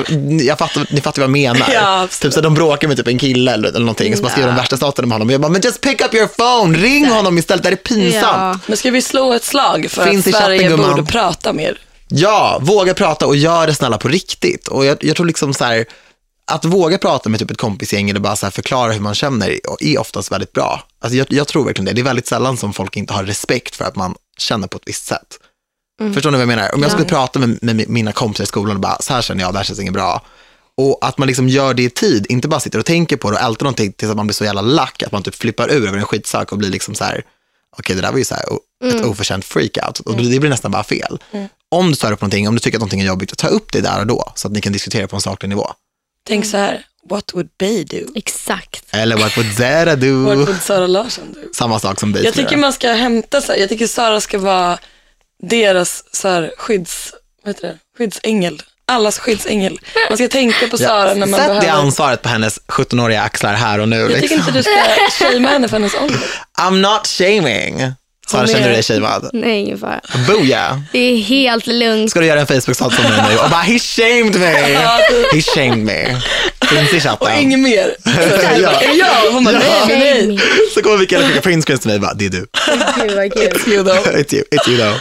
jag 0.45 0.57
fattar, 0.57 0.87
ni 0.89 1.01
fattar 1.01 1.21
vad 1.21 1.23
jag 1.23 1.31
menar. 1.31 1.73
Ja, 1.73 2.07
typ 2.21 2.33
så 2.33 2.41
de 2.41 2.53
bråkar 2.53 2.87
med 2.87 2.97
typ 2.97 3.07
en 3.07 3.17
kille 3.17 3.53
eller, 3.53 3.69
eller 3.69 3.79
någonting, 3.79 4.11
och 4.11 4.17
så 4.17 4.23
bara 4.23 4.31
skriver 4.31 4.49
de 4.49 4.55
värsta 4.55 4.77
staterna 4.77 5.07
med 5.07 5.15
honom. 5.15 5.29
Jag 5.29 5.41
bara, 5.41 5.51
men 5.51 5.61
just 5.61 5.81
pick 5.81 6.01
up 6.01 6.13
your 6.13 6.27
phone, 6.27 6.77
ring 6.77 7.05
honom 7.05 7.37
istället, 7.37 7.63
det 7.63 7.69
här 7.69 7.73
är 7.73 7.77
pinsamt. 7.77 8.23
Ja. 8.23 8.59
Men 8.67 8.77
ska 8.77 8.91
vi 8.91 9.01
slå 9.01 9.33
ett 9.33 9.43
slag 9.43 9.87
för 9.89 10.05
Finns 10.05 10.27
att 10.27 10.33
chatten, 10.33 10.47
Sverige 10.47 10.67
gumman. 10.69 10.89
borde 10.89 11.11
prata 11.11 11.53
mer? 11.53 11.79
Ja, 12.07 12.59
våga 12.61 12.93
prata 12.93 13.27
och 13.27 13.35
gör 13.35 13.67
det 13.67 13.73
snälla 13.75 13.97
på 13.97 14.07
riktigt. 14.07 14.67
Och 14.67 14.85
jag, 14.85 14.97
jag 15.01 15.15
tror 15.15 15.25
liksom 15.25 15.53
så 15.53 15.65
här, 15.65 15.85
att 16.51 16.65
våga 16.65 16.97
prata 16.97 17.29
med 17.29 17.39
typ 17.39 17.51
ett 17.51 17.57
kompisgäng 17.57 18.09
eller 18.09 18.19
bara 18.19 18.35
så 18.35 18.51
förklara 18.51 18.91
hur 18.91 18.99
man 18.99 19.15
känner 19.15 19.59
är 19.79 19.99
oftast 19.99 20.31
väldigt 20.31 20.53
bra. 20.53 20.83
Alltså 21.01 21.17
jag, 21.17 21.27
jag 21.29 21.47
tror 21.47 21.65
verkligen 21.65 21.85
det. 21.85 21.93
Det 21.93 22.01
är 22.01 22.03
väldigt 22.03 22.27
sällan 22.27 22.57
som 22.57 22.73
folk 22.73 22.97
inte 22.97 23.13
har 23.13 23.23
respekt 23.23 23.75
för 23.75 23.85
att 23.85 23.95
man 23.95 24.15
känner 24.37 24.67
på 24.67 24.77
ett 24.77 24.83
visst 24.85 25.05
sätt. 25.05 25.39
Förstår 26.13 26.31
ni 26.31 26.37
vad 26.37 26.41
jag 26.41 26.47
menar? 26.47 26.75
Om 26.75 26.81
jag 26.81 26.91
skulle 26.91 27.07
prata 27.07 27.39
med, 27.39 27.63
med 27.63 27.89
mina 27.89 28.11
kompisar 28.11 28.43
i 28.43 28.47
skolan 28.47 28.75
och 28.75 28.81
bara, 28.81 28.97
så 28.99 29.13
här 29.13 29.21
känner 29.21 29.43
jag, 29.43 29.53
det 29.53 29.57
här 29.59 29.63
känns 29.63 29.79
inget 29.79 29.93
bra. 29.93 30.21
Och 30.77 30.97
att 31.01 31.17
man 31.17 31.27
liksom 31.27 31.49
gör 31.49 31.73
det 31.73 31.83
i 31.83 31.89
tid, 31.89 32.25
inte 32.29 32.47
bara 32.47 32.59
sitter 32.59 32.79
och 32.79 32.85
tänker 32.85 33.17
på 33.17 33.31
det 33.31 33.37
och 33.37 33.43
ältar 33.43 33.63
någonting 33.63 33.91
tills 33.93 34.09
att 34.11 34.17
man 34.17 34.27
blir 34.27 34.33
så 34.33 34.45
jävla 34.45 34.61
lack 34.61 35.03
att 35.03 35.11
man 35.11 35.23
typ 35.23 35.35
flippar 35.35 35.71
ur 35.71 35.87
över 35.87 35.97
en 35.97 36.05
skitsak 36.05 36.51
och 36.51 36.57
blir 36.57 36.69
liksom 36.69 36.95
så 36.95 37.03
här, 37.03 37.23
okej 37.77 37.95
det 37.95 38.01
där 38.01 38.11
var 38.11 38.17
ju 38.17 38.25
så 38.25 38.35
här, 38.35 38.53
o- 38.53 38.59
ett 38.85 39.05
oförtjänt 39.05 39.45
freakout. 39.45 39.99
Och 39.99 40.15
det 40.17 40.39
blir 40.39 40.49
nästan 40.49 40.71
bara 40.71 40.83
fel. 40.83 41.19
Om 41.69 41.89
du 41.89 41.95
stör 41.95 42.11
upp 42.11 42.19
på 42.19 42.25
någonting, 42.25 42.47
om 42.47 42.53
du 42.55 42.59
tycker 42.59 42.77
att 42.77 42.81
någonting 42.81 43.01
är 43.01 43.05
jobbigt, 43.05 43.37
ta 43.37 43.47
upp 43.47 43.71
det 43.71 43.81
där 43.81 43.99
och 43.99 44.07
då 44.07 44.31
så 44.35 44.47
att 44.47 44.53
ni 44.53 44.61
kan 44.61 44.73
diskutera 44.73 45.07
på 45.07 45.15
en 45.15 45.21
saklig 45.21 45.49
nivå. 45.49 45.67
Tänk 46.27 46.45
så 46.45 46.57
här, 46.57 46.85
what 47.09 47.33
would 47.33 47.49
Bay 47.59 47.83
do? 47.83 47.97
Exakt. 48.15 48.83
Eller 48.91 49.17
what 49.17 49.37
would 49.37 49.53
Zara 49.57 49.85
What 49.89 49.99
do? 50.01 50.23
would 50.23 50.61
Sara 50.61 50.87
Larsson 50.87 51.33
do? 51.33 51.39
Samma 51.53 51.79
sak 51.79 51.99
som 51.99 52.11
Jag 52.13 52.23
Base 52.23 52.35
tycker 52.35 52.57
man 52.57 52.73
ska 52.73 52.91
hämta 52.93 53.41
så 53.41 53.51
här, 53.51 53.59
jag 53.59 53.69
tycker 53.69 53.87
Sara 53.87 54.21
ska 54.21 54.37
vara 54.39 54.77
deras 55.43 56.03
så 56.11 56.27
här, 56.27 56.51
skydds, 56.57 57.13
vad 57.43 57.55
heter 57.55 57.67
det? 57.67 57.77
skyddsängel. 57.97 58.61
Allas 58.91 59.19
skyddsängel. 59.19 59.79
Man 60.09 60.17
ska 60.17 60.27
tänka 60.27 60.67
på 60.67 60.77
Sara 60.77 61.13
när 61.13 61.25
man 61.25 61.39
Sätt 61.39 61.47
det 61.47 61.59
behöver. 61.59 61.69
ansvaret 61.81 62.21
på 62.21 62.29
hennes 62.29 62.59
17-åriga 62.67 63.21
axlar 63.21 63.53
här 63.53 63.79
och 63.79 63.89
nu. 63.89 63.95
Jag 63.99 64.07
tycker 64.07 64.21
Liksom. 64.21 64.39
inte 64.39 64.51
du 64.51 64.63
ska 64.63 65.25
shamea 65.25 65.51
henne 65.51 65.67
för 65.67 65.75
hennes 65.77 65.95
ålder. 65.95 66.19
I'm 66.59 66.71
not 66.81 67.07
shaming. 67.07 67.91
Sara, 68.27 68.43
är- 68.43 68.47
känner 68.47 68.67
du 68.67 68.73
dig 68.73 68.83
shamead? 68.83 69.29
Nej, 69.33 69.59
ingen 69.59 69.77
fara. 69.79 70.01
Booyah. 70.27 70.79
Det 70.91 70.99
är 70.99 71.17
helt 71.17 71.67
lugnt. 71.67 72.11
Ska 72.11 72.19
du 72.19 72.25
göra 72.25 72.39
en 72.39 72.47
Facebook-status 72.47 72.99
om 72.99 73.03
mig 73.11 73.21
nu 73.29 73.37
och 73.37 73.49
bara 73.49 73.61
he 73.61 73.79
shamed 73.79 74.39
me. 74.39 74.47
He 75.33 75.41
shamed 75.41 75.77
me. 75.85 76.21
Finns 76.69 76.93
i 76.93 76.97
Och 76.97 77.01
chatten. 77.01 77.39
inget 77.39 77.59
mer. 77.59 77.95
Så, 78.03 78.09
Ja. 78.61 78.79
Det 78.79 78.85
jag? 78.93 79.31
Hon 79.31 79.43
bara, 79.43 79.59
nej, 79.59 79.83
nej, 79.87 80.27
nej. 80.27 80.39
Så 80.73 80.81
kommer 80.81 80.97
Mikaela 80.97 81.27
skicka 81.27 81.41
printscreens 81.41 81.81
till 81.81 81.87
mig 81.89 81.95
och 81.95 82.01
bara, 82.01 82.13
det 82.13 82.25
är 82.25 82.29
du. 82.29 82.45
Gud 83.01 83.15
vad 83.15 83.33
kul. 83.33 83.41
It's 83.43 83.69
you 83.69 83.83
though. 83.83 84.07
It's 84.15 84.33
you, 84.35 84.43
it's 84.51 84.69
you 84.69 84.77
though. 84.77 84.95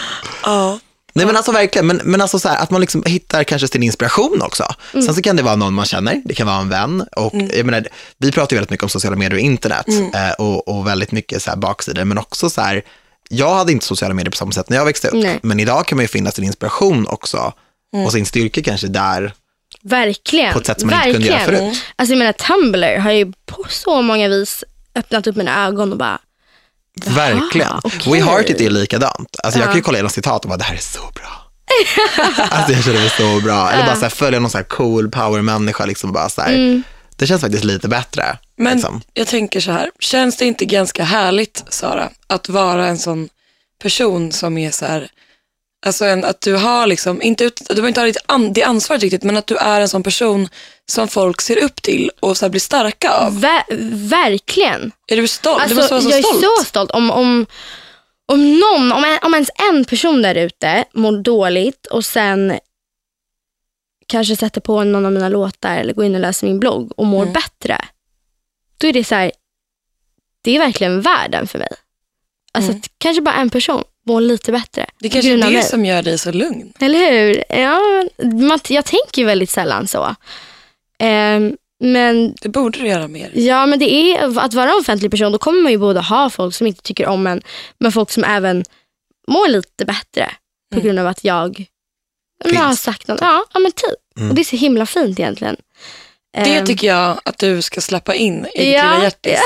Ja. 0.47 0.79
Nej 1.13 1.27
men 1.27 1.37
alltså 1.37 1.53
verkligen, 1.53 1.87
men, 1.87 2.01
men 2.05 2.21
alltså 2.21 2.39
så 2.39 2.49
här, 2.49 2.57
att 2.57 2.71
man 2.71 2.81
liksom 2.81 3.03
hittar 3.07 3.45
kanske 3.45 3.69
sin 3.69 3.83
inspiration 3.83 4.43
också. 4.43 4.65
Sen 4.93 5.15
så 5.15 5.23
kan 5.23 5.37
det 5.37 5.43
vara 5.43 5.57
någon 5.57 5.75
man 5.75 5.85
känner, 5.87 6.23
det 6.25 6.35
kan 6.35 6.47
vara 6.47 6.57
en 6.57 6.69
vän. 6.69 7.07
Och 7.17 7.35
jag 7.35 7.67
menar, 7.67 7.87
vi 8.19 8.33
pratar 8.33 8.55
ju 8.55 8.59
väldigt 8.59 8.71
mycket 8.71 8.85
om 8.85 8.89
sociala 8.89 9.17
medier 9.17 9.35
och 9.35 9.41
internet 9.41 9.87
eh, 10.15 10.31
och, 10.39 10.69
och 10.69 10.87
väldigt 10.87 11.13
mycket 11.13 11.43
så 11.43 11.51
här 11.51 11.57
baksidor, 11.57 12.05
men 12.05 12.19
också 12.19 12.51
så 12.51 12.61
här, 12.61 12.83
jag 13.29 13.55
hade 13.55 13.73
inte 13.73 13.87
sociala 13.87 14.15
medier 14.15 14.31
på 14.31 14.37
samma 14.37 14.53
sätt 14.53 14.69
när 14.71 14.77
jag 14.77 14.85
växte 14.85 15.09
upp, 15.09 15.15
Nej. 15.15 15.39
men 15.43 15.61
idag 15.61 15.87
kan 15.87 15.97
man 15.97 16.05
ju 16.05 16.09
finna 16.09 16.31
sin 16.31 16.45
inspiration 16.45 17.07
också 17.07 17.53
och 18.05 18.13
sin 18.13 18.27
styrka 18.27 18.63
kanske 18.63 18.87
där. 18.87 19.33
Verkligen. 19.83 20.53
På 20.53 20.59
ett 20.59 20.67
sätt 20.67 20.81
som 20.81 20.91
man 20.91 20.99
inte 20.99 21.13
kunde 21.13 21.29
göra 21.29 21.39
Verkligen. 21.39 21.65
förut. 21.73 21.85
Alltså 21.97 22.13
jag 22.13 22.19
menar 22.19 22.33
Tumblr 22.33 22.99
har 22.99 23.11
ju 23.11 23.33
på 23.47 23.65
så 23.69 24.03
många 24.03 24.29
vis 24.29 24.65
öppnat 24.95 25.27
upp 25.27 25.37
mina 25.37 25.67
ögon 25.67 25.93
och 25.93 25.99
bara, 25.99 26.19
Verkligen. 27.05 27.81
okej. 27.83 28.13
We 28.13 28.25
Heart 28.25 28.51
It 28.51 28.61
är 28.61 28.71
likadant. 28.71 29.37
Alltså 29.43 29.61
jag 29.61 29.69
kan 29.69 29.77
ju 29.77 29.83
kolla 29.83 29.99
igenom 29.99 30.11
citat 30.11 30.45
och 30.45 30.49
bara, 30.49 30.57
det 30.57 30.65
här 30.65 30.75
är 30.75 30.79
så 30.79 31.11
bra. 31.15 31.43
alltså 32.51 32.73
jag 32.73 32.85
känner 32.85 32.99
mig 32.99 33.11
så 33.11 33.41
bra. 33.45 33.71
Eller 33.71 33.87
bara 33.87 33.97
så 33.97 34.03
här, 34.03 34.11
följa 34.11 34.41
någon 34.41 34.51
så 34.51 34.59
här 34.59 34.65
cool 34.65 35.11
power-människa. 35.11 35.85
Liksom 35.85 36.13
bara 36.13 36.29
så 36.29 36.41
här. 36.41 36.83
Det 37.17 37.27
känns 37.27 37.41
faktiskt 37.41 37.65
lite 37.65 37.89
bättre. 37.89 38.39
Men 38.57 38.73
liksom. 38.73 39.03
jag 39.13 39.27
tänker 39.27 39.61
så 39.61 39.71
här, 39.71 39.91
känns 39.99 40.37
det 40.37 40.45
inte 40.45 40.65
ganska 40.65 41.05
härligt 41.05 41.65
Sara, 41.69 42.11
att 42.27 42.49
vara 42.49 42.87
en 42.87 42.99
sån 42.99 43.29
person 43.83 44.33
som 44.33 44.59
är 44.59 44.71
så 44.71 44.87
här, 44.87 45.09
alltså 45.87 46.05
en, 46.05 46.25
att 46.25 46.41
du 46.41 46.55
har 46.55 46.87
liksom, 46.87 47.23
inte 47.23 47.45
du 47.45 47.51
behöver 47.69 47.89
inte 47.89 48.01
ha 48.01 48.07
ditt 48.07 48.17
an, 48.27 48.53
det 48.53 48.63
ansvaret 48.63 49.03
riktigt, 49.03 49.23
men 49.23 49.37
att 49.37 49.47
du 49.47 49.57
är 49.57 49.81
en 49.81 49.89
sån 49.89 50.03
person 50.03 50.49
som 50.89 51.09
folk 51.09 51.41
ser 51.41 51.63
upp 51.65 51.83
till 51.83 52.11
och 52.21 52.37
så 52.37 52.45
här 52.45 52.51
blir 52.51 52.61
starka 52.61 53.13
av. 53.13 53.41
ver- 53.41 53.65
verkligen. 54.09 54.93
Är 55.07 55.17
du 55.17 55.29
stolt? 55.29 55.61
Alltså, 55.63 55.75
du 55.75 55.81
måste 55.81 55.95
vara 55.95 56.03
så 56.03 56.11
jag 56.11 56.25
stolt. 56.25 56.43
är 56.45 56.49
så 56.59 56.65
stolt. 56.65 56.91
Om, 56.91 57.11
om, 57.11 57.47
om 58.27 58.59
någon, 58.61 58.93
om, 58.93 59.05
en, 59.05 59.19
om 59.23 59.35
ens 59.35 59.51
en 59.71 59.85
person 59.85 60.23
där 60.23 60.35
ute 60.35 60.85
mår 60.93 61.23
dåligt 61.23 61.87
och 61.87 62.05
sen 62.05 62.59
kanske 64.07 64.37
sätter 64.37 64.61
på 64.61 64.85
någon 64.85 65.07
av 65.07 65.13
mina 65.13 65.29
låtar 65.29 65.77
eller 65.77 65.95
går 65.95 66.05
in 66.05 66.15
och 66.15 66.21
läser 66.21 66.47
min 66.47 66.61
blogg 66.61 66.93
och 66.97 67.07
mår 67.07 67.27
bättre. 67.27 67.85
Då 68.79 68.87
är 68.87 68.93
det 68.93 69.05
så 69.05 69.15
här, 69.15 69.33
det 70.43 70.51
är 70.57 70.59
verkligen 70.59 71.01
världen 71.01 71.47
för 71.47 71.59
mig. 71.59 71.69
Alltså 72.53 72.73
att 72.73 72.91
kanske 72.99 73.23
bara 73.23 73.35
en 73.35 73.51
person 73.51 73.85
mår 74.07 74.21
lite 74.21 74.53
bättre. 74.53 74.87
Det 74.99 75.09
kanske 75.09 75.33
är 75.33 75.51
det 75.51 75.63
som 75.63 75.85
gör 75.85 76.03
dig 76.03 76.19
så 76.19 76.33
lugn. 76.33 76.73
Eller 76.81 77.11
hur? 77.13 77.45
Ja, 77.49 77.81
man, 78.33 78.61
jag 78.69 78.85
tänker 78.85 79.25
väldigt 79.25 79.51
sällan 79.51 79.87
så. 79.89 80.17
Ehm, 80.99 81.57
men 81.81 82.35
Det 82.41 82.49
borde 82.49 82.79
du 82.79 82.87
göra 82.89 83.09
mer. 83.09 83.31
Ja, 83.35 83.67
men 83.67 83.79
det 83.79 83.91
är 83.93 84.39
att 84.39 84.55
vara 84.55 84.71
en 84.73 84.79
offentlig 84.81 85.11
person. 85.11 85.33
Då 85.33 85.39
kommer 85.39 85.63
man 85.63 85.73
ju 85.73 85.79
både 85.79 86.01
ha 86.01 86.31
folk 86.31 86.55
som 86.55 86.67
inte 86.67 86.83
tycker 86.83 87.07
om 87.07 87.27
en, 87.27 87.43
men 87.79 87.93
folk 87.93 88.11
som 88.11 88.25
även 88.25 88.65
mår 89.29 89.49
lite 89.49 89.85
bättre 89.85 90.31
på 90.75 90.81
grund 90.81 90.99
av 90.99 91.07
att 91.07 91.25
jag 91.25 91.65
jag 92.45 92.61
har 92.63 92.75
sagt 92.75 93.09
något. 93.09 93.21
Ja, 93.21 93.45
ja 93.53 93.61
men 93.61 93.73
typ. 93.73 94.29
Och 94.31 94.35
det 94.35 94.43
är 94.43 94.45
så 94.45 94.57
himla 94.57 94.87
fint 94.87 95.19
egentligen. 95.21 95.57
Det 96.45 96.57
Ehm, 96.57 96.67
tycker 96.67 96.87
jag 96.87 97.21
att 97.25 97.39
du 97.39 97.63
ska 97.63 97.81
släppa 97.81 98.15
in 98.15 98.47
i 98.55 98.59
ditt 98.59 98.75
Ja, 98.77 98.93
lilla 98.93 99.03
hjärtis. 99.03 99.39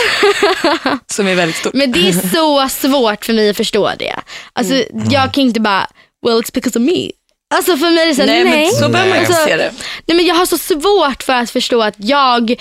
Som 1.06 1.26
är 1.28 1.34
väldigt 1.34 1.56
stort. 1.56 1.74
Men 1.74 1.92
det 1.92 2.08
är 2.08 2.12
så 2.12 2.68
svårt 2.88 3.24
för 3.24 3.32
mig 3.32 3.50
att 3.50 3.56
förstå 3.56 3.90
det. 3.98 4.14
Alltså, 4.52 4.74
Jag 5.10 5.34
kan 5.34 5.42
inte 5.44 5.60
bara, 5.60 5.86
well 6.26 6.40
it's 6.42 6.54
because 6.54 6.78
of 6.78 6.84
me. 6.84 7.10
Alltså 7.54 7.76
för 7.76 7.90
mig 7.90 8.02
är 8.02 8.06
det 8.06 8.14
så, 8.14 8.24
Nej, 8.26 8.44
nej. 8.44 8.64
men 8.64 8.72
så 8.72 8.88
behöver 8.88 9.10
man 9.10 9.20
inte 9.20 9.32
Alltså, 9.32 9.48
se 9.48 9.56
det. 9.56 9.72
Nej, 10.06 10.16
men 10.16 10.26
jag 10.26 10.34
har 10.34 10.46
så 10.46 10.58
svårt 10.58 11.22
för 11.22 11.32
att 11.32 11.50
förstå 11.50 11.82
att 11.82 11.94
jag, 11.98 12.54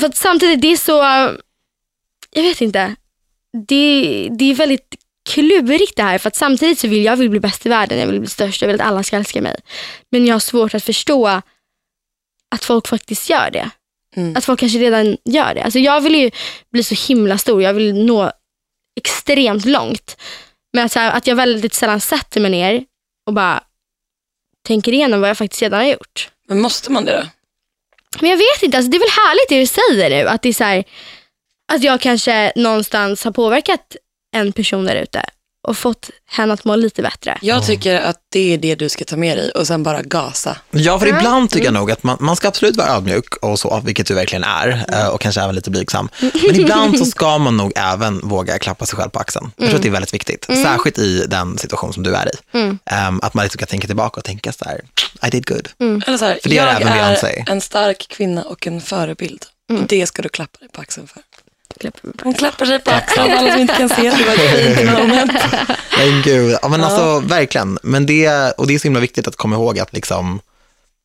för 0.00 0.06
att 0.06 0.16
samtidigt 0.16 0.60
det 0.60 0.72
är 0.72 0.76
så, 0.76 0.92
jag 2.30 2.42
vet 2.42 2.60
inte, 2.60 2.94
det, 3.68 4.28
det 4.38 4.50
är 4.50 4.54
väldigt 4.54 4.94
klurigt 5.30 5.96
det 5.96 6.02
här 6.02 6.18
för 6.18 6.28
att 6.28 6.36
samtidigt 6.36 6.78
så 6.78 6.88
vill 6.88 7.04
jag 7.04 7.16
vill 7.16 7.30
bli 7.30 7.40
bäst 7.40 7.66
i 7.66 7.68
världen, 7.68 7.98
jag 7.98 8.06
vill 8.06 8.20
bli 8.20 8.28
störst, 8.28 8.62
jag 8.62 8.68
vill 8.68 8.80
att 8.80 8.86
alla 8.86 9.02
ska 9.02 9.16
älska 9.16 9.42
mig. 9.42 9.56
Men 10.10 10.26
jag 10.26 10.34
har 10.34 10.40
svårt 10.40 10.74
att 10.74 10.84
förstå 10.84 11.26
att 12.50 12.64
folk 12.64 12.88
faktiskt 12.88 13.30
gör 13.30 13.50
det. 13.50 13.70
Mm. 14.16 14.36
Att 14.36 14.44
folk 14.44 14.60
kanske 14.60 14.78
redan 14.78 15.16
gör 15.24 15.54
det. 15.54 15.62
Alltså 15.62 15.78
jag 15.78 16.00
vill 16.00 16.14
ju 16.14 16.30
bli 16.72 16.82
så 16.82 16.94
himla 17.08 17.38
stor, 17.38 17.62
jag 17.62 17.74
vill 17.74 18.04
nå 18.06 18.32
extremt 18.96 19.64
långt. 19.64 20.16
Men 20.72 20.86
att, 20.86 20.94
här, 20.94 21.10
att 21.10 21.26
jag 21.26 21.36
väldigt 21.36 21.74
sällan 21.74 22.00
sätter 22.00 22.40
mig 22.40 22.50
ner 22.50 22.84
och 23.26 23.32
bara 23.32 23.62
tänker 24.66 24.92
igenom 24.92 25.20
vad 25.20 25.30
jag 25.30 25.38
faktiskt 25.38 25.62
redan 25.62 25.80
har 25.80 25.86
gjort. 25.86 26.30
Men 26.48 26.60
måste 26.60 26.92
man 26.92 27.04
det 27.04 27.12
då? 27.12 27.28
Men 28.20 28.30
jag 28.30 28.36
vet 28.36 28.62
inte, 28.62 28.76
alltså 28.76 28.90
det 28.90 28.96
är 28.96 29.00
väl 29.00 29.08
härligt 29.08 29.48
det 29.48 29.60
du 29.60 29.66
säger 29.66 30.10
nu. 30.10 30.28
Att 30.28 30.42
det 30.42 30.48
är 30.48 30.52
så 30.52 30.64
här, 30.64 30.84
att 31.72 31.82
jag 31.82 32.00
kanske 32.00 32.52
någonstans 32.56 33.24
har 33.24 33.32
påverkat 33.32 33.96
en 34.36 34.52
person 34.52 34.84
där 34.84 34.96
ute. 34.96 35.22
Och 35.66 35.78
fått 35.78 36.10
henne 36.30 36.52
att 36.54 36.64
må 36.64 36.76
lite 36.76 37.02
bättre. 37.02 37.38
Jag 37.42 37.66
tycker 37.66 38.00
att 38.00 38.16
det 38.32 38.54
är 38.54 38.58
det 38.58 38.74
du 38.74 38.88
ska 38.88 39.04
ta 39.04 39.16
med 39.16 39.38
dig 39.38 39.50
och 39.50 39.66
sen 39.66 39.82
bara 39.82 40.02
gasa. 40.02 40.56
Ja, 40.70 40.98
för 40.98 41.06
ibland 41.06 41.50
tycker 41.50 41.64
jag 41.64 41.70
Mm. 41.70 41.80
nog 41.80 41.90
att 41.90 42.02
man, 42.02 42.16
man 42.20 42.36
ska 42.36 42.48
absolut 42.48 42.76
vara 42.76 42.88
ödmjuk 42.88 43.34
och 43.36 43.58
så, 43.58 43.80
vilket 43.84 44.06
du 44.06 44.14
verkligen 44.14 44.44
är, 44.44 44.84
eh, 44.92 45.06
och 45.08 45.20
kanske 45.20 45.40
även 45.40 45.54
lite 45.54 45.70
blygsam. 45.70 46.08
Men 46.20 46.54
ibland 46.60 46.98
så 46.98 47.04
ska 47.04 47.38
man 47.38 47.56
nog 47.56 47.72
även 47.76 48.20
våga 48.28 48.58
klappa 48.58 48.86
sig 48.86 48.96
själv 48.98 49.10
på 49.10 49.18
axeln. 49.18 49.50
Jag 49.56 49.62
Mm. 49.62 49.70
tror 49.70 49.78
att 49.78 49.82
det 49.82 49.88
är 49.88 49.92
väldigt 49.92 50.14
viktigt, 50.14 50.44
särskilt 50.44 50.98
i 50.98 51.26
den 51.26 51.58
situation 51.58 51.92
som 51.92 52.02
du 52.02 52.14
är 52.14 52.26
i. 52.28 52.58
Mm. 52.58 52.78
Ehm, 52.86 53.20
att 53.22 53.34
man 53.34 53.42
liksom 53.44 53.58
kan 53.58 53.68
tänka 53.68 53.86
tillbaka 53.86 54.20
och 54.20 54.24
tänka 54.24 54.52
så 54.52 54.64
här, 54.64 54.80
I 55.26 55.30
did 55.30 55.46
good. 55.46 55.68
Eller 56.06 56.18
så 56.18 56.24
här, 56.24 56.38
För 56.42 56.48
det 56.48 56.58
är 56.58 56.66
jag 56.66 56.80
även 56.82 56.92
är 56.92 57.44
en 57.50 57.60
stark 57.60 58.06
kvinna 58.08 58.42
och 58.42 58.66
en 58.66 58.80
förebild. 58.80 59.44
Mm. 59.70 59.82
Och 59.82 59.88
det 59.88 60.06
ska 60.06 60.22
du 60.22 60.28
klappa 60.28 60.58
dig 60.58 60.68
på 60.72 60.80
axeln 60.80 61.06
för. 61.06 61.22
Hon 62.22 62.34
klappar 62.34 62.66
sig 62.66 62.78
på 62.78 62.90
axeln, 62.90 63.32
alla 63.38 63.52
som 63.52 63.60
inte 63.60 63.74
kan 63.74 63.88
se 63.88 64.02
det 64.02 64.24
var 64.24 64.34
ett 64.34 64.76
fint 64.76 64.90
moment. 64.98 65.32
Men 65.98 66.22
gud, 66.24 66.58
ja, 66.62 66.68
men 66.68 66.84
alltså 66.84 67.20
verkligen. 67.20 67.78
Men 67.82 68.06
det, 68.06 68.52
och 68.58 68.66
det 68.66 68.74
är 68.74 68.78
så 68.78 68.82
himla 68.84 69.00
viktigt 69.00 69.28
att 69.28 69.36
komma 69.36 69.56
ihåg 69.56 69.78
att 69.78 69.92
liksom, 69.92 70.40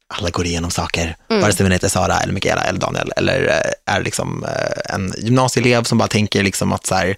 alla 0.08 0.30
går 0.30 0.46
igenom 0.46 0.72
saker, 0.72 1.16
Mm. 1.30 1.42
vare 1.42 1.54
sig 1.54 1.64
man 1.64 1.72
heter 1.72 1.88
Sara 1.90 2.20
eller 2.20 2.34
Mikaela 2.34 2.62
eller 2.64 2.80
Daniel 2.80 3.12
eller 3.18 3.48
eh, 3.88 3.96
är 3.96 4.02
liksom 4.04 4.44
eh, 4.46 4.96
en 4.96 5.14
gymnasieelev 5.18 5.84
som 5.84 5.98
bara 5.98 6.08
tänker 6.08 6.44
liksom 6.44 6.72
att 6.72 6.86
så 6.86 6.96
här, 6.96 7.18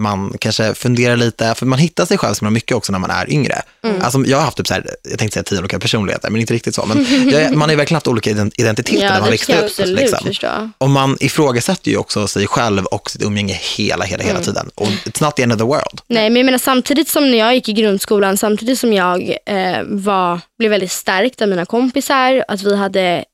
man 0.00 0.34
kanske 0.40 0.74
funderar 0.74 1.16
lite, 1.16 1.54
för 1.54 1.66
man 1.66 1.78
hittar 1.78 2.06
sig 2.06 2.18
själv 2.18 2.34
så 2.34 2.40
himla 2.40 2.50
mycket 2.50 2.76
också 2.76 2.92
när 2.92 2.98
man 2.98 3.10
är 3.10 3.30
yngre. 3.32 3.62
Mm. 3.84 4.02
Alltså, 4.02 4.18
jag 4.26 4.36
har 4.38 4.44
haft 4.44 4.56
typ 4.56 4.66
så 4.66 4.74
här, 4.74 4.90
jag 5.10 5.18
tänkte 5.18 5.34
säga 5.34 5.44
tio 5.44 5.58
olika 5.58 5.78
personligheter, 5.78 6.30
men 6.30 6.40
inte 6.40 6.54
riktigt 6.54 6.74
så. 6.74 6.86
Men 6.86 7.06
jag, 7.30 7.50
man 7.52 7.60
har 7.62 7.70
ju 7.70 7.76
verkligen 7.76 7.96
haft 7.96 8.08
olika 8.08 8.30
ident- 8.30 8.52
identiteter 8.56 8.98
när 8.98 9.06
Ja, 9.06 9.12
man 9.14 9.24
det 9.24 9.30
växte 9.30 9.82
upp. 9.82 9.86
Liksom. 9.86 10.18
förstå. 10.26 10.70
Och 10.78 10.90
man 10.90 11.16
ifrågasätter 11.20 11.90
ju 11.90 11.96
också 11.96 12.26
sig 12.28 12.46
själv 12.46 12.84
och 12.84 13.10
sitt 13.10 13.22
umgänge 13.22 13.54
hela, 13.76 14.04
hela, 14.04 14.22
Mm. 14.24 14.34
hela 14.34 14.44
tiden. 14.44 14.70
Och 14.74 14.86
it's 14.88 15.22
not 15.22 15.36
the 15.36 15.42
end 15.42 15.52
of 15.52 15.58
the 15.58 15.64
world. 15.64 16.00
Nej, 16.06 16.30
men 16.30 16.36
jag 16.36 16.44
menar 16.46 16.58
samtidigt 16.58 17.08
som 17.08 17.30
när 17.30 17.38
jag 17.38 17.54
gick 17.54 17.68
i 17.68 17.72
grundskolan, 17.72 18.36
samtidigt 18.36 18.78
som 18.78 18.92
jag 18.92 19.36
eh, 19.46 19.82
var, 19.84 20.40
blev 20.58 20.70
väldigt 20.70 20.92
stärkt 20.92 21.42
av 21.42 21.48
mina 21.48 21.64
kompisar, 21.66 22.44
att 22.48 22.62
vi 22.62 22.76
hade 22.76 23.24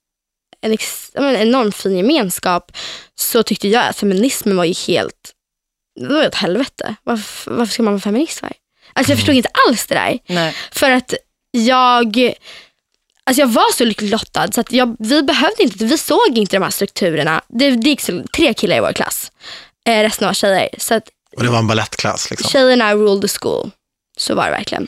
en 0.62 0.72
ex, 0.72 1.10
enormt 1.14 1.76
fin 1.76 1.96
gemenskap, 1.96 2.72
så 3.20 3.42
tyckte 3.42 3.68
jag 3.68 3.86
att 3.88 3.96
feminismen 3.96 4.56
var 4.56 4.64
ju 4.64 4.74
helt, 4.86 5.32
det 5.96 6.14
var 6.14 6.22
ett 6.22 6.34
helvete. 6.34 6.94
Varför, 7.04 7.50
varför 7.50 7.72
ska 7.72 7.82
man 7.82 7.92
vara 7.92 8.00
feminist 8.00 8.38
för? 8.40 8.52
Alltså 8.92 9.12
jag 9.12 9.18
förstod 9.18 9.34
inte 9.34 9.48
alls 9.68 9.86
det 9.86 9.94
där. 9.94 10.18
Nej. 10.26 10.54
För 10.72 10.90
att 10.90 11.14
jag, 11.50 12.34
alltså 13.24 13.40
jag 13.40 13.46
var 13.48 13.72
så 13.72 13.84
lyckligt 13.84 14.10
lottad 14.10 14.52
så 14.52 14.60
att 14.60 14.72
jag, 14.72 14.96
vi 14.98 15.22
behövde 15.22 15.62
inte, 15.62 15.84
vi 15.84 15.98
såg 15.98 16.38
inte 16.38 16.56
de 16.56 16.62
här 16.62 16.70
strukturerna. 16.70 17.42
Det, 17.48 17.70
det 17.70 17.88
gick 17.88 18.00
så, 18.00 18.22
tre 18.36 18.54
killar 18.54 18.76
i 18.76 18.80
vår 18.80 18.92
klass, 18.92 19.32
eh, 19.86 20.02
resten 20.02 20.26
var 20.26 20.34
tjejer. 20.34 20.68
Så 20.78 20.94
att 20.94 21.08
Och 21.36 21.42
det 21.42 21.48
var 21.48 21.58
en 21.58 21.66
balettklass. 21.66 22.30
Liksom. 22.30 22.50
tjejerna 22.50 22.94
ruled 22.94 23.22
the 23.22 23.38
school. 23.40 23.70
Så 24.18 24.34
var 24.34 24.44
det 24.44 24.50
verkligen. 24.50 24.86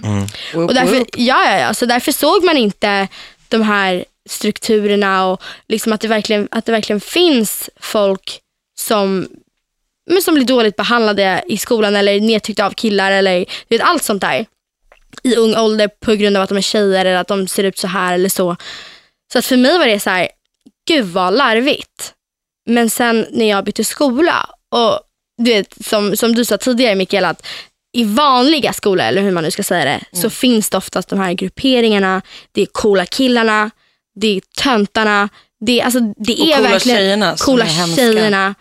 Whoop, 0.55 0.69
Och 0.69 0.75
därför, 0.75 0.97
ja, 1.17 1.45
ja, 1.51 1.59
ja, 1.59 1.75
så 1.75 1.87
därför 1.87 2.13
såg 2.13 2.45
man 2.45 2.57
inte 2.57 3.09
de 3.49 3.63
här 3.63 4.05
strukturerna 4.29 5.27
och 5.27 5.43
liksom 5.69 5.93
att, 5.93 6.01
det 6.01 6.09
verkligen, 6.09 6.49
att 6.51 6.65
det 6.65 6.73
verkligen 6.73 7.01
finns 7.01 7.71
folk 7.81 8.41
som, 8.79 9.29
men 10.09 10.23
som 10.23 10.35
blir 10.35 10.45
dåligt 10.45 10.77
behandlade 10.77 11.43
i 11.49 11.59
skolan 11.59 11.97
eller 11.97 12.21
nedtryckta 12.21 12.67
av 12.67 12.71
killar 12.71 13.13
eller 13.13 13.45
vet, 13.69 13.81
allt 13.81 14.03
sånt 14.03 14.21
där 14.21 14.47
i 15.23 15.37
ung 15.37 15.57
ålder 15.57 15.89
på 15.89 16.15
grund 16.15 16.37
av 16.37 16.43
att 16.43 16.49
de 16.49 16.59
är 16.59 16.63
tjejer 16.63 17.05
eller 17.05 17.17
att 17.19 17.29
de 17.29 17.49
ser 17.49 17.65
ut 17.65 17.79
så 17.79 17.87
här 17.87 18.15
eller 18.15 18.29
så. 18.29 18.57
Så 19.33 19.39
att 19.39 19.45
för 19.45 19.57
mig 19.57 19.79
var 19.79 19.87
det 19.87 20.01
så 20.01 20.11
här, 20.11 20.29
gud 20.89 21.05
vad 21.07 21.35
larvigt. 21.35 22.13
Men 22.67 22.91
sen 22.91 23.27
när 23.31 23.49
jag 23.49 23.65
bytte 23.65 23.85
skola 23.85 24.49
och 24.75 25.01
du 25.43 25.51
vet, 25.51 25.87
som, 25.87 26.17
som 26.17 26.35
du 26.35 26.45
sa 26.45 26.59
tidigare 26.59 26.95
Mikael, 26.95 27.25
att 27.25 27.47
i 27.93 28.05
vanliga 28.05 28.73
skolor, 28.73 29.05
eller 29.05 29.23
hur 29.23 29.31
man 29.33 29.45
nu 29.45 29.51
ska 29.51 29.63
säga 29.63 29.85
det, 29.85 29.91
Mm. 29.91 30.23
så 30.23 30.31
finns 30.31 30.71
det 30.71 30.77
oftast 30.77 31.09
de 31.09 31.19
här 31.19 31.33
grupperingarna, 31.33 32.23
det 32.53 32.63
är 32.63 32.67
coola 32.67 33.07
killarna, 33.07 33.71
det 34.21 34.37
är 34.37 34.41
töntarna, 34.63 35.29
det, 35.61 35.81
är- 35.81 35.85
alltså, 35.85 36.01
det 36.01 36.33
Och 36.35 36.49
är 36.49 36.57
coola 36.57 36.69
verkligen 36.71 36.99
tjejerna 36.99 37.37
coola 37.39 37.65
är 37.65 37.97
tjejerna. 37.97 38.55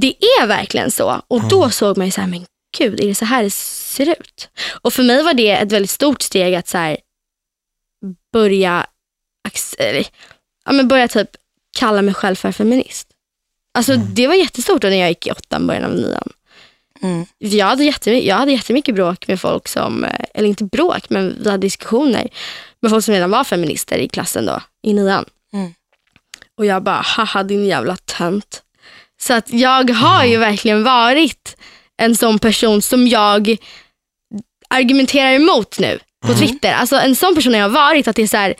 Det 0.00 0.14
är 0.40 0.46
verkligen 0.46 0.90
så. 0.90 1.22
Och 1.28 1.48
då 1.48 1.70
såg 1.70 1.96
man 1.96 2.06
ju 2.06 2.12
så 2.12 2.20
här, 2.20 2.28
men 2.28 2.46
gud, 2.78 3.00
är 3.00 3.08
det 3.08 3.14
så 3.14 3.24
här 3.24 3.42
det 3.42 3.50
ser 3.50 4.10
ut? 4.10 4.48
Och 4.82 4.92
för 4.92 5.02
mig 5.02 5.22
var 5.22 5.34
det 5.34 5.50
ett 5.50 5.72
väldigt 5.72 5.90
stort 5.90 6.22
steg 6.22 6.54
att 6.54 6.68
så 6.68 6.78
här, 6.78 6.96
börja, 8.32 8.86
eller, 9.78 10.06
ja, 10.64 10.72
men 10.72 10.88
börja 10.88 11.08
typ 11.08 11.30
kalla 11.78 12.02
mig 12.02 12.14
själv 12.14 12.36
för 12.36 12.52
feminist. 12.52 13.08
Alltså 13.74 13.96
det 13.96 14.26
var 14.26 14.34
jättestort 14.34 14.82
då 14.82 14.88
när 14.88 14.96
jag 14.96 15.08
gick 15.08 15.26
i 15.26 15.30
åttan, 15.30 15.66
början 15.66 15.84
av 15.84 15.94
nian. 15.94 16.32
Mm. 17.02 17.26
Jag 17.38 17.66
hade, 17.66 17.84
jag 18.04 18.36
hade 18.36 18.52
jättemycket 18.52 18.94
bråk 18.94 19.28
med 19.28 19.40
folk 19.40 19.68
som, 19.68 20.06
eller 20.34 20.48
inte 20.48 20.64
bråk, 20.64 21.10
men 21.10 21.36
vi 21.42 21.50
hade 21.50 21.60
diskussioner 21.60 22.28
med 22.80 22.90
folk 22.90 23.04
som 23.04 23.14
redan 23.14 23.30
var 23.30 23.44
feminister 23.44 23.98
i 23.98 24.08
klassen 24.08 24.46
då, 24.46 24.60
i 24.82 24.92
nian. 24.92 25.24
Mm. 25.52 25.74
Och 26.56 26.66
jag 26.66 26.82
bara, 26.82 27.00
haha 27.04 27.42
din 27.42 27.66
jävla 27.66 27.96
tönt. 27.96 28.62
Så 29.22 29.34
att 29.34 29.52
jag 29.52 29.90
har 29.90 30.24
ju 30.24 30.36
verkligen 30.36 30.82
varit 30.84 31.56
en 32.02 32.16
sån 32.16 32.38
person 32.38 32.82
som 32.82 33.08
jag 33.08 33.56
argumenterar 34.70 35.32
emot 35.32 35.78
nu 35.78 35.98
på 36.26 36.34
Twitter. 36.34 36.72
Alltså 36.72 36.96
en 36.96 37.16
sån 37.16 37.34
person 37.34 37.52
har 37.54 37.60
jag 37.60 37.68
varit, 37.68 38.08
att 38.08 38.16
det 38.16 38.22
är 38.22 38.26
så 38.26 38.36
här, 38.36 38.54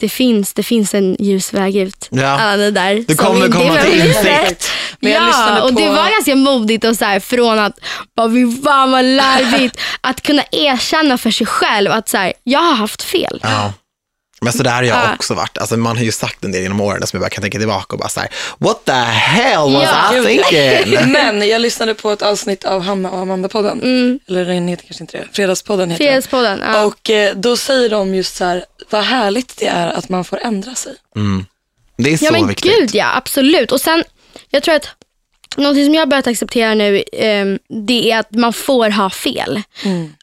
det 0.00 0.08
finns, 0.08 0.54
det 0.54 0.62
finns 0.62 0.94
en 0.94 1.16
ljus 1.18 1.52
väg 1.52 1.76
ut. 1.76 2.08
Ja. 2.10 2.26
Alla 2.40 2.56
ni 2.56 2.70
där 2.70 2.94
Du 2.94 3.14
som 3.14 3.26
kommer 3.26 3.48
komma 3.48 3.76
till 3.82 4.00
insikt. 4.06 4.70
Ja, 5.00 5.62
och 5.62 5.74
det 5.74 5.88
var 5.88 6.10
ganska 6.10 6.36
modigt 6.36 6.84
och 6.84 6.96
så 6.96 7.04
här, 7.04 7.20
från 7.20 7.58
att 7.58 7.78
bara, 8.16 8.28
fy 8.30 8.62
fan 8.62 8.90
vad 8.90 9.04
larvigt, 9.04 9.80
att 10.00 10.20
kunna 10.22 10.42
erkänna 10.52 11.18
för 11.18 11.30
sig 11.30 11.46
själv 11.46 11.90
att 11.90 12.08
så 12.08 12.16
här, 12.16 12.32
jag 12.42 12.60
har 12.60 12.74
haft 12.74 13.02
fel. 13.02 13.40
Ja. 13.42 13.72
Men 14.44 14.52
så 14.52 14.62
där 14.62 14.70
har 14.70 14.82
jag 14.82 14.96
Ja. 14.98 15.14
också 15.14 15.34
varit. 15.34 15.58
Alltså, 15.58 15.76
man 15.76 15.96
har 15.96 16.04
ju 16.04 16.12
sagt 16.12 16.44
en 16.44 16.52
del 16.52 16.62
genom 16.62 16.80
åren 16.80 17.06
som 17.06 17.16
jag 17.16 17.20
bara 17.22 17.30
kan 17.30 17.42
tänka 17.42 17.58
tillbaka 17.58 17.94
och 17.94 17.98
bara 17.98 18.08
så 18.08 18.20
här, 18.20 18.28
what 18.58 18.84
the 18.84 18.92
hell 18.92 19.72
was 19.72 19.82
Ja. 19.82 20.14
I 20.14 20.16
Gud, 20.16 20.26
thinking? 20.26 21.12
Men 21.12 21.48
jag 21.48 21.60
lyssnade 21.60 21.94
på 21.94 22.10
ett 22.10 22.22
avsnitt 22.22 22.64
av 22.64 22.82
Hanna 22.82 23.10
och 23.10 23.18
Amanda-podden. 23.18 23.82
Mm. 23.82 24.18
Eller 24.28 24.44
den 24.44 24.68
heter 24.68 24.84
kanske 24.86 25.02
inte 25.04 25.18
det. 25.18 25.24
Fredagspodden 25.32 25.90
heter 25.90 26.04
Fredagspodden. 26.04 26.58
den. 26.58 26.72
Ja. 26.74 26.84
Och 26.84 27.10
eh, 27.10 27.34
då 27.36 27.56
säger 27.56 27.90
de 27.90 28.14
just 28.14 28.36
så 28.36 28.44
här, 28.44 28.64
vad 28.90 29.04
härligt 29.04 29.56
det 29.56 29.66
är 29.66 29.86
att 29.92 30.08
man 30.08 30.24
får 30.24 30.38
ändra 30.38 30.74
sig. 30.74 30.94
Mm. 31.16 31.46
Det 31.98 32.12
är 32.12 32.16
så 32.16 32.24
ja 32.24 32.32
men 32.32 32.46
viktigt. 32.48 32.72
gud 32.78 32.90
ja, 32.94 33.16
absolut. 33.16 33.72
Och 33.72 33.80
sen, 33.80 34.04
jag 34.50 34.62
tror 34.62 34.74
att 34.74 34.88
någonting 35.60 35.84
som 35.84 35.94
jag 35.94 36.02
har 36.02 36.06
börjat 36.06 36.26
acceptera 36.26 36.74
nu, 36.74 37.04
ehm, 37.12 37.58
det 37.68 38.10
är 38.10 38.18
att 38.18 38.30
man 38.30 38.52
får 38.52 38.90
ha 38.90 39.10
fel. 39.10 39.62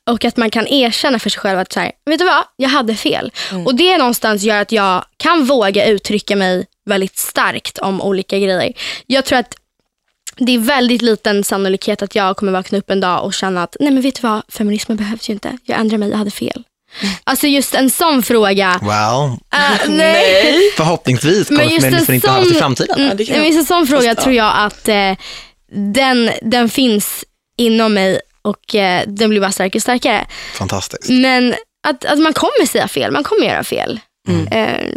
Och 0.06 0.26
att 0.26 0.38
man 0.38 0.50
kan 0.50 0.68
erkänna 0.68 1.20
för 1.20 1.30
sig 1.30 1.40
själv 1.40 1.60
att 1.60 1.74
så 1.74 1.80
här, 1.80 1.92
vet 2.06 2.20
du 2.20 2.26
vad, 2.26 2.44
jag 2.56 2.70
hade 2.70 2.96
fel. 2.96 3.32
Och 3.66 3.76
det 3.76 3.98
någonstans 3.98 4.44
gör 4.44 4.62
att 4.62 4.72
jag 4.72 5.06
kan 5.18 5.46
våga 5.46 5.86
uttrycka 5.86 6.36
mig 6.36 6.66
väldigt 6.86 7.18
starkt 7.18 7.78
om 7.78 8.02
olika 8.02 8.40
grejer. 8.40 8.74
Jag 9.06 9.26
tror 9.26 9.40
att 9.40 9.56
det 10.38 10.52
är 10.52 10.60
väldigt 10.60 11.02
liten 11.02 11.44
sannolikhet 11.44 12.02
att 12.02 12.16
jag 12.16 12.38
kommer 12.38 12.52
vakna 12.52 12.78
upp 12.78 12.90
en 12.90 13.00
dag 13.00 13.24
och 13.24 13.34
känna 13.34 13.64
att 13.64 13.78
nej 13.80 13.92
men 13.92 14.02
vet 14.02 14.16
du 14.16 14.22
vad, 14.22 14.42
feminismen 14.50 14.98
behövs 14.98 15.30
ju 15.30 15.34
inte. 15.34 15.58
Jag 15.64 15.80
ändrar 15.80 15.98
mig, 15.98 16.10
jag 16.10 16.18
hade 16.18 16.32
fel. 16.32 16.64
Alltså 17.24 17.48
just 17.48 17.76
en 17.76 17.90
sån 17.90 18.24
fråga. 18.24 18.80
Well, 18.82 19.38
äh, 19.54 19.90
nej. 19.90 20.56
förhoppningsvis 20.78 21.48
kommer 21.48 21.64
Men 21.66 21.74
just 21.74 21.86
en 21.86 21.92
feminismen 21.92 22.16
inte 22.16 22.28
behövas 22.28 22.52
i 22.52 22.54
framtiden. 22.56 23.00
Mm, 23.00 23.18
Ja, 23.20 23.36
men 23.36 23.46
just 23.46 23.60
en 23.60 23.66
sån 23.66 23.88
fråga 23.88 24.02
förstå. 24.10 24.22
tror 24.22 24.36
jag 24.36 24.54
att 24.56 24.88
eh, 24.88 25.14
den, 25.94 26.32
den 26.42 26.70
finns 26.70 27.26
inom 27.58 27.94
mig 27.94 28.20
och 28.42 28.76
eh, 28.76 29.04
den 29.08 29.30
blir 29.30 29.42
bara 29.42 29.52
starkare 29.52 29.78
och 29.78 29.82
starkare. 29.82 30.26
Fantastiskt. 30.54 31.10
Men 31.10 31.56
att, 31.88 32.06
att 32.06 32.20
man 32.20 32.34
kommer 32.34 32.66
säga 32.68 32.88
fel, 32.88 33.12
man 33.12 33.24
kommer 33.24 33.46
göra 33.46 33.64
fel. 33.64 34.00
Eh, 34.52 34.88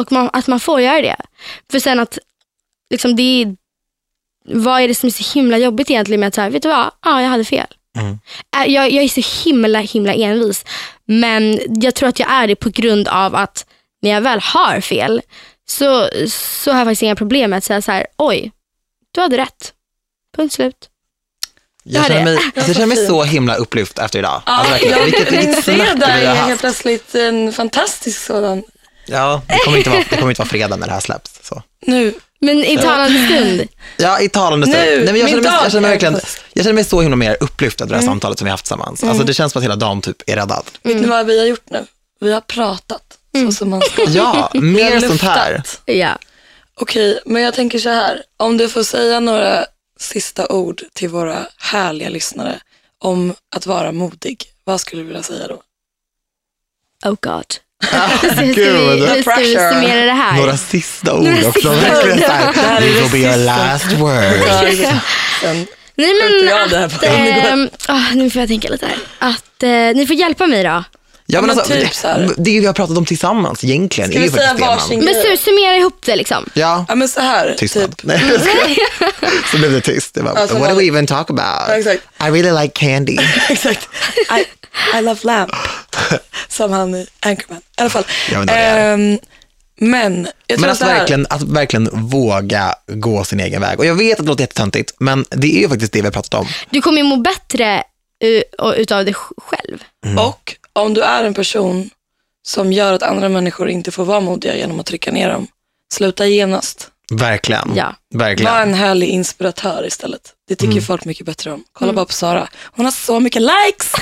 och 0.00 0.12
man, 0.12 0.30
att 0.32 0.46
man 0.46 0.60
får 0.60 0.80
göra 0.80 1.00
det. 1.02 1.16
För 1.70 1.78
sen 1.78 2.00
att, 2.00 2.18
liksom 2.90 3.16
det 3.16 3.42
är, 3.42 3.56
vad 4.44 4.80
är 4.80 4.88
det 4.88 4.94
som 4.94 5.06
är 5.06 5.10
så 5.10 5.38
himla 5.38 5.58
jobbigt 5.58 5.90
egentligen 5.90 6.20
med 6.20 6.26
att 6.28 6.34
säga, 6.34 6.50
vet 6.50 6.62
du 6.62 6.68
vad, 6.68 6.90
ja 7.04 7.22
jag 7.22 7.28
hade 7.28 7.44
fel. 7.44 7.66
Mm. 7.96 8.18
Jag, 8.72 8.90
jag 8.90 9.04
är 9.04 9.08
så 9.22 9.44
himla 9.44 9.78
himla 9.78 10.14
envis. 10.14 10.64
Men 11.04 11.60
jag 11.82 11.94
tror 11.94 12.08
att 12.08 12.18
jag 12.18 12.30
är 12.30 12.46
det 12.46 12.56
på 12.56 12.70
grund 12.70 13.08
av 13.08 13.34
att 13.34 13.66
när 14.02 14.10
jag 14.10 14.20
väl 14.20 14.40
har 14.42 14.80
fel 14.80 15.22
så, 15.68 16.08
så 16.30 16.70
har 16.72 16.78
jag 16.78 16.86
faktiskt 16.86 17.02
inga 17.02 17.16
problem 17.16 17.50
med 17.50 17.56
att 17.56 17.64
säga 17.64 17.82
så 17.82 17.92
här, 17.92 18.06
oj, 18.18 18.52
du 19.14 19.20
hade 19.20 19.36
rätt. 19.38 19.72
Punkt 20.36 20.52
slut. 20.54 20.88
Jag 21.82 22.02
Ja, 22.04 22.08
känner 22.08 22.18
det- 22.18 22.24
mig, 22.24 22.38
Ja, 22.54 22.62
jag 22.66 22.74
känner 22.76 22.86
mig 22.86 23.06
så 23.06 23.22
himla 23.22 23.54
upplyft 23.54 23.98
efter 23.98 24.18
idag. 24.18 24.42
Ja, 24.46 24.52
Alltså, 24.52 24.86
jag, 24.86 25.04
vilket 25.04 25.32
vilket 25.32 25.64
snack 25.64 25.76
fredag 25.76 26.06
vi 26.20 26.26
har 26.26 26.34
är 26.36 26.42
helt 26.42 26.60
plötsligt 26.60 27.14
en 27.14 27.52
fantastisk 27.52 28.24
sådan. 28.26 28.62
Ja, 29.06 29.42
det 29.48 29.58
kommer 29.64 29.78
inte 29.78 29.90
vara, 29.90 30.04
det 30.10 30.16
kommer 30.16 30.30
inte 30.30 30.40
vara 30.40 30.48
fredag 30.48 30.76
när 30.76 30.86
det 30.86 30.92
här 30.92 31.00
släpps. 31.00 31.38
Så. 31.42 31.62
Nu, 31.86 32.14
Men 32.44 32.64
i 32.64 32.78
talande 32.78 33.26
stund, 33.26 33.68
Ja, 33.96 34.20
i 34.20 34.28
talande 34.28 34.66
stund. 34.66 34.84
Nu, 34.84 34.96
Nej, 34.96 35.04
men 35.04 35.16
jag, 35.16 35.24
min 35.24 35.28
känner 35.28 35.42
mig, 35.42 35.52
jag, 35.62 35.72
känner 35.72 35.80
mig 35.80 35.90
verkligen, 35.90 36.20
jag 36.52 36.64
känner 36.64 36.74
mig 36.74 36.84
så 36.84 37.00
himla 37.00 37.16
mer 37.16 37.36
upplyft 37.40 37.80
av 37.80 37.88
det 37.88 37.94
här 37.94 38.02
samtalet 38.02 38.38
som 38.38 38.44
vi 38.44 38.48
har 38.50 38.52
haft 38.52 38.64
tillsammans. 38.64 39.04
Alltså, 39.04 39.24
det 39.24 39.34
känns 39.34 39.52
som 39.52 39.58
att 39.60 39.64
hela 39.64 39.76
dagen 39.76 40.00
typ 40.00 40.22
är 40.26 40.36
räddad. 40.36 40.64
vet 40.82 41.00
ni 41.00 41.06
vad 41.06 41.26
vi 41.26 41.38
har 41.38 41.46
gjort 41.46 41.70
nu? 41.70 41.86
Vi 42.20 42.32
har 42.32 42.40
pratat 42.40 43.18
så 43.46 43.52
som 43.52 43.70
man 43.70 43.80
ska. 43.80 44.04
Ja, 44.08 44.50
mer 44.54 45.00
sånt 45.00 45.22
här. 45.22 45.62
ja. 45.84 46.18
Okej, 46.76 47.20
men 47.26 47.42
jag 47.42 47.54
tänker 47.54 47.78
så 47.78 47.88
här. 47.88 48.22
Om 48.36 48.56
du 48.56 48.68
får 48.68 48.82
säga 48.82 49.20
några 49.20 49.66
sista 50.00 50.48
ord 50.48 50.82
till 50.92 51.08
våra 51.08 51.46
härliga 51.58 52.08
lyssnare 52.08 52.60
om 52.98 53.34
att 53.56 53.66
vara 53.66 53.92
modig, 53.92 54.44
vad 54.64 54.80
skulle 54.80 55.02
du 55.02 55.06
vilja 55.06 55.22
säga 55.22 55.46
då? 55.48 55.62
Oh 57.10 57.16
god. 57.20 57.54
Gud. 58.54 58.66
Hur 58.66 59.06
ska 59.06 59.14
vi 59.14 59.22
pressure. 59.22 59.70
summera 59.72 60.04
det 60.04 60.12
här? 60.12 60.36
Några 60.36 60.56
sista 60.56 61.14
ord 61.14 61.22
Några 61.24 61.36
också. 61.48 61.52
sista 61.52 61.70
Verkligen 61.70 62.18
ord. 62.18 62.24
så 62.24 62.32
här, 62.32 62.52
Det 62.52 62.60
här 62.60 62.82
är 62.82 62.86
will 62.86 63.10
be 63.10 63.18
your 63.18 63.36
last 63.36 63.92
word. 63.92 65.64
Nej 65.96 66.12
men 66.22 66.84
att, 66.84 67.02
ehm, 67.04 67.68
ah, 67.88 68.00
nu 68.14 68.30
får 68.30 68.40
jag 68.42 68.48
tänka 68.48 68.68
lite 68.68 68.86
här. 68.86 68.96
Att 69.18 69.62
eh, 69.62 69.68
ni 69.70 70.04
får 70.06 70.16
hjälpa 70.16 70.46
mig 70.46 70.64
då. 70.64 70.84
Ja, 71.26 71.40
men 71.40 71.48
men 71.48 71.58
alltså, 71.58 71.74
typ 71.74 71.94
så 71.94 72.08
här. 72.08 72.30
det 72.36 72.60
vi 72.60 72.66
har 72.66 72.72
pratat 72.72 72.98
om 72.98 73.04
tillsammans 73.04 73.64
egentligen 73.64 74.10
Ska 74.10 74.18
vi 74.18 74.24
ju 74.26 74.30
säga 74.32 74.54
varsin- 74.54 75.04
Men 75.04 75.14
su- 75.14 75.36
summera 75.36 75.76
ihop 75.76 75.98
det 76.06 76.16
liksom. 76.16 76.50
Ja, 76.54 76.84
ja 76.88 76.94
men 76.94 77.08
så 77.08 77.20
här, 77.20 77.54
tystnad. 77.58 77.96
typ. 77.96 78.00
Nej, 78.06 78.22
jag 78.30 78.40
skojar. 78.40 79.46
Så 79.50 79.56
blev 79.58 79.72
det 79.72 79.80
tyst. 79.80 80.14
Det 80.14 80.22
var, 80.22 80.34
Alltså, 80.34 80.58
what 80.58 80.68
do 80.70 80.74
we 80.76 80.84
even 80.86 81.06
talk 81.06 81.26
Ja, 81.30 81.34
about? 81.34 81.78
exakt. 81.78 82.02
I 82.20 82.24
really 82.42 82.62
like 82.62 82.72
candy. 82.80 83.16
Exakt. 83.48 83.88
I, 84.38 84.44
I 84.98 85.02
love 85.02 85.20
lamp. 85.22 85.50
Som 86.48 86.72
han 86.72 86.94
i 86.94 87.06
Anchorman. 87.20 87.58
I 87.78 87.80
alla 87.80 87.90
fall. 87.90 88.04
Jag 88.32 88.40
vet 88.40 88.50
inte 88.98 89.18
men 89.76 90.28
jag 90.46 90.58
tror 90.58 90.60
Men 90.60 90.70
att 90.70 90.78
så 90.78 90.84
här. 90.84 90.98
verkligen, 90.98 91.26
att 91.30 91.42
verkligen 91.42 91.88
våga 92.08 92.74
gå 92.88 93.24
sin 93.24 93.40
egen 93.40 93.60
väg. 93.60 93.78
Och 93.78 93.86
jag 93.86 93.94
vet 93.94 94.18
att 94.18 94.24
det 94.24 94.28
låter 94.30 94.42
jättetöntigt, 94.42 94.94
men 94.98 95.24
det 95.30 95.56
är 95.56 95.60
ju 95.60 95.68
faktiskt 95.68 95.92
det 95.92 96.00
vi 96.00 96.06
har 96.06 96.12
pratat 96.12 96.34
om. 96.34 96.46
Du 96.70 96.80
kommer 96.80 96.98
ju 96.98 97.04
må 97.04 97.16
bättre 97.16 97.82
och- 98.58 98.74
utav 98.76 99.02
sj- 99.04 99.14
själv. 99.36 99.78
Och 100.18 100.54
om 100.74 100.94
du 100.94 101.00
är 101.02 101.24
en 101.24 101.34
person 101.34 101.90
som 102.46 102.72
gör 102.72 102.92
att 102.92 103.02
andra 103.02 103.28
människor 103.28 103.68
inte 103.68 103.90
får 103.90 104.04
vara 104.04 104.20
modiga 104.20 104.56
genom 104.56 104.80
att 104.80 104.86
trycka 104.86 105.12
ner 105.12 105.28
dem, 105.30 105.46
sluta 105.92 106.26
genast. 106.26 106.90
Verkligen. 107.12 107.72
Ja. 107.74 107.94
Verkligen. 108.14 108.52
Var 108.52 108.60
en 108.62 108.74
härlig 108.74 109.08
inspiratör 109.08 109.86
istället. 109.86 110.32
Det 110.48 110.54
tycker 110.56 110.72
Mm. 110.72 110.84
folk 110.84 111.04
mycket 111.04 111.26
bättre 111.26 111.52
om. 111.52 111.64
Kolla 111.72 111.92
bara 111.92 112.04
på 112.06 112.12
Sara. 112.12 112.48
Hon 112.64 112.84
har 112.84 112.92
så 112.92 113.20
mycket 113.20 113.42
likes. 113.42 113.92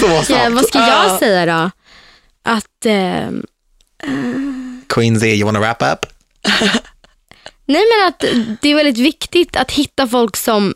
Så 0.00 0.22
sant. 0.22 0.54
vad 0.54 0.64
ska 0.66 0.78
jag 0.78 0.88
Ja. 1.08 1.18
säga 1.18 1.46
då? 1.46 1.70
Att, 2.42 2.86
ehm, 2.86 3.46
Queensy, 4.88 5.26
you 5.26 5.44
wanna 5.44 5.60
wrap 5.60 5.82
up? 5.82 6.06
nej 7.66 7.82
men 7.96 8.08
att 8.08 8.20
det 8.62 8.68
är 8.70 8.74
väldigt 8.74 8.98
viktigt 8.98 9.56
att 9.56 9.70
hitta 9.70 10.08
folk 10.08 10.36
som 10.36 10.74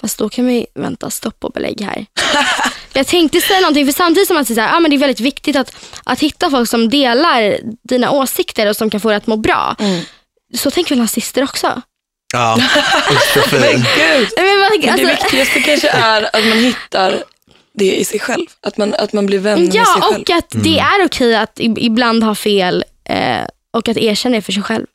Fast 0.00 0.18
då 0.18 0.28
kan 0.28 0.46
vi, 0.46 0.66
vänta, 0.74 1.10
stopp 1.10 1.44
och 1.44 1.52
belägg 1.52 1.80
här. 1.80 2.06
Jag 2.92 3.06
tänkte 3.06 3.40
säga 3.40 3.60
någonting, 3.60 3.86
för 3.86 3.92
samtidigt 3.92 4.28
som 4.28 4.36
att 4.36 4.46
säga, 4.46 4.70
ah, 4.74 4.80
men 4.80 4.90
det 4.90 4.96
är 4.96 4.98
väldigt 4.98 5.20
viktigt 5.20 5.56
att, 5.56 5.74
att 6.04 6.20
hitta 6.20 6.50
folk 6.50 6.70
som 6.70 6.88
delar 6.88 7.58
dina 7.88 8.10
åsikter 8.10 8.66
och 8.68 8.76
som 8.76 8.90
kan 8.90 9.00
få 9.00 9.08
dig 9.08 9.16
att 9.16 9.26
må 9.26 9.36
bra. 9.36 9.76
Så 10.56 10.70
tänker 10.70 10.90
väl 10.94 10.98
nazister 11.02 11.42
också? 11.44 11.82
Ja, 12.32 12.56
Men 13.52 13.60
gud. 13.60 14.28
Men, 14.36 14.60
vad- 14.60 14.70
Men 14.70 14.80
det 14.80 14.88
alltså, 14.90 15.06
viktigaste 15.06 15.60
kanske 15.60 15.88
är 15.88 16.22
att 16.36 16.44
man 16.48 16.58
hittar 16.58 17.24
det 17.74 17.96
i 17.96 18.04
sig 18.04 18.20
själv. 18.20 18.46
Att 18.66 18.76
man, 18.76 18.94
att 18.94 19.12
man 19.12 19.26
blir 19.26 19.38
vän 19.38 19.60
med 19.60 19.72
sig 19.72 19.80
ja, 19.80 19.84
själv. 20.00 20.22
och 20.22 20.30
att 20.30 20.50
det 20.50 20.78
är 20.78 21.04
okej 21.06 21.34
att 21.36 21.60
ibland 21.60 22.22
ha 22.22 22.34
fel 22.34 22.84
eh, 23.08 23.44
och 23.72 23.88
att 23.88 23.96
erkänna 23.96 24.36
det 24.36 24.42
för 24.42 24.52
sig 24.52 24.62
själv. 24.62 24.86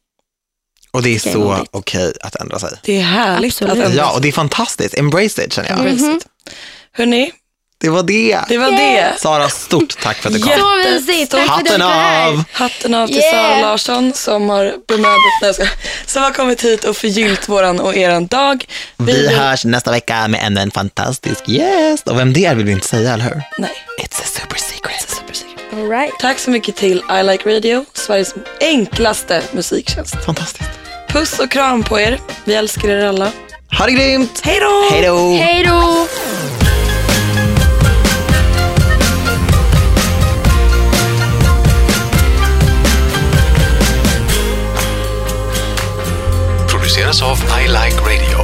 Och 0.92 1.04
det 1.04 1.10
är 1.10 1.20
Okej, 1.20 1.34
så 1.34 1.66
okej 1.72 2.14
att 2.22 2.36
ändra 2.36 2.60
sig. 2.60 2.70
Det 2.84 2.98
är 2.98 3.02
härligt 3.02 3.52
Absolut. 3.54 3.72
att 3.74 3.86
ändra 3.86 3.98
Ja, 3.98 4.08
sig. 4.08 4.16
och 4.16 4.22
det 4.22 4.28
är 4.28 4.32
fantastiskt. 4.32 4.98
Embrace 4.98 5.44
it 5.46 5.54
känner 5.54 5.70
jag. 5.70 5.80
Embrace 5.80 6.12
it. 6.18 6.26
Hörni, 6.92 7.32
Det 7.82 7.90
var 7.90 8.04
det. 8.04 8.40
det 8.50 8.58
var 8.58 8.72
det. 8.72 9.14
Sara, 9.18 9.50
stort 9.50 9.98
tack 10.02 10.18
för 10.18 10.30
att 10.30 10.36
du 10.36 10.42
kom. 10.42 10.52
Ja. 10.52 10.58
Så 10.58 10.90
mysigt, 10.92 11.32
tack 11.32 11.46
för 11.48 11.54
att 11.54 11.66
du 11.66 11.72
Hatten 11.72 11.88
var 11.88 12.28
av! 12.28 12.44
Hatten 12.52 12.94
av 12.94 13.08
till 13.08 13.16
Yeah. 13.16 13.32
Sara 13.36 13.62
Larsson 13.62 14.14
som 14.14 14.50
har 14.50 14.74
bemödat, 14.88 15.56
skojar. 15.56 15.72
som 16.06 16.24
har 16.24 16.32
kommit 16.32 16.64
hit 16.64 16.84
och 16.84 16.98
förgyllt 16.98 17.50
våran 17.50 17.80
och 17.80 17.96
eran 17.96 18.28
dag. 18.28 18.66
Vi 18.98 19.06
vill- 19.14 19.30
hörs 19.38 19.66
nästa 19.66 19.92
vecka 19.92 20.28
med 20.28 20.40
ännu 20.44 20.62
en 20.62 20.72
fantastisk 20.72 21.50
gäst. 21.50 22.08
Och 22.08 22.20
vem 22.20 22.34
det 22.34 22.46
är 22.46 22.56
vill 22.56 22.66
vi 22.66 22.72
inte 22.72 22.88
säga, 22.88 23.14
eller 23.14 23.24
hur? 23.24 23.42
Nej, 23.58 23.72
It's 24.02 24.22
a 24.22 24.26
super 24.26 24.56
secret. 24.58 24.70
super 24.70 24.90
secret. 25.00 25.19
All 25.80 25.90
right. 25.90 26.12
Tack 26.20 26.40
så 26.40 26.52
mycket 26.52 26.76
till 26.76 27.04
I 27.20 27.24
Like 27.24 27.56
Radio, 27.56 27.86
Sveriges 27.94 28.36
enklaste 28.62 29.44
musiktjänst. 29.52 30.26
Fantastiskt. 30.26 30.70
Puss 31.10 31.40
och 31.40 31.52
kram 31.52 31.84
på 31.84 32.00
er. 32.00 32.20
Vi 32.46 32.54
älskar 32.54 32.90
er 32.90 33.06
alla. 33.06 33.32
Ha 33.78 33.86
det 33.86 33.92
grymt! 33.92 34.42
Hej 34.44 34.60
då! 34.60 34.88
Hej 34.92 35.02
då! 35.02 35.36
Hej 35.36 35.64
då! 35.64 36.08
produceras 46.90 47.22
av 47.22 47.38
I 47.38 47.68
Like 47.68 48.02
Radio. 48.02 48.39